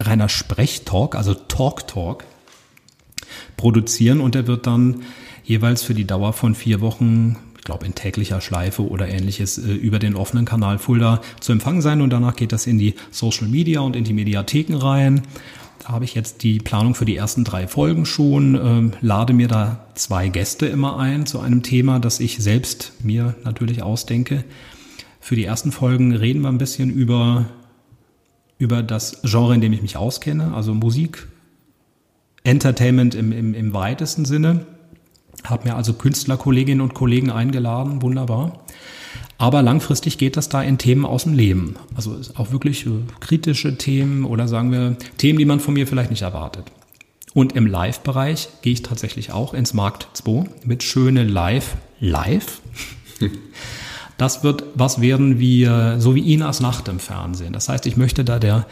reiner 0.00 0.30
Sprechtalk, 0.30 1.16
also 1.16 1.34
Talk 1.34 1.86
Talk, 1.86 2.24
produzieren 3.58 4.22
und 4.22 4.34
der 4.34 4.46
wird 4.46 4.66
dann 4.66 5.02
jeweils 5.44 5.82
für 5.82 5.92
die 5.92 6.06
Dauer 6.06 6.32
von 6.32 6.54
vier 6.54 6.80
Wochen 6.80 7.36
ich 7.58 7.64
glaube 7.64 7.84
in 7.84 7.94
täglicher 7.94 8.40
Schleife 8.40 8.88
oder 8.88 9.06
ähnliches 9.06 9.58
äh, 9.58 9.70
über 9.70 9.98
den 9.98 10.16
offenen 10.16 10.46
Kanal 10.46 10.78
Fulda 10.78 11.20
zu 11.38 11.52
empfangen 11.52 11.82
sein 11.82 12.00
und 12.00 12.08
danach 12.08 12.34
geht 12.34 12.52
das 12.52 12.66
in 12.66 12.78
die 12.78 12.94
Social 13.10 13.48
Media 13.48 13.80
und 13.80 13.94
in 13.96 14.02
die 14.02 14.14
Mediatheken 14.14 14.76
rein. 14.76 15.22
Habe 15.84 16.04
ich 16.04 16.14
jetzt 16.14 16.42
die 16.42 16.58
Planung 16.58 16.94
für 16.94 17.04
die 17.04 17.16
ersten 17.16 17.44
drei 17.44 17.66
Folgen 17.66 18.06
schon, 18.06 18.54
ähm, 18.54 18.92
lade 19.00 19.32
mir 19.32 19.48
da 19.48 19.86
zwei 19.94 20.28
Gäste 20.28 20.66
immer 20.66 20.98
ein 20.98 21.26
zu 21.26 21.40
einem 21.40 21.62
Thema, 21.62 21.98
das 21.98 22.20
ich 22.20 22.38
selbst 22.38 22.92
mir 23.02 23.34
natürlich 23.42 23.82
ausdenke. 23.82 24.44
Für 25.20 25.34
die 25.34 25.44
ersten 25.44 25.72
Folgen 25.72 26.14
reden 26.14 26.42
wir 26.42 26.48
ein 26.48 26.58
bisschen 26.58 26.90
über, 26.90 27.46
über 28.58 28.82
das 28.82 29.22
Genre, 29.22 29.54
in 29.54 29.60
dem 29.60 29.72
ich 29.72 29.82
mich 29.82 29.96
auskenne, 29.96 30.54
also 30.54 30.72
Musik, 30.72 31.26
Entertainment 32.44 33.14
im, 33.14 33.32
im, 33.32 33.54
im 33.54 33.74
weitesten 33.74 34.24
Sinne. 34.24 34.66
Habe 35.44 35.68
mir 35.68 35.76
also 35.76 35.94
Künstlerkolleginnen 35.94 36.80
und 36.80 36.94
Kollegen 36.94 37.30
eingeladen, 37.30 38.02
wunderbar. 38.02 38.64
Aber 39.38 39.62
langfristig 39.62 40.18
geht 40.18 40.36
das 40.36 40.48
da 40.48 40.62
in 40.62 40.78
Themen 40.78 41.04
aus 41.04 41.24
dem 41.24 41.34
Leben. 41.34 41.76
Also 41.94 42.16
auch 42.36 42.52
wirklich 42.52 42.86
äh, 42.86 42.90
kritische 43.20 43.76
Themen 43.76 44.24
oder 44.24 44.48
sagen 44.48 44.70
wir 44.70 44.96
Themen, 45.18 45.38
die 45.38 45.44
man 45.44 45.60
von 45.60 45.74
mir 45.74 45.86
vielleicht 45.86 46.10
nicht 46.10 46.22
erwartet. 46.22 46.70
Und 47.34 47.54
im 47.54 47.66
Live-Bereich 47.66 48.48
gehe 48.60 48.74
ich 48.74 48.82
tatsächlich 48.82 49.32
auch 49.32 49.54
ins 49.54 49.74
Markt 49.74 50.08
2 50.14 50.44
mit 50.64 50.82
schöne 50.82 51.24
Live, 51.24 51.76
Live. 52.00 52.60
Das 54.18 54.44
wird 54.44 54.62
was 54.76 55.00
werden 55.00 55.40
wie, 55.40 55.64
äh, 55.64 55.98
so 55.98 56.14
wie 56.14 56.32
Inas 56.32 56.60
Nacht 56.60 56.86
im 56.86 57.00
Fernsehen. 57.00 57.52
Das 57.52 57.68
heißt, 57.68 57.86
ich 57.86 57.96
möchte 57.96 58.24
da 58.24 58.38
der, 58.38 58.66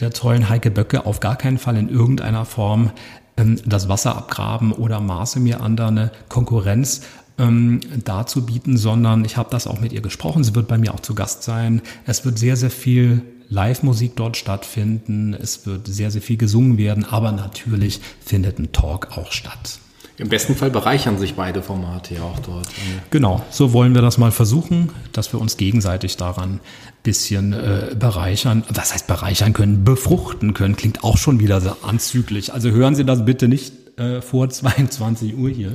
der 0.00 0.12
tollen 0.12 0.48
Heike 0.48 0.70
Böcke 0.70 1.04
auf 1.04 1.20
gar 1.20 1.36
keinen 1.36 1.58
Fall 1.58 1.76
in 1.76 1.90
irgendeiner 1.90 2.46
Form 2.46 2.92
ähm, 3.36 3.60
das 3.66 3.90
Wasser 3.90 4.16
abgraben 4.16 4.72
oder 4.72 5.00
Maße 5.00 5.40
mir 5.40 5.60
an 5.60 5.76
da 5.76 5.88
eine 5.88 6.10
Konkurrenz 6.28 7.02
ähm, 7.38 7.80
dazu 8.04 8.44
bieten, 8.44 8.76
sondern 8.76 9.24
ich 9.24 9.36
habe 9.36 9.50
das 9.50 9.66
auch 9.66 9.80
mit 9.80 9.92
ihr 9.92 10.00
gesprochen. 10.00 10.44
Sie 10.44 10.54
wird 10.54 10.68
bei 10.68 10.78
mir 10.78 10.94
auch 10.94 11.00
zu 11.00 11.14
Gast 11.14 11.42
sein. 11.42 11.82
Es 12.06 12.24
wird 12.24 12.38
sehr, 12.38 12.56
sehr 12.56 12.70
viel 12.70 13.22
Live-Musik 13.48 14.16
dort 14.16 14.36
stattfinden. 14.36 15.34
Es 15.34 15.66
wird 15.66 15.86
sehr, 15.86 16.10
sehr 16.10 16.22
viel 16.22 16.36
gesungen 16.36 16.78
werden, 16.78 17.04
aber 17.04 17.32
natürlich 17.32 18.00
findet 18.24 18.58
ein 18.58 18.72
Talk 18.72 19.16
auch 19.16 19.32
statt. 19.32 19.78
Im 20.18 20.28
besten 20.28 20.56
Fall 20.56 20.70
bereichern 20.70 21.16
sich 21.16 21.34
beide 21.34 21.62
Formate 21.62 22.16
ja 22.16 22.22
auch 22.22 22.40
dort. 22.40 22.66
Genau, 23.10 23.40
so 23.50 23.72
wollen 23.72 23.94
wir 23.94 24.02
das 24.02 24.18
mal 24.18 24.32
versuchen, 24.32 24.90
dass 25.12 25.32
wir 25.32 25.40
uns 25.40 25.56
gegenseitig 25.56 26.16
daran 26.16 26.58
bisschen 27.04 27.52
äh, 27.52 27.94
bereichern. 27.96 28.64
Was 28.68 28.92
heißt 28.92 29.06
bereichern 29.06 29.52
können? 29.52 29.84
Befruchten 29.84 30.54
können. 30.54 30.74
Klingt 30.74 31.04
auch 31.04 31.16
schon 31.16 31.38
wieder 31.38 31.60
so 31.60 31.76
anzüglich. 31.82 32.52
Also 32.52 32.70
hören 32.70 32.96
Sie 32.96 33.04
das 33.04 33.24
bitte 33.24 33.46
nicht 33.46 33.72
äh, 33.96 34.20
vor 34.20 34.50
22 34.50 35.36
Uhr 35.36 35.50
hier. 35.50 35.72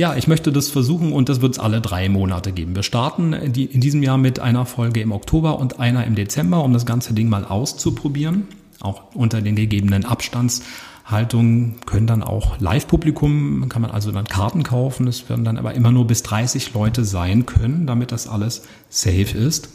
Ja, 0.00 0.14
ich 0.14 0.28
möchte 0.28 0.52
das 0.52 0.70
versuchen 0.70 1.12
und 1.12 1.28
das 1.28 1.40
wird 1.40 1.54
es 1.54 1.58
alle 1.58 1.80
drei 1.80 2.08
Monate 2.08 2.52
geben. 2.52 2.76
Wir 2.76 2.84
starten 2.84 3.32
in, 3.32 3.52
die, 3.52 3.64
in 3.64 3.80
diesem 3.80 4.00
Jahr 4.04 4.16
mit 4.16 4.38
einer 4.38 4.64
Folge 4.64 5.00
im 5.00 5.10
Oktober 5.10 5.58
und 5.58 5.80
einer 5.80 6.06
im 6.06 6.14
Dezember, 6.14 6.62
um 6.62 6.72
das 6.72 6.86
ganze 6.86 7.14
Ding 7.14 7.28
mal 7.28 7.44
auszuprobieren. 7.44 8.46
Auch 8.78 9.12
unter 9.16 9.42
den 9.42 9.56
gegebenen 9.56 10.04
Abstandshaltungen 10.04 11.80
können 11.84 12.06
dann 12.06 12.22
auch 12.22 12.60
Live-Publikum, 12.60 13.68
kann 13.68 13.82
man 13.82 13.90
also 13.90 14.12
dann 14.12 14.26
Karten 14.26 14.62
kaufen. 14.62 15.08
Es 15.08 15.28
werden 15.28 15.44
dann 15.44 15.58
aber 15.58 15.74
immer 15.74 15.90
nur 15.90 16.06
bis 16.06 16.22
30 16.22 16.74
Leute 16.74 17.04
sein 17.04 17.44
können, 17.44 17.88
damit 17.88 18.12
das 18.12 18.28
alles 18.28 18.62
safe 18.90 19.36
ist. 19.36 19.68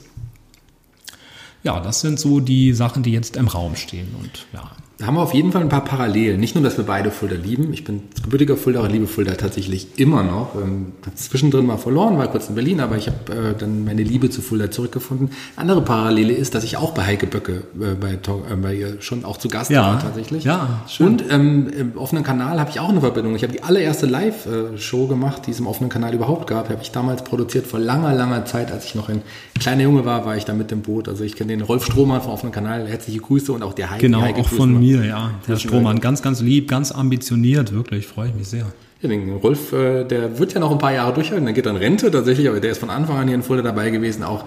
Ja, 1.64 1.82
das 1.82 2.00
sind 2.00 2.18
so 2.18 2.40
die 2.40 2.72
Sachen, 2.72 3.04
die 3.04 3.12
jetzt 3.12 3.36
im 3.36 3.50
Raum 3.50 3.76
stehen 3.76 4.16
und 4.18 4.46
ja. 4.54 4.72
Da 5.00 5.08
haben 5.08 5.16
wir 5.16 5.22
auf 5.22 5.34
jeden 5.34 5.52
Fall 5.52 5.62
ein 5.62 5.70
paar 5.70 5.84
Parallelen. 5.84 6.40
Nicht 6.40 6.54
nur, 6.54 6.64
dass 6.64 6.78
wir 6.78 6.86
beide 6.86 7.10
Fulda 7.10 7.36
lieben. 7.36 7.74
Ich 7.74 7.84
bin 7.84 8.04
gebürtiger 8.24 8.56
Fulda 8.56 8.82
und 8.82 8.92
liebe 8.92 9.08
Fulda 9.08 9.34
tatsächlich 9.34 9.88
immer 9.98 10.22
noch. 10.22 10.54
Ähm, 10.56 10.94
zwischendrin 11.16 11.66
mal 11.66 11.78
verloren, 11.78 12.20
war 12.20 12.28
kurz 12.28 12.48
in 12.48 12.56
Berlin, 12.56 12.80
aber 12.80 12.96
ich 12.96 13.08
habe 13.08 13.34
äh, 13.34 13.58
dann 13.58 13.86
meine 13.86 14.04
Liebe 14.04 14.30
zu 14.30 14.42
Fulda 14.42 14.70
zurückgefunden. 14.70 15.32
Andere 15.56 15.82
Parallele 15.82 16.34
ist, 16.34 16.54
dass 16.54 16.64
ich 16.64 16.78
auch 16.78 16.92
bei 16.92 17.04
Heike 17.04 17.26
Böcke 17.26 17.64
äh, 17.82 17.96
bei, 18.00 18.14
äh, 18.14 18.56
bei 18.56 18.76
ihr 18.76 19.02
schon 19.02 19.26
auch 19.26 19.38
zu 19.38 19.50
Gast 19.50 19.72
ja. 19.72 19.82
war 19.82 20.00
tatsächlich. 20.00 20.44
Ja, 20.44 20.84
schön. 20.88 21.08
Und 21.08 21.24
ähm, 21.32 21.72
im 21.76 21.98
offenen 21.98 22.24
Kanal 22.24 22.60
habe 22.60 22.70
ich 22.70 22.80
auch 22.80 22.90
eine 22.90 23.02
Verbindung. 23.02 23.36
Ich 23.36 23.42
habe 23.42 23.52
die 23.52 23.64
allererste 23.64 24.06
Live-Show 24.06 25.08
gemacht, 25.08 25.48
die 25.48 25.52
es 25.52 25.60
im 25.60 25.66
offenen 25.66 25.90
Kanal 25.90 26.14
überhaupt 26.14 26.46
gab. 26.46 26.70
Habe 26.70 26.84
ich 26.84 26.92
damals 26.92 27.24
produziert 27.24 27.66
vor 27.66 27.80
langer, 27.80 28.14
langer 28.14 28.46
Zeit, 28.46 28.72
als 28.72 28.86
ich 28.86 28.94
noch 28.94 29.10
ein 29.10 29.24
kleiner 29.60 29.84
Junge 29.84 30.06
war, 30.06 30.26
war 30.26 30.38
ich 30.38 30.46
da 30.46 30.54
mit 30.54 30.72
dem 30.72 30.82
Boot. 30.82 31.08
Also 31.08 31.24
ich 31.24 31.36
kenne 31.36 31.54
den 31.54 31.62
Rolf 31.62 31.86
Strohmann 31.86 32.22
vom 32.22 32.32
offenen 32.32 32.52
Kanal. 32.52 32.88
Herzliche 32.88 33.20
Grüße 33.20 33.52
und 33.52 33.64
auch 33.64 33.74
der 33.74 33.90
Heike. 33.90 34.02
Genau, 34.02 34.22
Heike 34.22 34.42
auch 34.42 34.50
von 34.50 34.78
mir, 34.80 34.93
ja. 35.02 35.32
Herr 35.46 35.58
Strohmann, 35.58 36.00
ganz, 36.00 36.22
ganz 36.22 36.42
lieb, 36.42 36.68
ganz 36.68 36.92
ambitioniert, 36.92 37.74
wirklich, 37.74 38.06
freue 38.06 38.30
ich 38.30 38.36
mich 38.36 38.48
sehr. 38.48 38.66
Ja, 39.02 39.10
den 39.10 39.34
Rolf, 39.34 39.74
äh, 39.74 40.04
der 40.04 40.40
wird 40.40 40.54
ja 40.54 40.60
noch 40.60 40.72
ein 40.72 40.78
paar 40.78 40.94
Jahre 40.94 41.14
durchhalten, 41.14 41.46
dann 41.46 41.56
geht 41.56 41.66
dann 41.66 41.76
Rente 41.76 42.10
tatsächlich, 42.12 42.48
aber 42.48 42.60
der 42.60 42.72
ist 42.72 42.78
von 42.78 42.90
Anfang 42.90 43.18
an 43.18 43.28
hier 43.28 43.36
in 43.36 43.44
Fulda 43.44 43.64
dabei 43.64 43.90
gewesen, 43.90 44.24
auch 44.24 44.46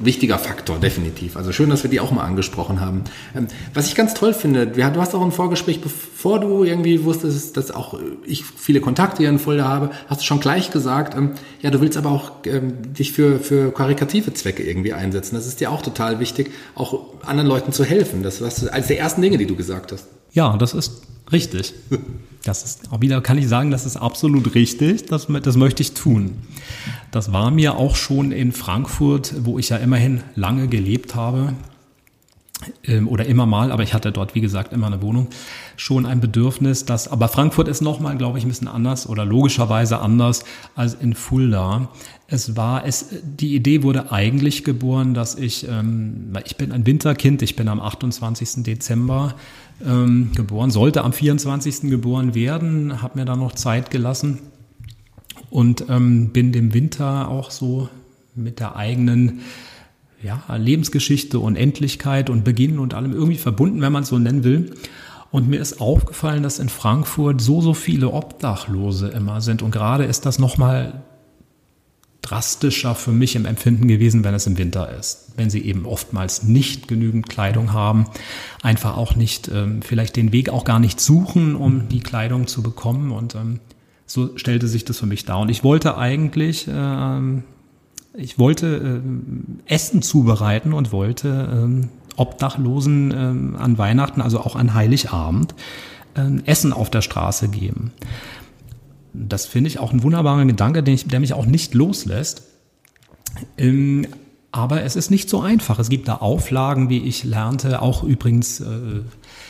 wichtiger 0.00 0.38
Faktor, 0.38 0.78
definitiv. 0.78 1.36
Also 1.36 1.52
schön, 1.52 1.70
dass 1.70 1.82
wir 1.82 1.90
die 1.90 2.00
auch 2.00 2.10
mal 2.10 2.22
angesprochen 2.22 2.80
haben. 2.80 3.04
Ähm, 3.34 3.48
was 3.72 3.86
ich 3.86 3.94
ganz 3.94 4.14
toll 4.14 4.34
finde, 4.34 4.66
du 4.66 4.82
hast 5.00 5.14
auch 5.14 5.22
ein 5.22 5.32
Vorgespräch, 5.32 5.80
bevor 5.80 6.40
du 6.40 6.64
irgendwie 6.64 7.04
wusstest, 7.04 7.56
dass 7.56 7.70
auch 7.70 7.98
ich 8.24 8.44
viele 8.44 8.80
Kontakte 8.80 9.18
hier 9.18 9.28
in 9.28 9.38
Fulda 9.38 9.64
habe, 9.64 9.90
hast 10.08 10.20
du 10.20 10.24
schon 10.24 10.40
gleich 10.40 10.70
gesagt, 10.70 11.16
ähm, 11.16 11.32
ja, 11.60 11.70
du 11.70 11.80
willst 11.80 11.96
aber 11.96 12.10
auch 12.10 12.32
ähm, 12.46 12.92
dich 12.92 13.12
für, 13.12 13.38
für 13.40 13.72
karikative 13.72 14.32
Zwecke 14.34 14.62
irgendwie 14.62 14.92
einsetzen. 14.92 15.34
Das 15.34 15.46
ist 15.46 15.60
dir 15.60 15.70
auch 15.70 15.82
total 15.82 16.20
wichtig, 16.20 16.50
auch 16.74 17.22
anderen 17.24 17.48
Leuten 17.48 17.72
zu 17.72 17.84
helfen. 17.84 18.22
Das 18.22 18.40
war 18.40 18.72
eines 18.72 18.88
der 18.88 18.98
ersten 18.98 19.22
Dinge, 19.22 19.38
die 19.38 19.46
du 19.46 19.56
gesagt 19.56 19.92
hast. 19.92 20.06
Ja, 20.32 20.56
das 20.56 20.74
ist 20.74 21.02
richtig. 21.32 21.74
Das 22.44 22.62
ist 22.62 22.92
auch 22.92 23.00
wieder, 23.00 23.20
kann 23.22 23.38
ich 23.38 23.48
sagen, 23.48 23.70
das 23.70 23.86
ist 23.86 23.96
absolut 23.96 24.54
richtig. 24.54 25.06
Das, 25.06 25.26
das 25.26 25.56
möchte 25.56 25.82
ich 25.82 25.94
tun. 25.94 26.36
Das 27.10 27.32
war 27.32 27.50
mir 27.50 27.76
auch 27.76 27.96
schon 27.96 28.32
in 28.32 28.52
Frankfurt, 28.52 29.34
wo 29.44 29.58
ich 29.58 29.70
ja 29.70 29.78
immerhin 29.78 30.22
lange 30.34 30.68
gelebt 30.68 31.14
habe, 31.14 31.54
ähm, 32.86 33.08
oder 33.08 33.26
immer 33.26 33.46
mal, 33.46 33.72
aber 33.72 33.82
ich 33.82 33.94
hatte 33.94 34.12
dort, 34.12 34.34
wie 34.34 34.40
gesagt, 34.40 34.72
immer 34.72 34.86
eine 34.86 35.02
Wohnung, 35.02 35.28
schon 35.76 36.06
ein 36.06 36.20
Bedürfnis, 36.20 36.84
dass, 36.84 37.08
aber 37.08 37.28
Frankfurt 37.28 37.68
ist 37.68 37.80
nochmal, 37.80 38.16
glaube 38.16 38.38
ich, 38.38 38.44
ein 38.44 38.48
bisschen 38.48 38.68
anders 38.68 39.08
oder 39.08 39.24
logischerweise 39.24 39.98
anders 40.00 40.44
als 40.74 40.94
in 40.94 41.14
Fulda. 41.14 41.88
Es 42.26 42.56
war, 42.56 42.86
es, 42.86 43.10
die 43.22 43.54
Idee 43.54 43.82
wurde 43.82 44.10
eigentlich 44.10 44.64
geboren, 44.64 45.12
dass 45.12 45.34
ich, 45.34 45.68
ähm, 45.68 46.32
ich 46.44 46.56
bin 46.56 46.72
ein 46.72 46.86
Winterkind, 46.86 47.42
ich 47.42 47.54
bin 47.54 47.68
am 47.68 47.80
28. 47.80 48.62
Dezember 48.62 49.34
ähm, 49.84 50.32
geboren, 50.34 50.70
sollte 50.70 51.04
am 51.04 51.12
24. 51.12 51.90
geboren 51.90 52.34
werden, 52.34 53.02
habe 53.02 53.18
mir 53.18 53.26
da 53.26 53.36
noch 53.36 53.52
Zeit 53.52 53.90
gelassen 53.90 54.38
und 55.50 55.84
ähm, 55.90 56.30
bin 56.30 56.52
dem 56.52 56.72
Winter 56.72 57.28
auch 57.28 57.50
so 57.50 57.88
mit 58.34 58.58
der 58.58 58.74
eigenen 58.76 59.40
ja, 60.22 60.42
Lebensgeschichte 60.56 61.38
und 61.38 61.56
Endlichkeit 61.56 62.30
und 62.30 62.42
Beginn 62.42 62.78
und 62.78 62.94
allem 62.94 63.12
irgendwie 63.12 63.36
verbunden, 63.36 63.82
wenn 63.82 63.92
man 63.92 64.04
es 64.04 64.08
so 64.08 64.18
nennen 64.18 64.44
will. 64.44 64.74
Und 65.30 65.48
mir 65.48 65.60
ist 65.60 65.80
aufgefallen, 65.80 66.42
dass 66.42 66.58
in 66.58 66.68
Frankfurt 66.70 67.40
so, 67.40 67.60
so 67.60 67.74
viele 67.74 68.10
Obdachlose 68.10 69.08
immer 69.08 69.40
sind. 69.42 69.62
Und 69.62 69.72
gerade 69.72 70.04
ist 70.04 70.24
das 70.24 70.38
nochmal 70.38 71.02
drastischer 72.24 72.94
für 72.94 73.12
mich 73.12 73.36
im 73.36 73.46
Empfinden 73.46 73.88
gewesen, 73.88 74.24
wenn 74.24 74.34
es 74.34 74.46
im 74.46 74.58
Winter 74.58 74.90
ist. 74.98 75.32
Wenn 75.36 75.50
sie 75.50 75.64
eben 75.64 75.86
oftmals 75.86 76.42
nicht 76.42 76.88
genügend 76.88 77.28
Kleidung 77.28 77.72
haben, 77.72 78.06
einfach 78.62 78.96
auch 78.96 79.14
nicht, 79.16 79.48
ähm, 79.48 79.82
vielleicht 79.82 80.16
den 80.16 80.32
Weg 80.32 80.48
auch 80.48 80.64
gar 80.64 80.78
nicht 80.78 81.00
suchen, 81.00 81.54
um 81.54 81.88
die 81.88 82.00
Kleidung 82.00 82.46
zu 82.46 82.62
bekommen. 82.62 83.12
Und 83.12 83.34
ähm, 83.34 83.60
so 84.06 84.36
stellte 84.36 84.68
sich 84.68 84.84
das 84.84 84.98
für 84.98 85.06
mich 85.06 85.24
dar. 85.24 85.40
Und 85.40 85.50
ich 85.50 85.64
wollte 85.64 85.98
eigentlich 85.98 86.66
ähm, 86.70 87.44
ich 88.16 88.38
wollte 88.38 89.02
äh, 89.66 89.72
Essen 89.72 90.02
zubereiten 90.02 90.72
und 90.72 90.92
wollte 90.92 91.68
äh, 91.68 91.86
Obdachlosen 92.16 93.10
äh, 93.10 93.58
an 93.58 93.78
Weihnachten, 93.78 94.20
also 94.20 94.40
auch 94.40 94.56
an 94.56 94.74
Heiligabend, 94.74 95.54
äh, 96.14 96.22
Essen 96.46 96.72
auf 96.72 96.90
der 96.90 97.02
Straße 97.02 97.48
geben. 97.48 97.92
Das 99.14 99.46
finde 99.46 99.68
ich 99.68 99.78
auch 99.78 99.92
ein 99.92 100.02
wunderbarer 100.02 100.44
Gedanke, 100.44 100.82
den 100.82 100.94
ich, 100.94 101.06
der 101.06 101.20
mich 101.20 101.32
auch 101.32 101.46
nicht 101.46 101.72
loslässt. 101.72 102.42
Ähm, 103.56 104.06
aber 104.50 104.82
es 104.82 104.94
ist 104.94 105.10
nicht 105.10 105.28
so 105.28 105.40
einfach. 105.40 105.80
Es 105.80 105.88
gibt 105.88 106.06
da 106.06 106.16
Auflagen, 106.16 106.88
wie 106.88 106.98
ich 106.98 107.24
lernte, 107.24 107.82
auch 107.82 108.04
übrigens 108.04 108.60
äh, 108.60 109.02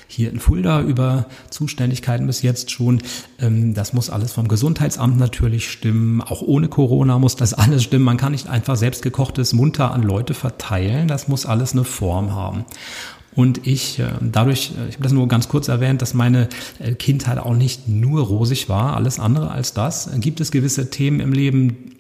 hier 0.06 0.30
in 0.30 0.40
Fulda 0.40 0.80
über 0.80 1.26
Zuständigkeiten 1.50 2.26
bis 2.26 2.40
jetzt 2.40 2.70
schon. 2.70 3.02
Ähm, 3.38 3.74
das 3.74 3.92
muss 3.92 4.08
alles 4.08 4.32
vom 4.32 4.48
Gesundheitsamt 4.48 5.18
natürlich 5.18 5.70
stimmen. 5.70 6.22
Auch 6.22 6.40
ohne 6.40 6.68
Corona 6.68 7.18
muss 7.18 7.36
das 7.36 7.52
alles 7.54 7.84
stimmen. 7.84 8.04
Man 8.06 8.16
kann 8.16 8.32
nicht 8.32 8.48
einfach 8.48 8.76
selbstgekochtes 8.76 9.52
munter 9.52 9.90
an 9.90 10.02
Leute 10.02 10.32
verteilen. 10.32 11.06
Das 11.06 11.28
muss 11.28 11.44
alles 11.44 11.72
eine 11.72 11.84
Form 11.84 12.32
haben. 12.34 12.64
Und 13.35 13.66
ich, 13.66 13.99
äh, 13.99 14.07
dadurch, 14.20 14.72
äh, 14.78 14.89
ich 14.89 14.95
habe 14.95 15.03
das 15.03 15.12
nur 15.12 15.26
ganz 15.28 15.49
kurz 15.49 15.68
erwähnt, 15.68 16.03
dass 16.03 16.14
meine 16.14 16.49
Kindheit 16.99 17.39
auch 17.39 17.55
nicht 17.55 17.89
nur 17.89 18.22
rosig 18.22 18.68
war, 18.68 18.97
alles 18.97 19.18
andere 19.18 19.51
als 19.51 19.74
das, 19.74 20.11
gibt 20.20 20.41
es 20.41 20.51
gewisse 20.51 20.91
Themen 20.91 21.20
im 21.20 21.32
Leben, 21.32 21.91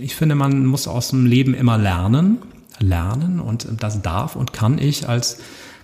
Ich 0.00 0.16
finde, 0.16 0.34
man 0.34 0.66
muss 0.66 0.88
aus 0.88 1.10
dem 1.10 1.24
Leben 1.24 1.54
immer 1.54 1.78
lernen, 1.78 2.38
lernen. 2.80 3.38
Und 3.38 3.68
das 3.78 4.02
darf 4.02 4.34
und 4.34 4.52
kann 4.52 4.78
ich 4.78 5.08
als 5.08 5.38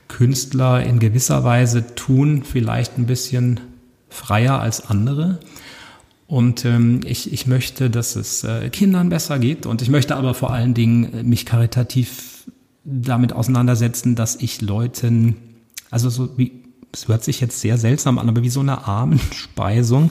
Künstler 0.08 0.82
in 0.84 0.98
gewisser 0.98 1.44
Weise 1.44 1.94
tun, 1.94 2.42
vielleicht 2.44 2.98
ein 2.98 3.06
bisschen 3.06 3.60
freier 4.08 4.60
als 4.60 4.88
andere. 4.88 5.40
Und 6.26 6.64
ähm, 6.64 7.00
ich, 7.04 7.32
ich 7.32 7.46
möchte, 7.46 7.90
dass 7.90 8.16
es 8.16 8.44
äh, 8.44 8.70
Kindern 8.70 9.08
besser 9.08 9.38
geht. 9.38 9.66
Und 9.66 9.82
ich 9.82 9.88
möchte 9.90 10.16
aber 10.16 10.34
vor 10.34 10.52
allen 10.52 10.74
Dingen 10.74 11.12
äh, 11.12 11.22
mich 11.22 11.46
karitativ 11.46 12.33
damit 12.84 13.32
auseinandersetzen, 13.32 14.14
dass 14.14 14.36
ich 14.36 14.60
Leuten, 14.60 15.36
also 15.90 16.10
so 16.10 16.36
wie 16.36 16.64
es 16.92 17.08
hört 17.08 17.24
sich 17.24 17.40
jetzt 17.40 17.60
sehr 17.60 17.76
seltsam 17.76 18.18
an, 18.18 18.28
aber 18.28 18.42
wie 18.42 18.48
so 18.48 18.60
eine 18.60 18.86
Armenspeisung. 18.86 20.10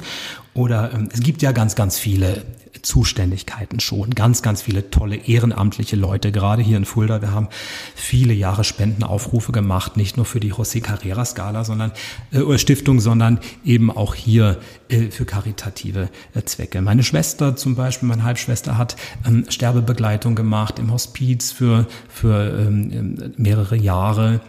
Oder 0.54 0.94
ähm, 0.94 1.10
es 1.12 1.22
gibt 1.22 1.42
ja 1.42 1.52
ganz, 1.54 1.76
ganz 1.76 1.98
viele 1.98 2.44
Zuständigkeiten 2.84 3.80
schon. 3.80 4.12
Ganz, 4.12 4.42
ganz 4.42 4.62
viele 4.62 4.92
tolle 4.92 5.16
ehrenamtliche 5.16 5.96
Leute, 5.96 6.32
gerade 6.32 6.62
hier 6.62 6.78
in 6.78 6.86
Fulda. 6.86 7.22
Wir 7.22 7.32
haben 7.32 7.48
viele 7.96 8.34
Jahre 8.34 8.64
Spendenaufrufe 8.64 9.52
gemacht, 9.52 9.98
nicht 9.98 10.18
nur 10.18 10.26
für 10.26 10.40
die 10.40 10.54
José 10.54 10.82
Carrera 10.82 11.26
Skala, 11.26 11.64
sondern 11.64 11.94
äh, 12.32 12.58
Stiftung, 12.58 13.00
sondern 13.00 13.40
eben 13.64 13.90
auch 13.90 14.16
hier 14.16 14.60
äh, 14.90 15.10
für 15.12 15.26
karitative 15.26 16.10
äh, 16.36 16.44
Zwecke. 16.44 16.82
Meine 16.82 17.04
Schwester 17.04 17.56
zum 17.56 17.76
Beispiel, 17.76 18.10
meine 18.10 18.24
Halbschwester 18.24 18.78
hat 18.78 18.98
ähm, 19.26 19.46
Sterbebegleitung 19.48 20.36
gemacht 20.36 20.78
im 20.78 20.92
Hospiz 20.92 21.52
für, 21.54 21.88
für 22.10 22.68
ähm, 22.68 23.34
mehrere 23.38 23.78
Jahre. 23.78 24.42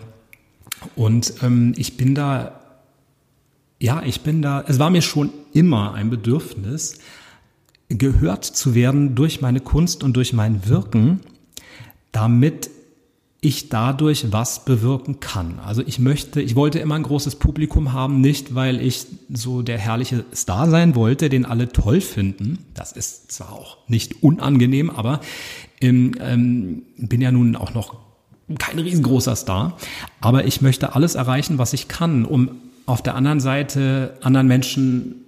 Und 0.97 1.35
ähm, 1.43 1.73
ich 1.77 1.97
bin 1.97 2.17
da, 2.17 2.61
ja, 3.81 4.03
ich 4.05 4.23
bin 4.23 4.43
da, 4.43 4.65
es 4.67 4.81
war 4.81 4.91
mir 4.91 5.03
schon 5.03 5.31
immer 5.53 5.95
ein 5.95 6.11
Bedürfnis, 6.11 6.99
gehört 7.89 8.45
zu 8.45 8.75
werden 8.75 9.15
durch 9.15 9.41
meine 9.41 9.61
Kunst 9.61 10.03
und 10.03 10.15
durch 10.17 10.33
mein 10.33 10.69
Wirken, 10.69 11.21
damit 12.13 12.71
ich 13.45 13.69
dadurch 13.69 14.33
was 14.33 14.65
bewirken 14.65 15.21
kann. 15.21 15.61
Also 15.63 15.83
ich 15.85 15.99
möchte, 15.99 16.41
ich 16.41 16.57
wollte 16.57 16.79
immer 16.79 16.95
ein 16.95 17.03
großes 17.03 17.37
Publikum 17.37 17.93
haben, 17.93 18.23
nicht 18.23 18.55
weil 18.55 18.81
ich 18.81 19.07
so 19.31 19.61
der 19.61 19.77
herrliche 19.77 20.25
Star 20.35 20.71
sein 20.71 20.95
wollte, 20.95 21.29
den 21.29 21.45
alle 21.45 21.69
toll 21.71 22.01
finden. 22.01 22.65
Das 22.73 22.93
ist 22.93 23.33
zwar 23.33 23.53
auch 23.53 23.77
nicht 23.87 24.23
unangenehm, 24.23 24.89
aber 24.89 25.21
ähm, 25.83 26.13
ähm, 26.21 26.83
bin 26.97 27.21
ja 27.21 27.33
nun 27.33 27.55
auch 27.55 27.75
noch 27.75 27.97
kein 28.59 28.79
riesengroßer 28.79 29.37
Star, 29.37 29.77
aber 30.21 30.47
ich 30.47 30.63
möchte 30.63 30.95
alles 30.95 31.15
erreichen, 31.15 31.59
was 31.59 31.75
ich 31.75 31.87
kann, 31.89 32.25
um 32.25 32.51
auf 32.87 33.03
der 33.03 33.15
anderen 33.15 33.41
Seite 33.41 34.19
anderen 34.23 34.47
Menschen 34.47 35.24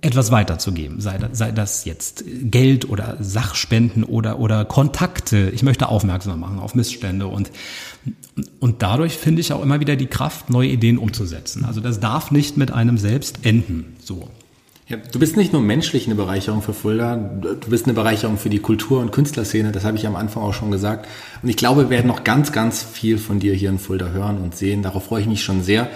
etwas 0.00 0.30
weiterzugeben, 0.30 1.00
sei, 1.00 1.18
sei 1.32 1.52
das 1.52 1.84
jetzt 1.84 2.24
Geld 2.26 2.88
oder 2.88 3.16
Sachspenden 3.20 4.04
oder, 4.04 4.38
oder 4.38 4.64
Kontakte. 4.64 5.50
Ich 5.54 5.62
möchte 5.62 5.88
aufmerksam 5.88 6.40
machen 6.40 6.58
auf 6.58 6.74
Missstände 6.74 7.26
und, 7.26 7.50
und 8.58 8.82
dadurch 8.82 9.16
finde 9.16 9.40
ich 9.40 9.52
auch 9.52 9.62
immer 9.62 9.80
wieder 9.80 9.96
die 9.96 10.06
Kraft, 10.06 10.50
neue 10.50 10.68
Ideen 10.68 10.98
umzusetzen. 10.98 11.64
Also 11.64 11.80
das 11.80 12.00
darf 12.00 12.30
nicht 12.30 12.56
mit 12.56 12.70
einem 12.70 12.98
selbst 12.98 13.44
enden, 13.44 13.96
so. 14.02 14.28
Ja, 14.90 14.96
du 14.96 15.20
bist 15.20 15.36
nicht 15.36 15.52
nur 15.52 15.62
menschlich 15.62 16.06
eine 16.06 16.16
Bereicherung 16.16 16.62
für 16.62 16.74
Fulda, 16.74 17.14
du 17.16 17.70
bist 17.70 17.84
eine 17.84 17.94
Bereicherung 17.94 18.38
für 18.38 18.50
die 18.50 18.58
Kultur- 18.58 19.00
und 19.00 19.12
Künstlerszene, 19.12 19.70
das 19.70 19.84
habe 19.84 19.96
ich 19.96 20.04
am 20.04 20.16
Anfang 20.16 20.42
auch 20.42 20.52
schon 20.52 20.72
gesagt. 20.72 21.06
Und 21.44 21.48
ich 21.48 21.56
glaube, 21.56 21.82
wir 21.82 21.90
werden 21.90 22.08
noch 22.08 22.24
ganz, 22.24 22.50
ganz 22.50 22.82
viel 22.82 23.16
von 23.16 23.38
dir 23.38 23.54
hier 23.54 23.68
in 23.68 23.78
Fulda 23.78 24.08
hören 24.08 24.38
und 24.38 24.56
sehen. 24.56 24.82
Darauf 24.82 25.04
freue 25.04 25.20
ich 25.20 25.28
mich 25.28 25.44
schon 25.44 25.62
sehr. 25.62 25.88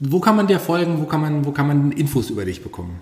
Wo 0.00 0.20
kann 0.20 0.36
man 0.36 0.46
dir 0.46 0.60
folgen? 0.60 0.98
Wo 1.00 1.04
kann 1.04 1.20
man, 1.20 1.44
wo 1.44 1.52
kann 1.52 1.66
man 1.66 1.92
Infos 1.92 2.30
über 2.30 2.44
dich 2.44 2.62
bekommen? 2.62 3.00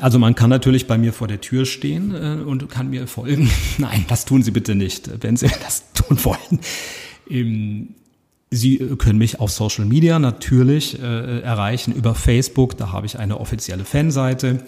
Also 0.00 0.18
man 0.18 0.34
kann 0.34 0.50
natürlich 0.50 0.86
bei 0.86 0.98
mir 0.98 1.12
vor 1.12 1.26
der 1.26 1.40
Tür 1.40 1.64
stehen 1.64 2.14
äh, 2.14 2.42
und 2.42 2.68
kann 2.68 2.90
mir 2.90 3.06
folgen. 3.06 3.50
Nein, 3.78 4.04
das 4.08 4.26
tun 4.26 4.42
Sie 4.42 4.50
bitte 4.50 4.74
nicht, 4.74 5.10
wenn 5.22 5.36
Sie 5.36 5.48
das 5.62 5.92
tun 5.92 6.18
wollen. 6.24 6.60
Sie 8.50 8.78
können 8.98 9.18
mich 9.18 9.40
auf 9.40 9.52
Social 9.52 9.84
Media 9.86 10.18
natürlich 10.18 11.00
äh, 11.00 11.40
erreichen 11.40 11.94
über 11.94 12.14
Facebook. 12.14 12.76
Da 12.76 12.92
habe 12.92 13.06
ich 13.06 13.18
eine 13.18 13.38
offizielle 13.40 13.84
Fanseite. 13.84 14.64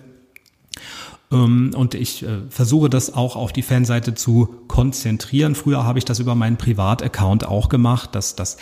Ähm, 1.32 1.72
und 1.74 1.94
ich 1.94 2.22
äh, 2.22 2.42
versuche 2.48 2.88
das 2.88 3.12
auch 3.12 3.34
auf 3.36 3.53
die 3.53 3.62
Fanseite 3.62 4.14
zu 4.14 4.55
konzentrieren. 4.68 5.55
Früher 5.55 5.84
habe 5.84 5.98
ich 5.98 6.05
das 6.05 6.20
über 6.20 6.34
meinen 6.34 6.59
Privataccount 6.59 7.44
auch 7.44 7.68
gemacht. 7.68 8.11
Das, 8.14 8.36
das 8.36 8.59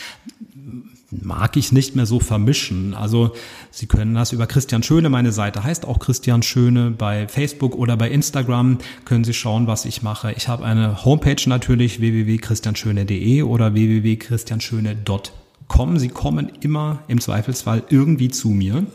mag 1.10 1.56
ich 1.56 1.72
nicht 1.72 1.96
mehr 1.96 2.06
so 2.06 2.20
vermischen. 2.20 2.94
Also 2.94 3.32
Sie 3.70 3.86
können 3.86 4.14
das 4.14 4.32
über 4.32 4.46
Christian 4.46 4.82
Schöne, 4.82 5.08
meine 5.08 5.32
Seite 5.32 5.64
heißt 5.64 5.86
auch 5.86 5.98
Christian 5.98 6.42
Schöne, 6.42 6.90
bei 6.90 7.28
Facebook 7.28 7.74
oder 7.74 7.96
bei 7.96 8.10
Instagram 8.10 8.78
können 9.04 9.24
Sie 9.24 9.34
schauen, 9.34 9.66
was 9.66 9.84
ich 9.84 10.02
mache. 10.02 10.32
Ich 10.32 10.48
habe 10.48 10.64
eine 10.64 11.04
Homepage 11.04 11.42
natürlich, 11.46 12.00
www.christianschöne.de 12.00 13.42
oder 13.42 13.74
www.christianschöne.com. 13.74 15.98
Sie 15.98 16.08
kommen 16.08 16.52
immer 16.60 17.02
im 17.08 17.20
Zweifelsfall 17.20 17.82
irgendwie 17.88 18.28
zu 18.28 18.50
mir. 18.50 18.86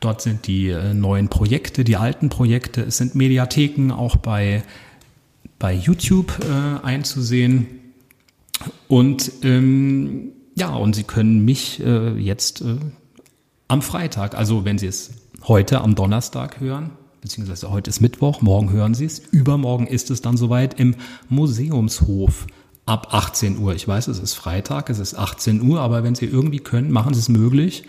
Dort 0.00 0.22
sind 0.22 0.46
die 0.46 0.68
äh, 0.68 0.94
neuen 0.94 1.28
Projekte, 1.28 1.82
die 1.82 1.96
alten 1.96 2.28
Projekte. 2.28 2.82
Es 2.82 2.98
sind 2.98 3.16
Mediatheken 3.16 3.90
auch 3.90 4.14
bei, 4.16 4.62
bei 5.58 5.74
YouTube 5.74 6.38
äh, 6.40 6.86
einzusehen. 6.86 7.66
Und 8.86 9.32
ähm, 9.42 10.32
ja, 10.58 10.74
und 10.74 10.94
Sie 10.94 11.04
können 11.04 11.44
mich 11.44 11.80
äh, 11.80 12.18
jetzt 12.18 12.62
äh, 12.62 12.76
am 13.68 13.80
Freitag, 13.80 14.36
also 14.36 14.64
wenn 14.64 14.78
Sie 14.78 14.86
es 14.86 15.10
heute 15.46 15.80
am 15.80 15.94
Donnerstag 15.94 16.60
hören, 16.60 16.90
beziehungsweise 17.20 17.70
heute 17.70 17.90
ist 17.90 18.00
Mittwoch, 18.00 18.42
morgen 18.42 18.70
hören 18.72 18.94
Sie 18.94 19.04
es, 19.04 19.20
übermorgen 19.20 19.86
ist 19.86 20.10
es 20.10 20.20
dann 20.20 20.36
soweit 20.36 20.78
im 20.80 20.96
Museumshof 21.28 22.46
ab 22.86 23.14
18 23.14 23.58
Uhr. 23.58 23.74
Ich 23.74 23.86
weiß, 23.86 24.08
es 24.08 24.18
ist 24.18 24.34
Freitag, 24.34 24.90
es 24.90 24.98
ist 24.98 25.14
18 25.14 25.62
Uhr, 25.62 25.80
aber 25.80 26.02
wenn 26.02 26.16
Sie 26.16 26.26
irgendwie 26.26 26.60
können, 26.60 26.90
machen 26.90 27.14
Sie 27.14 27.20
es 27.20 27.28
möglich. 27.28 27.84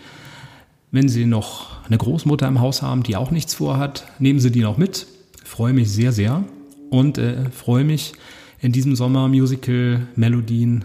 Wenn 0.92 1.08
Sie 1.08 1.24
noch 1.24 1.84
eine 1.86 1.98
Großmutter 1.98 2.46
im 2.46 2.60
Haus 2.60 2.82
haben, 2.82 3.02
die 3.02 3.16
auch 3.16 3.32
nichts 3.32 3.54
vorhat, 3.54 4.06
nehmen 4.20 4.38
Sie 4.38 4.52
die 4.52 4.60
noch 4.60 4.78
mit. 4.78 5.06
Ich 5.42 5.48
freue 5.48 5.72
mich 5.72 5.90
sehr, 5.90 6.12
sehr 6.12 6.44
und 6.90 7.18
äh, 7.18 7.50
freue 7.50 7.84
mich 7.84 8.12
in 8.60 8.70
diesem 8.70 8.94
Sommer 8.94 9.26
Musical 9.26 10.06
Melodien 10.14 10.84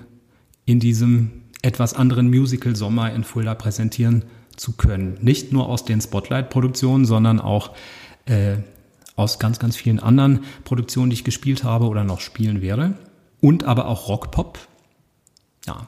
in 0.65 0.79
diesem 0.79 1.44
etwas 1.65 1.95
anderen 1.95 2.29
Musical 2.29 2.75
Sommer 2.75 3.11
in 3.11 3.23
Fulda 3.23 3.55
präsentieren 3.55 4.23
zu 4.55 4.73
können. 4.73 5.17
Nicht 5.21 5.51
nur 5.51 5.67
aus 5.67 5.83
den 5.83 5.99
Spotlight-Produktionen, 5.99 7.05
sondern 7.05 7.41
auch 7.41 7.71
äh, 8.25 8.57
aus 9.15 9.39
ganz, 9.39 9.57
ganz 9.57 9.75
vielen 9.75 9.99
anderen 9.99 10.41
Produktionen, 10.63 11.09
die 11.09 11.15
ich 11.15 11.23
gespielt 11.23 11.63
habe 11.63 11.87
oder 11.87 12.03
noch 12.03 12.19
spielen 12.19 12.61
werde. 12.61 12.93
Und 13.41 13.63
aber 13.63 13.87
auch 13.87 14.07
Rock-Pop. 14.07 14.59
Ja, 15.65 15.87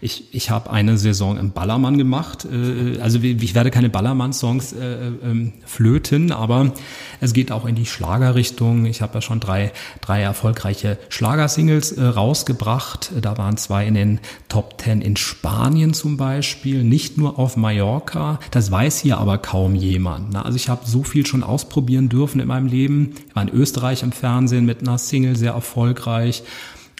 ich, 0.00 0.32
ich 0.32 0.50
habe 0.50 0.70
eine 0.70 0.98
Saison 0.98 1.36
im 1.38 1.52
Ballermann 1.52 1.98
gemacht. 1.98 2.46
Äh, 2.50 3.00
also 3.00 3.20
ich 3.20 3.54
werde 3.54 3.70
keine 3.70 3.88
Ballermann-Songs 3.88 4.72
äh, 4.72 5.08
ähm, 5.22 5.52
flöten, 5.66 6.32
aber 6.32 6.72
es 7.20 7.32
geht 7.32 7.52
auch 7.52 7.66
in 7.66 7.74
die 7.74 7.86
Schlagerrichtung. 7.86 8.86
Ich 8.86 9.02
habe 9.02 9.14
ja 9.14 9.22
schon 9.22 9.40
drei, 9.40 9.72
drei 10.00 10.22
erfolgreiche 10.22 10.98
Schlagersingles 11.08 11.92
äh, 11.92 12.04
rausgebracht. 12.04 13.12
Da 13.20 13.38
waren 13.38 13.56
zwei 13.56 13.86
in 13.86 13.94
den 13.94 14.20
Top 14.48 14.78
Ten 14.78 15.00
in 15.00 15.16
Spanien 15.16 15.94
zum 15.94 16.16
Beispiel, 16.16 16.84
nicht 16.84 17.18
nur 17.18 17.38
auf 17.38 17.56
Mallorca. 17.56 18.38
Das 18.50 18.70
weiß 18.70 19.00
hier 19.00 19.18
aber 19.18 19.38
kaum 19.38 19.74
jemand. 19.74 20.32
Ne? 20.32 20.44
Also 20.44 20.56
ich 20.56 20.68
habe 20.68 20.82
so 20.86 21.02
viel 21.02 21.26
schon 21.26 21.42
ausprobieren 21.42 22.08
dürfen 22.08 22.40
in 22.40 22.48
meinem 22.48 22.66
Leben. 22.66 23.14
Ich 23.28 23.34
war 23.36 23.42
in 23.42 23.50
Österreich 23.50 24.02
im 24.02 24.12
Fernsehen 24.12 24.66
mit 24.66 24.82
einer 24.82 24.98
Single 24.98 25.36
sehr 25.36 25.52
erfolgreich. 25.52 26.42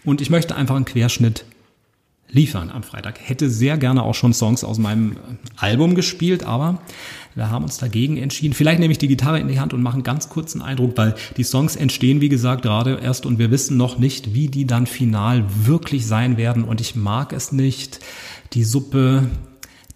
Und 0.05 0.21
ich 0.21 0.31
möchte 0.31 0.55
einfach 0.55 0.77
einen 0.77 0.85
Querschnitt 0.85 1.45
liefern 2.31 2.71
am 2.71 2.83
Freitag. 2.83 3.19
Hätte 3.23 3.49
sehr 3.49 3.79
gerne 3.79 4.03
auch 4.03 4.15
schon 4.15 4.35
Songs 4.35 4.65
aus 4.65 4.79
meinem 4.79 5.17
Album 5.57 5.95
gespielt, 5.95 6.45
aber 6.45 6.81
wir 7.35 7.51
haben 7.51 7.65
uns 7.65 7.79
dagegen 7.79 8.17
entschieden. 8.17 8.55
Vielleicht 8.55 8.81
nehme 8.81 8.93
ich 8.93 8.99
die 8.99 9.09
Gitarre 9.09 9.39
in 9.39 9.49
die 9.49 9.61
Hand 9.61 9.73
und 9.73 9.83
mache 9.83 9.95
einen 9.95 10.03
ganz 10.03 10.29
kurzen 10.29 10.61
Eindruck, 10.61 10.97
weil 10.97 11.15
die 11.37 11.45
Songs 11.45 11.77
entstehen, 11.77 12.21
wie 12.21 12.29
gesagt, 12.29 12.63
gerade 12.63 12.99
erst 13.03 13.27
und 13.27 13.39
wir 13.39 13.51
wissen 13.51 13.77
noch 13.77 13.99
nicht, 13.99 14.35
wie 14.35 14.49
die 14.49 14.67
dann 14.67 14.87
final 14.87 15.45
wirklich 15.65 16.07
sein 16.07 16.37
werden 16.37 16.65
und 16.65 16.81
ich 16.81 16.97
mag 16.97 17.33
es 17.33 17.53
nicht, 17.53 18.01
die 18.53 18.65
Suppe 18.65 19.29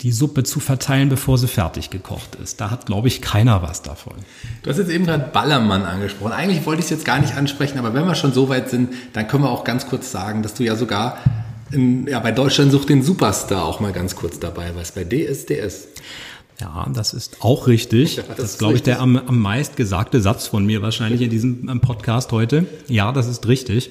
die 0.02 0.10
Suppe 0.10 0.42
zu 0.42 0.58
verteilen, 0.58 1.08
bevor 1.08 1.38
sie 1.38 1.46
fertig 1.46 1.90
gekocht 1.90 2.34
ist. 2.34 2.60
Da 2.60 2.70
hat, 2.70 2.86
glaube 2.86 3.06
ich, 3.06 3.22
keiner 3.22 3.62
was 3.62 3.82
davon. 3.82 4.14
Du 4.62 4.70
hast 4.70 4.78
jetzt 4.78 4.90
eben 4.90 5.06
gerade 5.06 5.30
Ballermann 5.32 5.84
angesprochen. 5.84 6.32
Eigentlich 6.32 6.66
wollte 6.66 6.80
ich 6.80 6.86
es 6.86 6.90
jetzt 6.90 7.04
gar 7.04 7.20
nicht 7.20 7.36
ansprechen, 7.36 7.78
aber 7.78 7.94
wenn 7.94 8.04
wir 8.04 8.16
schon 8.16 8.32
so 8.32 8.48
weit 8.48 8.68
sind, 8.68 8.92
dann 9.12 9.28
können 9.28 9.44
wir 9.44 9.50
auch 9.50 9.62
ganz 9.62 9.86
kurz 9.86 10.10
sagen, 10.10 10.42
dass 10.42 10.54
du 10.54 10.64
ja 10.64 10.74
sogar 10.74 11.18
in, 11.72 12.06
ja, 12.06 12.20
bei 12.20 12.32
Deutschland 12.32 12.72
sucht 12.72 12.88
den 12.88 13.02
Superstar 13.02 13.64
auch 13.64 13.80
mal 13.80 13.92
ganz 13.92 14.16
kurz 14.16 14.38
dabei, 14.38 14.72
was 14.74 14.92
bei 14.92 15.04
DSDS. 15.04 15.88
Ja, 16.60 16.88
das 16.92 17.12
ist 17.12 17.38
auch 17.40 17.66
richtig. 17.66 18.16
Ja, 18.16 18.22
das, 18.22 18.36
das 18.36 18.50
ist, 18.52 18.58
glaube 18.58 18.74
ich, 18.74 18.82
der 18.82 19.00
am, 19.00 19.16
am 19.16 19.38
meist 19.38 19.76
gesagte 19.76 20.20
Satz 20.20 20.46
von 20.46 20.64
mir 20.64 20.82
wahrscheinlich 20.82 21.22
in 21.22 21.30
diesem 21.30 21.80
Podcast 21.80 22.30
heute. 22.32 22.66
Ja, 22.88 23.12
das 23.12 23.26
ist 23.26 23.48
richtig. 23.48 23.90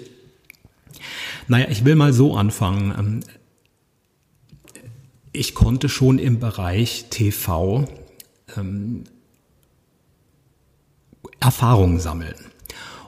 Naja, 1.48 1.68
ich 1.70 1.84
will 1.84 1.96
mal 1.96 2.14
so 2.14 2.36
anfangen. 2.36 2.94
Ähm, 2.98 3.20
ich 5.34 5.54
konnte 5.54 5.90
schon 5.90 6.20
im 6.20 6.40
Bereich 6.40 7.06
TV 7.10 7.88
ähm, 8.58 9.04
Erfahrungen 11.40 12.00
sammeln. 12.00 12.51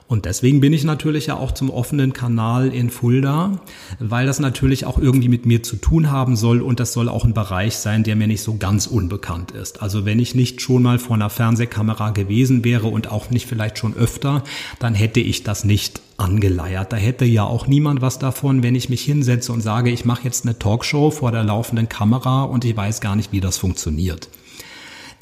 Und 0.06 0.26
deswegen 0.26 0.60
bin 0.60 0.74
ich 0.74 0.84
natürlich 0.84 1.26
ja 1.26 1.36
auch 1.36 1.52
zum 1.52 1.70
offenen 1.70 2.12
Kanal 2.12 2.68
in 2.68 2.90
Fulda, 2.90 3.60
weil 3.98 4.26
das 4.26 4.38
natürlich 4.38 4.84
auch 4.84 4.98
irgendwie 4.98 5.30
mit 5.30 5.46
mir 5.46 5.62
zu 5.62 5.76
tun 5.76 6.10
haben 6.10 6.36
soll 6.36 6.60
und 6.60 6.78
das 6.78 6.92
soll 6.92 7.08
auch 7.08 7.24
ein 7.24 7.32
Bereich 7.32 7.76
sein, 7.76 8.04
der 8.04 8.14
mir 8.14 8.26
nicht 8.26 8.42
so 8.42 8.56
ganz 8.56 8.86
unbekannt 8.86 9.52
ist. 9.52 9.80
Also 9.80 10.04
wenn 10.04 10.18
ich 10.18 10.34
nicht 10.34 10.60
schon 10.60 10.82
mal 10.82 10.98
vor 10.98 11.16
einer 11.16 11.30
Fernsehkamera 11.30 12.10
gewesen 12.10 12.64
wäre 12.64 12.88
und 12.88 13.10
auch 13.10 13.30
nicht 13.30 13.46
vielleicht 13.46 13.78
schon 13.78 13.96
öfter, 13.96 14.44
dann 14.78 14.94
hätte 14.94 15.20
ich 15.20 15.42
das 15.42 15.64
nicht 15.64 16.02
angeleiert. 16.18 16.92
Da 16.92 16.96
hätte 16.96 17.24
ja 17.24 17.44
auch 17.44 17.66
niemand 17.66 18.02
was 18.02 18.18
davon, 18.18 18.62
wenn 18.62 18.74
ich 18.74 18.90
mich 18.90 19.02
hinsetze 19.02 19.52
und 19.52 19.62
sage, 19.62 19.90
ich 19.90 20.04
mache 20.04 20.24
jetzt 20.24 20.44
eine 20.44 20.58
Talkshow 20.58 21.10
vor 21.10 21.32
der 21.32 21.44
laufenden 21.44 21.88
Kamera 21.88 22.44
und 22.44 22.66
ich 22.66 22.76
weiß 22.76 23.00
gar 23.00 23.16
nicht, 23.16 23.32
wie 23.32 23.40
das 23.40 23.56
funktioniert. 23.56 24.28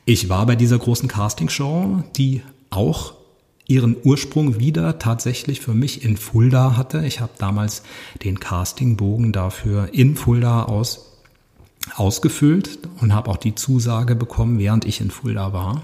Ich 0.05 0.29
war 0.29 0.45
bei 0.45 0.57
dieser 0.57 0.79
großen 0.79 1.09
Castingshow, 1.09 2.03
die 2.17 2.43
auch 2.71 3.22
ihren 3.67 3.97
Ursprung 4.05 4.59
wieder 4.59 4.99
tatsächlich 4.99 5.61
für 5.61 5.75
mich 5.75 6.05
in 6.05 6.17
Fulda 6.17 6.77
hatte. 6.77 7.05
Ich 7.07 7.21
habe 7.21 7.33
damals 7.39 7.83
den 8.23 8.41
Castingbogen 8.41 9.33
dafür 9.33 9.91
in 9.93 10.17
Fulda 10.17 10.65
aus, 10.65 11.13
ausgefüllt 11.95 12.79
und 13.01 13.15
habe 13.15 13.31
auch 13.31 13.37
die 13.37 13.55
Zusage 13.55 14.15
bekommen, 14.15 14.59
während 14.59 14.85
ich 14.85 15.01
in 15.01 15.11
Fulda 15.11 15.53
war. 15.53 15.83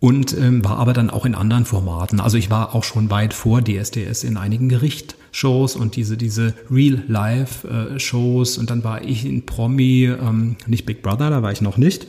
Und 0.00 0.36
ähm, 0.36 0.62
war 0.62 0.78
aber 0.78 0.92
dann 0.92 1.08
auch 1.08 1.24
in 1.24 1.34
anderen 1.34 1.64
Formaten. 1.64 2.20
Also 2.20 2.36
ich 2.36 2.50
war 2.50 2.74
auch 2.74 2.84
schon 2.84 3.08
weit 3.08 3.32
vor 3.32 3.62
DSDS 3.64 4.22
in 4.22 4.36
einigen 4.36 4.68
Gerichtsshows 4.68 5.76
und 5.76 5.96
diese, 5.96 6.18
diese 6.18 6.52
Real-Life-Shows. 6.70 8.56
Äh, 8.56 8.60
und 8.60 8.68
dann 8.68 8.84
war 8.84 9.02
ich 9.02 9.24
in 9.24 9.46
Promi, 9.46 10.04
ähm, 10.04 10.56
nicht 10.66 10.84
Big 10.84 11.02
Brother, 11.02 11.30
da 11.30 11.42
war 11.42 11.52
ich 11.52 11.62
noch 11.62 11.78
nicht 11.78 12.06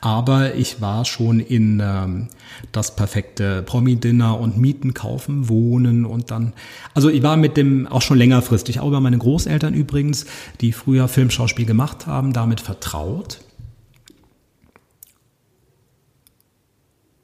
aber 0.00 0.54
ich 0.54 0.80
war 0.80 1.04
schon 1.04 1.40
in 1.40 1.80
ähm, 1.82 2.28
das 2.72 2.96
perfekte 2.96 3.62
Promi-Dinner 3.62 4.38
und 4.38 4.58
Mieten 4.58 4.94
kaufen, 4.94 5.48
wohnen 5.48 6.04
und 6.04 6.30
dann, 6.30 6.52
also 6.94 7.08
ich 7.08 7.22
war 7.22 7.36
mit 7.36 7.56
dem 7.56 7.86
auch 7.86 8.02
schon 8.02 8.18
längerfristig, 8.18 8.80
auch 8.80 8.88
über 8.88 9.00
meine 9.00 9.18
Großeltern 9.18 9.74
übrigens, 9.74 10.26
die 10.60 10.72
früher 10.72 11.08
Filmschauspiel 11.08 11.66
gemacht 11.66 12.06
haben, 12.06 12.32
damit 12.32 12.60
vertraut. 12.60 13.40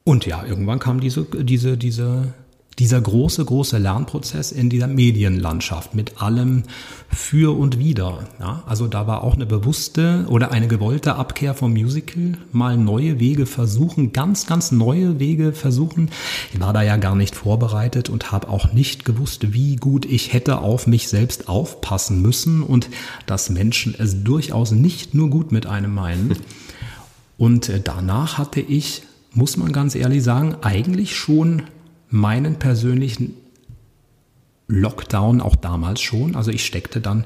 Und 0.04 0.24
ja, 0.24 0.44
irgendwann 0.44 0.78
kam 0.78 1.00
diese, 1.00 1.24
diese, 1.24 1.76
diese 1.76 2.32
dieser 2.78 3.00
große, 3.00 3.42
große 3.42 3.78
Lernprozess 3.78 4.52
in 4.52 4.68
dieser 4.68 4.86
Medienlandschaft 4.86 5.94
mit 5.94 6.20
allem 6.20 6.64
für 7.08 7.56
und 7.56 7.78
wider. 7.78 8.28
Ja, 8.38 8.64
also 8.66 8.86
da 8.86 9.06
war 9.06 9.24
auch 9.24 9.34
eine 9.34 9.46
bewusste 9.46 10.26
oder 10.28 10.50
eine 10.50 10.68
gewollte 10.68 11.14
Abkehr 11.14 11.54
vom 11.54 11.72
Musical, 11.72 12.36
mal 12.52 12.76
neue 12.76 13.18
Wege 13.18 13.46
versuchen, 13.46 14.12
ganz, 14.12 14.46
ganz 14.46 14.72
neue 14.72 15.18
Wege 15.18 15.52
versuchen. 15.52 16.10
Ich 16.52 16.60
war 16.60 16.74
da 16.74 16.82
ja 16.82 16.98
gar 16.98 17.14
nicht 17.14 17.34
vorbereitet 17.34 18.10
und 18.10 18.30
habe 18.30 18.48
auch 18.48 18.72
nicht 18.72 19.06
gewusst, 19.06 19.54
wie 19.54 19.76
gut 19.76 20.04
ich 20.04 20.34
hätte 20.34 20.58
auf 20.58 20.86
mich 20.86 21.08
selbst 21.08 21.48
aufpassen 21.48 22.20
müssen 22.20 22.62
und 22.62 22.90
dass 23.24 23.48
Menschen 23.48 23.94
es 23.96 24.22
durchaus 24.22 24.72
nicht 24.72 25.14
nur 25.14 25.30
gut 25.30 25.50
mit 25.50 25.66
einem 25.66 25.94
meinen. 25.94 26.36
Und 27.38 27.70
äh, 27.70 27.80
danach 27.82 28.36
hatte 28.36 28.60
ich, 28.60 29.02
muss 29.32 29.56
man 29.56 29.72
ganz 29.72 29.94
ehrlich 29.94 30.22
sagen, 30.22 30.56
eigentlich 30.62 31.16
schon 31.16 31.62
meinen 32.08 32.58
persönlichen 32.58 33.34
Lockdown 34.68 35.40
auch 35.40 35.56
damals 35.56 36.00
schon. 36.00 36.34
Also 36.34 36.50
ich 36.50 36.64
steckte 36.64 37.00
dann 37.00 37.24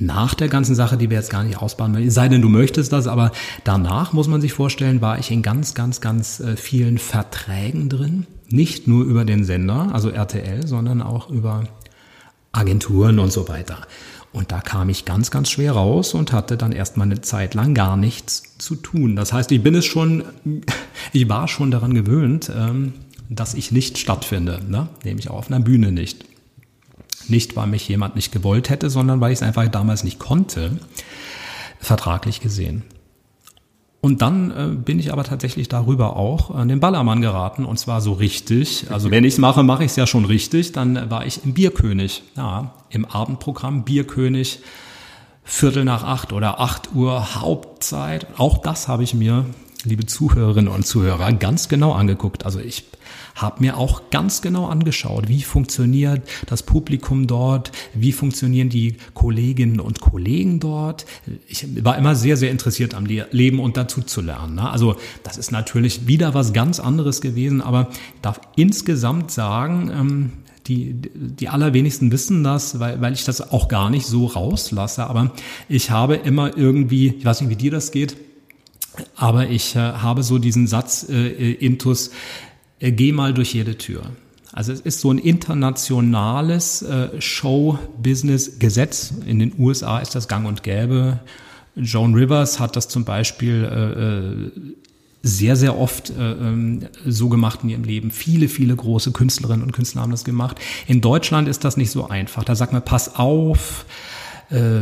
nach 0.00 0.34
der 0.34 0.48
ganzen 0.48 0.74
Sache, 0.74 0.96
die 0.96 1.10
wir 1.10 1.16
jetzt 1.16 1.30
gar 1.30 1.42
nicht 1.42 1.58
ausbauen 1.58 1.92
möchten, 1.92 2.10
sei 2.10 2.28
denn 2.28 2.42
du 2.42 2.48
möchtest 2.48 2.92
das, 2.92 3.06
aber 3.06 3.32
danach 3.64 4.12
muss 4.12 4.28
man 4.28 4.40
sich 4.40 4.52
vorstellen, 4.52 5.00
war 5.00 5.18
ich 5.18 5.30
in 5.30 5.42
ganz, 5.42 5.74
ganz, 5.74 6.00
ganz 6.00 6.40
äh, 6.40 6.56
vielen 6.56 6.98
Verträgen 6.98 7.88
drin. 7.88 8.26
Nicht 8.48 8.86
nur 8.86 9.04
über 9.04 9.24
den 9.24 9.44
Sender, 9.44 9.90
also 9.92 10.10
RTL, 10.10 10.66
sondern 10.66 11.02
auch 11.02 11.28
über 11.30 11.64
Agenturen 12.52 13.18
und 13.18 13.32
so 13.32 13.48
weiter. 13.48 13.78
Und 14.32 14.52
da 14.52 14.60
kam 14.60 14.88
ich 14.88 15.04
ganz, 15.04 15.30
ganz 15.30 15.50
schwer 15.50 15.72
raus 15.72 16.14
und 16.14 16.32
hatte 16.32 16.56
dann 16.56 16.72
erstmal 16.72 17.06
eine 17.06 17.20
Zeit 17.20 17.54
lang 17.54 17.74
gar 17.74 17.96
nichts 17.96 18.56
zu 18.58 18.76
tun. 18.76 19.16
Das 19.16 19.32
heißt, 19.32 19.50
ich 19.52 19.62
bin 19.62 19.74
es 19.74 19.84
schon, 19.84 20.22
ich 21.12 21.28
war 21.28 21.48
schon 21.48 21.70
daran 21.70 21.94
gewöhnt, 21.94 22.50
ähm, 22.54 22.92
dass 23.28 23.54
ich 23.54 23.72
nicht 23.72 23.98
stattfinde, 23.98 24.60
ne? 24.66 24.88
nämlich 25.04 25.30
auch 25.30 25.38
auf 25.38 25.48
einer 25.48 25.60
Bühne 25.60 25.92
nicht. 25.92 26.24
Nicht, 27.28 27.56
weil 27.56 27.66
mich 27.66 27.88
jemand 27.88 28.16
nicht 28.16 28.32
gewollt 28.32 28.70
hätte, 28.70 28.88
sondern 28.88 29.20
weil 29.20 29.32
ich 29.32 29.38
es 29.38 29.42
einfach 29.42 29.68
damals 29.68 30.02
nicht 30.02 30.18
konnte, 30.18 30.78
vertraglich 31.78 32.40
gesehen. 32.40 32.84
Und 34.00 34.22
dann 34.22 34.50
äh, 34.50 34.76
bin 34.76 35.00
ich 35.00 35.12
aber 35.12 35.24
tatsächlich 35.24 35.68
darüber 35.68 36.16
auch 36.16 36.52
an 36.52 36.68
den 36.68 36.78
Ballermann 36.78 37.20
geraten 37.20 37.64
und 37.64 37.78
zwar 37.78 38.00
so 38.00 38.12
richtig. 38.12 38.86
Also 38.90 39.10
wenn 39.10 39.24
ich 39.24 39.34
es 39.34 39.38
mache, 39.38 39.64
mache 39.64 39.84
ich 39.84 39.90
es 39.90 39.96
ja 39.96 40.06
schon 40.06 40.24
richtig. 40.24 40.72
Dann 40.72 41.10
war 41.10 41.26
ich 41.26 41.44
im 41.44 41.52
Bierkönig, 41.52 42.22
ja, 42.36 42.74
im 42.90 43.04
Abendprogramm 43.04 43.84
Bierkönig, 43.84 44.60
Viertel 45.42 45.84
nach 45.84 46.04
acht 46.04 46.32
oder 46.32 46.60
acht 46.60 46.94
Uhr 46.94 47.40
Hauptzeit. 47.40 48.26
Auch 48.36 48.58
das 48.58 48.86
habe 48.86 49.02
ich 49.02 49.14
mir, 49.14 49.46
liebe 49.84 50.06
Zuhörerinnen 50.06 50.72
und 50.72 50.86
Zuhörer, 50.86 51.32
ganz 51.32 51.68
genau 51.68 51.92
angeguckt. 51.92 52.44
Also 52.44 52.58
ich 52.60 52.84
habe 53.34 53.60
mir 53.60 53.76
auch 53.76 54.10
ganz 54.10 54.42
genau 54.42 54.66
angeschaut, 54.66 55.28
wie 55.28 55.42
funktioniert 55.42 56.28
das 56.46 56.64
Publikum 56.64 57.26
dort, 57.26 57.70
wie 57.94 58.12
funktionieren 58.12 58.68
die 58.68 58.96
Kolleginnen 59.14 59.78
und 59.78 60.00
Kollegen 60.00 60.58
dort. 60.58 61.06
Ich 61.46 61.84
war 61.84 61.96
immer 61.96 62.16
sehr, 62.16 62.36
sehr 62.36 62.50
interessiert 62.50 62.94
am 62.94 63.06
Leben 63.06 63.60
und 63.60 63.76
dazu 63.76 64.02
zu 64.02 64.20
lernen. 64.20 64.56
Ne? 64.56 64.68
Also 64.68 64.96
das 65.22 65.38
ist 65.38 65.52
natürlich 65.52 66.08
wieder 66.08 66.34
was 66.34 66.52
ganz 66.52 66.80
anderes 66.80 67.20
gewesen, 67.20 67.60
aber 67.60 67.88
ich 67.90 68.20
darf 68.22 68.40
insgesamt 68.56 69.30
sagen, 69.30 69.90
ähm, 69.94 70.32
die, 70.66 70.94
die 70.94 71.48
allerwenigsten 71.48 72.12
wissen 72.12 72.44
das, 72.44 72.78
weil, 72.78 73.00
weil 73.00 73.14
ich 73.14 73.24
das 73.24 73.52
auch 73.52 73.68
gar 73.68 73.88
nicht 73.88 74.06
so 74.06 74.26
rauslasse. 74.26 75.06
Aber 75.06 75.32
ich 75.68 75.90
habe 75.90 76.16
immer 76.16 76.58
irgendwie, 76.58 77.14
ich 77.18 77.24
weiß 77.24 77.40
nicht, 77.40 77.50
wie 77.50 77.56
dir 77.56 77.70
das 77.70 77.90
geht, 77.90 78.16
aber 79.16 79.48
ich 79.48 79.76
äh, 79.76 79.78
habe 79.78 80.22
so 80.22 80.38
diesen 80.38 80.66
Satz 80.66 81.06
äh, 81.08 81.52
intus, 81.52 82.10
äh, 82.80 82.92
geh 82.92 83.12
mal 83.12 83.34
durch 83.34 83.54
jede 83.54 83.78
Tür. 83.78 84.02
Also 84.52 84.72
es 84.72 84.80
ist 84.80 85.00
so 85.00 85.10
ein 85.10 85.18
internationales 85.18 86.82
äh, 86.82 87.20
Show-Business-Gesetz. 87.20 89.12
In 89.26 89.38
den 89.38 89.52
USA 89.58 89.98
ist 89.98 90.14
das 90.14 90.26
gang 90.26 90.46
und 90.46 90.62
gäbe. 90.62 91.20
Joan 91.76 92.14
Rivers 92.14 92.58
hat 92.58 92.74
das 92.74 92.88
zum 92.88 93.04
Beispiel 93.04 93.64
äh, 93.64 94.02
äh 94.02 94.74
sehr, 95.20 95.56
sehr 95.56 95.76
oft 95.76 96.10
äh, 96.10 96.32
ähm, 96.32 96.86
so 97.04 97.28
gemacht 97.28 97.60
in 97.62 97.70
ihrem 97.70 97.82
Leben. 97.82 98.10
Viele, 98.10 98.48
viele 98.48 98.74
große 98.74 99.10
Künstlerinnen 99.10 99.64
und 99.64 99.72
Künstler 99.72 100.02
haben 100.02 100.12
das 100.12 100.24
gemacht. 100.24 100.58
In 100.86 101.00
Deutschland 101.00 101.48
ist 101.48 101.64
das 101.64 101.76
nicht 101.76 101.90
so 101.90 102.08
einfach. 102.08 102.44
Da 102.44 102.54
sagt 102.54 102.72
man, 102.72 102.84
pass 102.84 103.16
auf, 103.16 103.84
äh, 104.50 104.80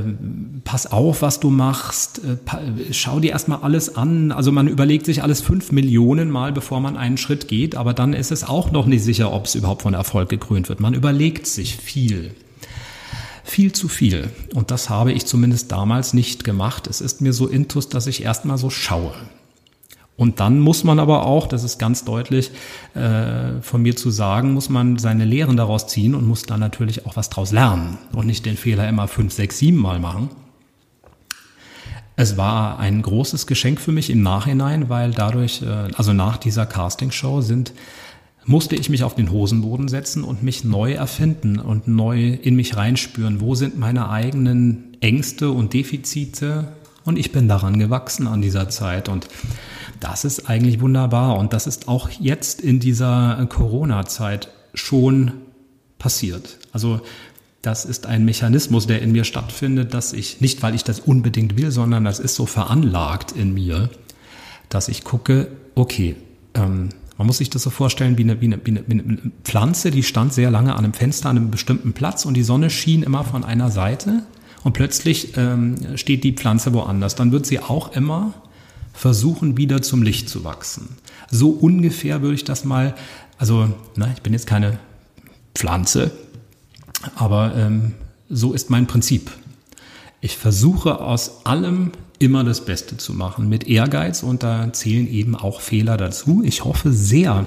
pass 0.62 0.86
auf, 0.86 1.22
was 1.22 1.40
du 1.40 1.50
machst, 1.50 2.20
äh, 2.24 2.92
schau 2.92 3.18
dir 3.18 3.32
erstmal 3.32 3.62
alles 3.62 3.96
an. 3.96 4.30
Also 4.30 4.52
man 4.52 4.68
überlegt 4.68 5.06
sich 5.06 5.22
alles 5.22 5.40
fünf 5.40 5.72
Millionen 5.72 6.30
Mal, 6.30 6.52
bevor 6.52 6.80
man 6.80 6.96
einen 6.96 7.16
Schritt 7.16 7.48
geht, 7.48 7.74
aber 7.74 7.92
dann 7.92 8.12
ist 8.12 8.30
es 8.30 8.44
auch 8.44 8.70
noch 8.70 8.86
nicht 8.86 9.02
sicher, 9.02 9.32
ob 9.32 9.46
es 9.46 9.54
überhaupt 9.54 9.82
von 9.82 9.94
Erfolg 9.94 10.28
gekrönt 10.28 10.68
wird. 10.68 10.80
Man 10.80 10.94
überlegt 10.94 11.46
sich 11.46 11.76
viel. 11.76 12.32
Viel 13.42 13.72
zu 13.72 13.88
viel. 13.88 14.30
Und 14.54 14.70
das 14.70 14.88
habe 14.88 15.12
ich 15.12 15.26
zumindest 15.26 15.70
damals 15.72 16.14
nicht 16.14 16.44
gemacht. 16.44 16.86
Es 16.86 17.00
ist 17.00 17.20
mir 17.20 17.32
so 17.32 17.46
intus, 17.46 17.88
dass 17.88 18.06
ich 18.06 18.22
erstmal 18.22 18.58
so 18.58 18.70
schaue. 18.70 19.14
Und 20.16 20.40
dann 20.40 20.60
muss 20.60 20.82
man 20.82 20.98
aber 20.98 21.26
auch, 21.26 21.46
das 21.46 21.62
ist 21.62 21.78
ganz 21.78 22.04
deutlich 22.04 22.50
äh, 22.94 23.60
von 23.60 23.82
mir 23.82 23.96
zu 23.96 24.10
sagen, 24.10 24.54
muss 24.54 24.70
man 24.70 24.98
seine 24.98 25.26
Lehren 25.26 25.56
daraus 25.58 25.86
ziehen 25.86 26.14
und 26.14 26.26
muss 26.26 26.44
dann 26.44 26.60
natürlich 26.60 27.04
auch 27.04 27.16
was 27.16 27.28
draus 27.28 27.52
lernen 27.52 27.98
und 28.12 28.26
nicht 28.26 28.46
den 28.46 28.56
Fehler 28.56 28.88
immer 28.88 29.08
fünf, 29.08 29.34
sechs, 29.34 29.58
sieben 29.58 29.76
Mal 29.76 29.98
machen. 29.98 30.30
Es 32.18 32.38
war 32.38 32.78
ein 32.78 33.02
großes 33.02 33.46
Geschenk 33.46 33.78
für 33.78 33.92
mich 33.92 34.08
im 34.08 34.22
Nachhinein, 34.22 34.88
weil 34.88 35.10
dadurch, 35.10 35.60
äh, 35.60 35.88
also 35.94 36.14
nach 36.14 36.38
dieser 36.38 36.64
Castingshow 36.64 37.42
sind, 37.42 37.74
musste 38.46 38.76
ich 38.76 38.88
mich 38.88 39.02
auf 39.02 39.14
den 39.14 39.30
Hosenboden 39.30 39.88
setzen 39.88 40.24
und 40.24 40.42
mich 40.42 40.64
neu 40.64 40.92
erfinden 40.92 41.58
und 41.58 41.88
neu 41.88 42.32
in 42.32 42.56
mich 42.56 42.76
reinspüren. 42.76 43.40
Wo 43.40 43.54
sind 43.54 43.78
meine 43.78 44.08
eigenen 44.08 44.96
Ängste 45.00 45.50
und 45.50 45.74
Defizite? 45.74 46.68
Und 47.04 47.18
ich 47.18 47.32
bin 47.32 47.48
daran 47.48 47.78
gewachsen 47.78 48.26
an 48.26 48.40
dieser 48.40 48.68
Zeit 48.68 49.08
und 49.08 49.28
das 50.00 50.24
ist 50.24 50.48
eigentlich 50.48 50.80
wunderbar 50.80 51.38
und 51.38 51.52
das 51.52 51.66
ist 51.66 51.88
auch 51.88 52.10
jetzt 52.10 52.60
in 52.60 52.80
dieser 52.80 53.46
Corona-Zeit 53.48 54.48
schon 54.74 55.32
passiert. 55.98 56.58
Also 56.72 57.00
das 57.62 57.84
ist 57.84 58.06
ein 58.06 58.24
Mechanismus, 58.24 58.86
der 58.86 59.02
in 59.02 59.12
mir 59.12 59.24
stattfindet, 59.24 59.92
dass 59.92 60.12
ich, 60.12 60.40
nicht 60.40 60.62
weil 60.62 60.74
ich 60.74 60.84
das 60.84 61.00
unbedingt 61.00 61.58
will, 61.58 61.70
sondern 61.70 62.04
das 62.04 62.20
ist 62.20 62.36
so 62.36 62.46
veranlagt 62.46 63.32
in 63.32 63.54
mir, 63.54 63.90
dass 64.68 64.88
ich 64.88 65.04
gucke, 65.04 65.48
okay, 65.74 66.16
ähm, 66.54 66.90
man 67.18 67.26
muss 67.26 67.38
sich 67.38 67.50
das 67.50 67.62
so 67.62 67.70
vorstellen 67.70 68.18
wie 68.18 68.22
eine, 68.24 68.40
wie, 68.40 68.46
eine, 68.46 68.60
wie, 68.64 68.70
eine, 68.70 69.18
Pflanze, 69.42 69.90
die 69.90 70.02
stand 70.02 70.32
sehr 70.32 70.50
lange 70.50 70.72
an 70.74 70.84
einem 70.84 70.92
Fenster 70.92 71.30
an 71.30 71.38
einem 71.38 71.50
bestimmten 71.50 71.92
Platz 71.92 72.24
und 72.24 72.34
die 72.34 72.42
Sonne 72.42 72.70
schien 72.70 73.02
immer 73.02 73.24
von 73.24 73.42
einer 73.42 73.70
Seite 73.70 74.22
und 74.62 74.72
plötzlich 74.72 75.36
ähm, 75.36 75.96
steht 75.96 76.24
die 76.24 76.32
Pflanze 76.32 76.72
woanders. 76.74 77.14
Dann 77.14 77.32
wird 77.32 77.46
sie 77.46 77.60
auch 77.60 77.96
immer 77.96 78.34
versuchen 78.96 79.56
wieder 79.56 79.82
zum 79.82 80.02
Licht 80.02 80.28
zu 80.28 80.42
wachsen. 80.44 80.96
So 81.30 81.50
ungefähr 81.50 82.22
würde 82.22 82.34
ich 82.34 82.44
das 82.44 82.64
mal, 82.64 82.94
also 83.38 83.72
na, 83.94 84.10
ich 84.12 84.22
bin 84.22 84.32
jetzt 84.32 84.46
keine 84.46 84.78
Pflanze, 85.54 86.10
aber 87.14 87.54
ähm, 87.54 87.92
so 88.28 88.52
ist 88.52 88.70
mein 88.70 88.86
Prinzip. 88.86 89.30
Ich 90.20 90.36
versuche 90.36 91.00
aus 91.00 91.44
allem 91.44 91.92
immer 92.18 92.42
das 92.42 92.64
Beste 92.64 92.96
zu 92.96 93.12
machen, 93.12 93.48
mit 93.48 93.68
Ehrgeiz 93.68 94.22
und 94.22 94.42
da 94.42 94.72
zählen 94.72 95.06
eben 95.06 95.36
auch 95.36 95.60
Fehler 95.60 95.98
dazu. 95.98 96.42
Ich 96.42 96.64
hoffe 96.64 96.92
sehr, 96.92 97.46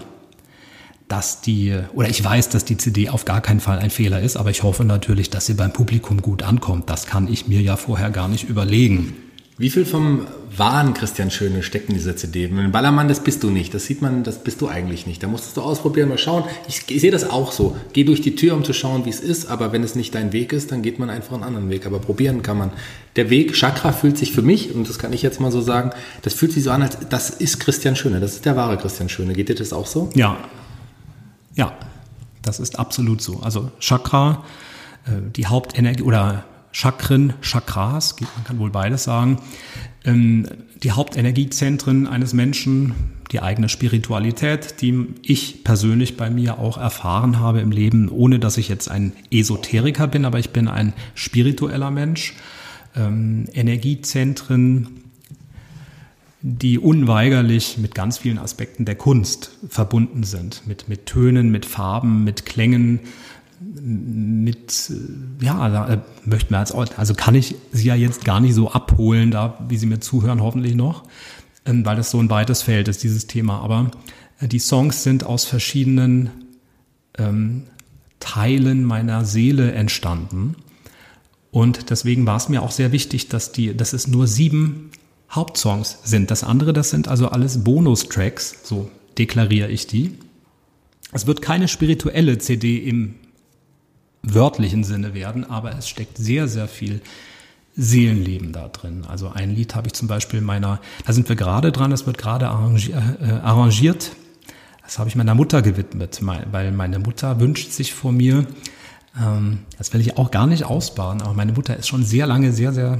dass 1.07 1.41
die, 1.41 1.75
oder 1.95 2.09
ich 2.09 2.23
weiß, 2.23 2.49
dass 2.49 2.65
die 2.65 2.77
CD 2.77 3.09
auf 3.09 3.25
gar 3.25 3.41
keinen 3.41 3.59
Fall 3.59 3.79
ein 3.79 3.89
Fehler 3.89 4.21
ist, 4.21 4.37
aber 4.37 4.51
ich 4.51 4.61
hoffe 4.61 4.85
natürlich, 4.85 5.31
dass 5.31 5.47
sie 5.47 5.55
beim 5.55 5.73
Publikum 5.73 6.21
gut 6.21 6.43
ankommt. 6.43 6.89
Das 6.89 7.07
kann 7.07 7.27
ich 7.27 7.47
mir 7.47 7.61
ja 7.61 7.77
vorher 7.77 8.11
gar 8.11 8.27
nicht 8.27 8.47
überlegen. 8.47 9.15
Wie 9.59 9.69
viel 9.69 9.85
vom 9.85 10.25
wahren 10.55 10.93
Christian 10.93 11.29
Schöne 11.29 11.63
steckt 11.63 11.89
in 11.89 11.95
dieser 11.95 12.15
CD? 12.15 12.45
Ein 12.45 12.71
Ballermann, 12.71 13.09
das 13.09 13.19
bist 13.19 13.43
du 13.43 13.49
nicht. 13.49 13.73
Das 13.73 13.85
sieht 13.85 14.01
man, 14.01 14.23
das 14.23 14.41
bist 14.41 14.61
du 14.61 14.69
eigentlich 14.69 15.05
nicht. 15.05 15.21
Da 15.21 15.27
musstest 15.27 15.57
du 15.57 15.61
ausprobieren, 15.61 16.07
mal 16.07 16.17
schauen. 16.17 16.45
Ich, 16.69 16.83
ich 16.87 17.01
sehe 17.01 17.11
das 17.11 17.29
auch 17.29 17.51
so. 17.51 17.75
Geh 17.91 18.05
durch 18.05 18.21
die 18.21 18.37
Tür, 18.37 18.55
um 18.55 18.63
zu 18.63 18.71
schauen, 18.71 19.03
wie 19.03 19.09
es 19.09 19.19
ist. 19.19 19.47
Aber 19.47 19.73
wenn 19.73 19.83
es 19.83 19.95
nicht 19.95 20.15
dein 20.15 20.31
Weg 20.31 20.53
ist, 20.53 20.71
dann 20.71 20.81
geht 20.81 20.97
man 20.97 21.09
einfach 21.09 21.33
einen 21.33 21.43
anderen 21.43 21.69
Weg. 21.69 21.85
Aber 21.85 21.99
probieren 21.99 22.41
kann 22.41 22.57
man. 22.57 22.71
Der 23.17 23.29
Weg 23.29 23.53
Chakra 23.53 23.91
fühlt 23.91 24.17
sich 24.17 24.31
für 24.31 24.41
mich, 24.41 24.73
und 24.73 24.87
das 24.87 24.97
kann 24.97 25.11
ich 25.11 25.23
jetzt 25.23 25.41
mal 25.41 25.51
so 25.51 25.59
sagen, 25.59 25.89
das 26.21 26.33
fühlt 26.33 26.53
sich 26.53 26.63
so 26.63 26.71
an, 26.71 26.81
als 26.81 26.97
das 27.09 27.29
ist 27.29 27.59
Christian 27.59 27.97
Schöne. 27.97 28.21
Das 28.21 28.35
ist 28.35 28.45
der 28.45 28.55
wahre 28.55 28.77
Christian 28.77 29.09
Schöne. 29.09 29.33
Geht 29.33 29.49
dir 29.49 29.55
das 29.55 29.73
auch 29.73 29.87
so? 29.87 30.09
Ja. 30.15 30.37
Ja. 31.55 31.77
Das 32.43 32.61
ist 32.61 32.79
absolut 32.79 33.21
so. 33.21 33.41
Also 33.41 33.71
Chakra, 33.81 34.45
äh, 35.05 35.11
die 35.35 35.47
Hauptenergie 35.47 36.03
oder 36.03 36.45
Chakren, 36.71 37.33
Chakras, 37.41 38.15
man 38.19 38.43
kann 38.45 38.59
wohl 38.59 38.69
beides 38.69 39.03
sagen, 39.03 39.39
ähm, 40.05 40.47
die 40.83 40.91
Hauptenergiezentren 40.91 42.07
eines 42.07 42.33
Menschen, 42.33 42.93
die 43.31 43.41
eigene 43.41 43.69
Spiritualität, 43.69 44.81
die 44.81 45.07
ich 45.21 45.63
persönlich 45.63 46.17
bei 46.17 46.29
mir 46.29 46.57
auch 46.57 46.77
erfahren 46.77 47.39
habe 47.39 47.59
im 47.59 47.71
Leben, 47.71 48.09
ohne 48.09 48.39
dass 48.39 48.57
ich 48.57 48.69
jetzt 48.69 48.89
ein 48.89 49.13
Esoteriker 49.31 50.07
bin, 50.07 50.25
aber 50.25 50.39
ich 50.39 50.51
bin 50.51 50.67
ein 50.67 50.93
spiritueller 51.15 51.91
Mensch. 51.91 52.33
Ähm, 52.95 53.45
Energiezentren, 53.53 55.01
die 56.41 56.79
unweigerlich 56.79 57.77
mit 57.77 57.93
ganz 57.93 58.17
vielen 58.17 58.39
Aspekten 58.39 58.85
der 58.85 58.95
Kunst 58.95 59.51
verbunden 59.67 60.23
sind, 60.23 60.65
mit, 60.65 60.87
mit 60.87 61.05
Tönen, 61.05 61.51
mit 61.51 61.65
Farben, 61.65 62.23
mit 62.23 62.45
Klängen, 62.45 63.01
mit, 63.61 64.91
ja, 65.41 65.69
da 65.69 65.89
äh, 65.89 65.99
möchten 66.25 66.51
wir 66.51 66.59
als, 66.59 66.71
also 66.71 67.13
kann 67.13 67.35
ich 67.35 67.55
Sie 67.71 67.87
ja 67.87 67.95
jetzt 67.95 68.23
gar 68.23 68.39
nicht 68.39 68.53
so 68.53 68.71
abholen, 68.71 69.31
da, 69.31 69.57
wie 69.67 69.77
Sie 69.77 69.85
mir 69.85 69.99
zuhören, 69.99 70.41
hoffentlich 70.41 70.75
noch, 70.75 71.03
ähm, 71.65 71.85
weil 71.85 71.95
das 71.95 72.11
so 72.11 72.19
ein 72.19 72.29
weites 72.29 72.61
Feld 72.61 72.87
ist, 72.87 73.03
dieses 73.03 73.27
Thema. 73.27 73.59
Aber 73.61 73.91
äh, 74.39 74.47
die 74.47 74.59
Songs 74.59 75.03
sind 75.03 75.25
aus 75.25 75.45
verschiedenen 75.45 76.29
ähm, 77.17 77.63
Teilen 78.19 78.83
meiner 78.83 79.25
Seele 79.25 79.71
entstanden. 79.73 80.55
Und 81.51 81.89
deswegen 81.89 82.25
war 82.25 82.37
es 82.37 82.47
mir 82.47 82.61
auch 82.61 82.71
sehr 82.71 82.91
wichtig, 82.91 83.27
dass 83.27 83.51
die, 83.51 83.75
dass 83.75 83.93
es 83.93 84.07
nur 84.07 84.27
sieben 84.27 84.91
Hauptsongs 85.31 85.99
sind. 86.03 86.31
Das 86.31 86.43
andere, 86.43 86.73
das 86.73 86.91
sind 86.91 87.07
also 87.07 87.29
alles 87.29 87.63
Bonustracks, 87.63 88.59
so 88.63 88.89
deklariere 89.17 89.69
ich 89.69 89.87
die. 89.87 90.15
Es 91.11 91.27
wird 91.27 91.41
keine 91.41 91.67
spirituelle 91.67 92.37
CD 92.37 92.77
im 92.77 93.15
wörtlichen 94.21 94.83
Sinne 94.83 95.13
werden, 95.13 95.49
aber 95.49 95.77
es 95.77 95.87
steckt 95.87 96.17
sehr, 96.17 96.47
sehr 96.47 96.67
viel 96.67 97.01
Seelenleben 97.75 98.51
da 98.51 98.67
drin. 98.67 99.05
Also 99.07 99.29
ein 99.29 99.55
Lied 99.55 99.75
habe 99.75 99.87
ich 99.87 99.93
zum 99.93 100.07
Beispiel 100.07 100.41
meiner, 100.41 100.81
da 101.05 101.13
sind 101.13 101.29
wir 101.29 101.35
gerade 101.35 101.71
dran, 101.71 101.91
das 101.91 102.05
wird 102.05 102.17
gerade 102.17 102.45
äh, 102.45 103.29
arrangiert. 103.31 104.11
Das 104.83 104.99
habe 104.99 105.07
ich 105.07 105.15
meiner 105.15 105.35
Mutter 105.35 105.61
gewidmet, 105.61 106.19
weil 106.51 106.71
meine 106.71 106.99
Mutter 106.99 107.39
wünscht 107.39 107.71
sich 107.71 107.93
vor 107.93 108.11
mir, 108.11 108.47
ähm, 109.17 109.59
das 109.77 109.93
will 109.93 110.01
ich 110.01 110.17
auch 110.17 110.31
gar 110.31 110.47
nicht 110.47 110.65
ausbauen, 110.65 111.21
aber 111.21 111.33
meine 111.33 111.53
Mutter 111.53 111.77
ist 111.77 111.87
schon 111.87 112.03
sehr 112.03 112.25
lange 112.27 112.51
sehr, 112.51 112.73
sehr 112.73 112.99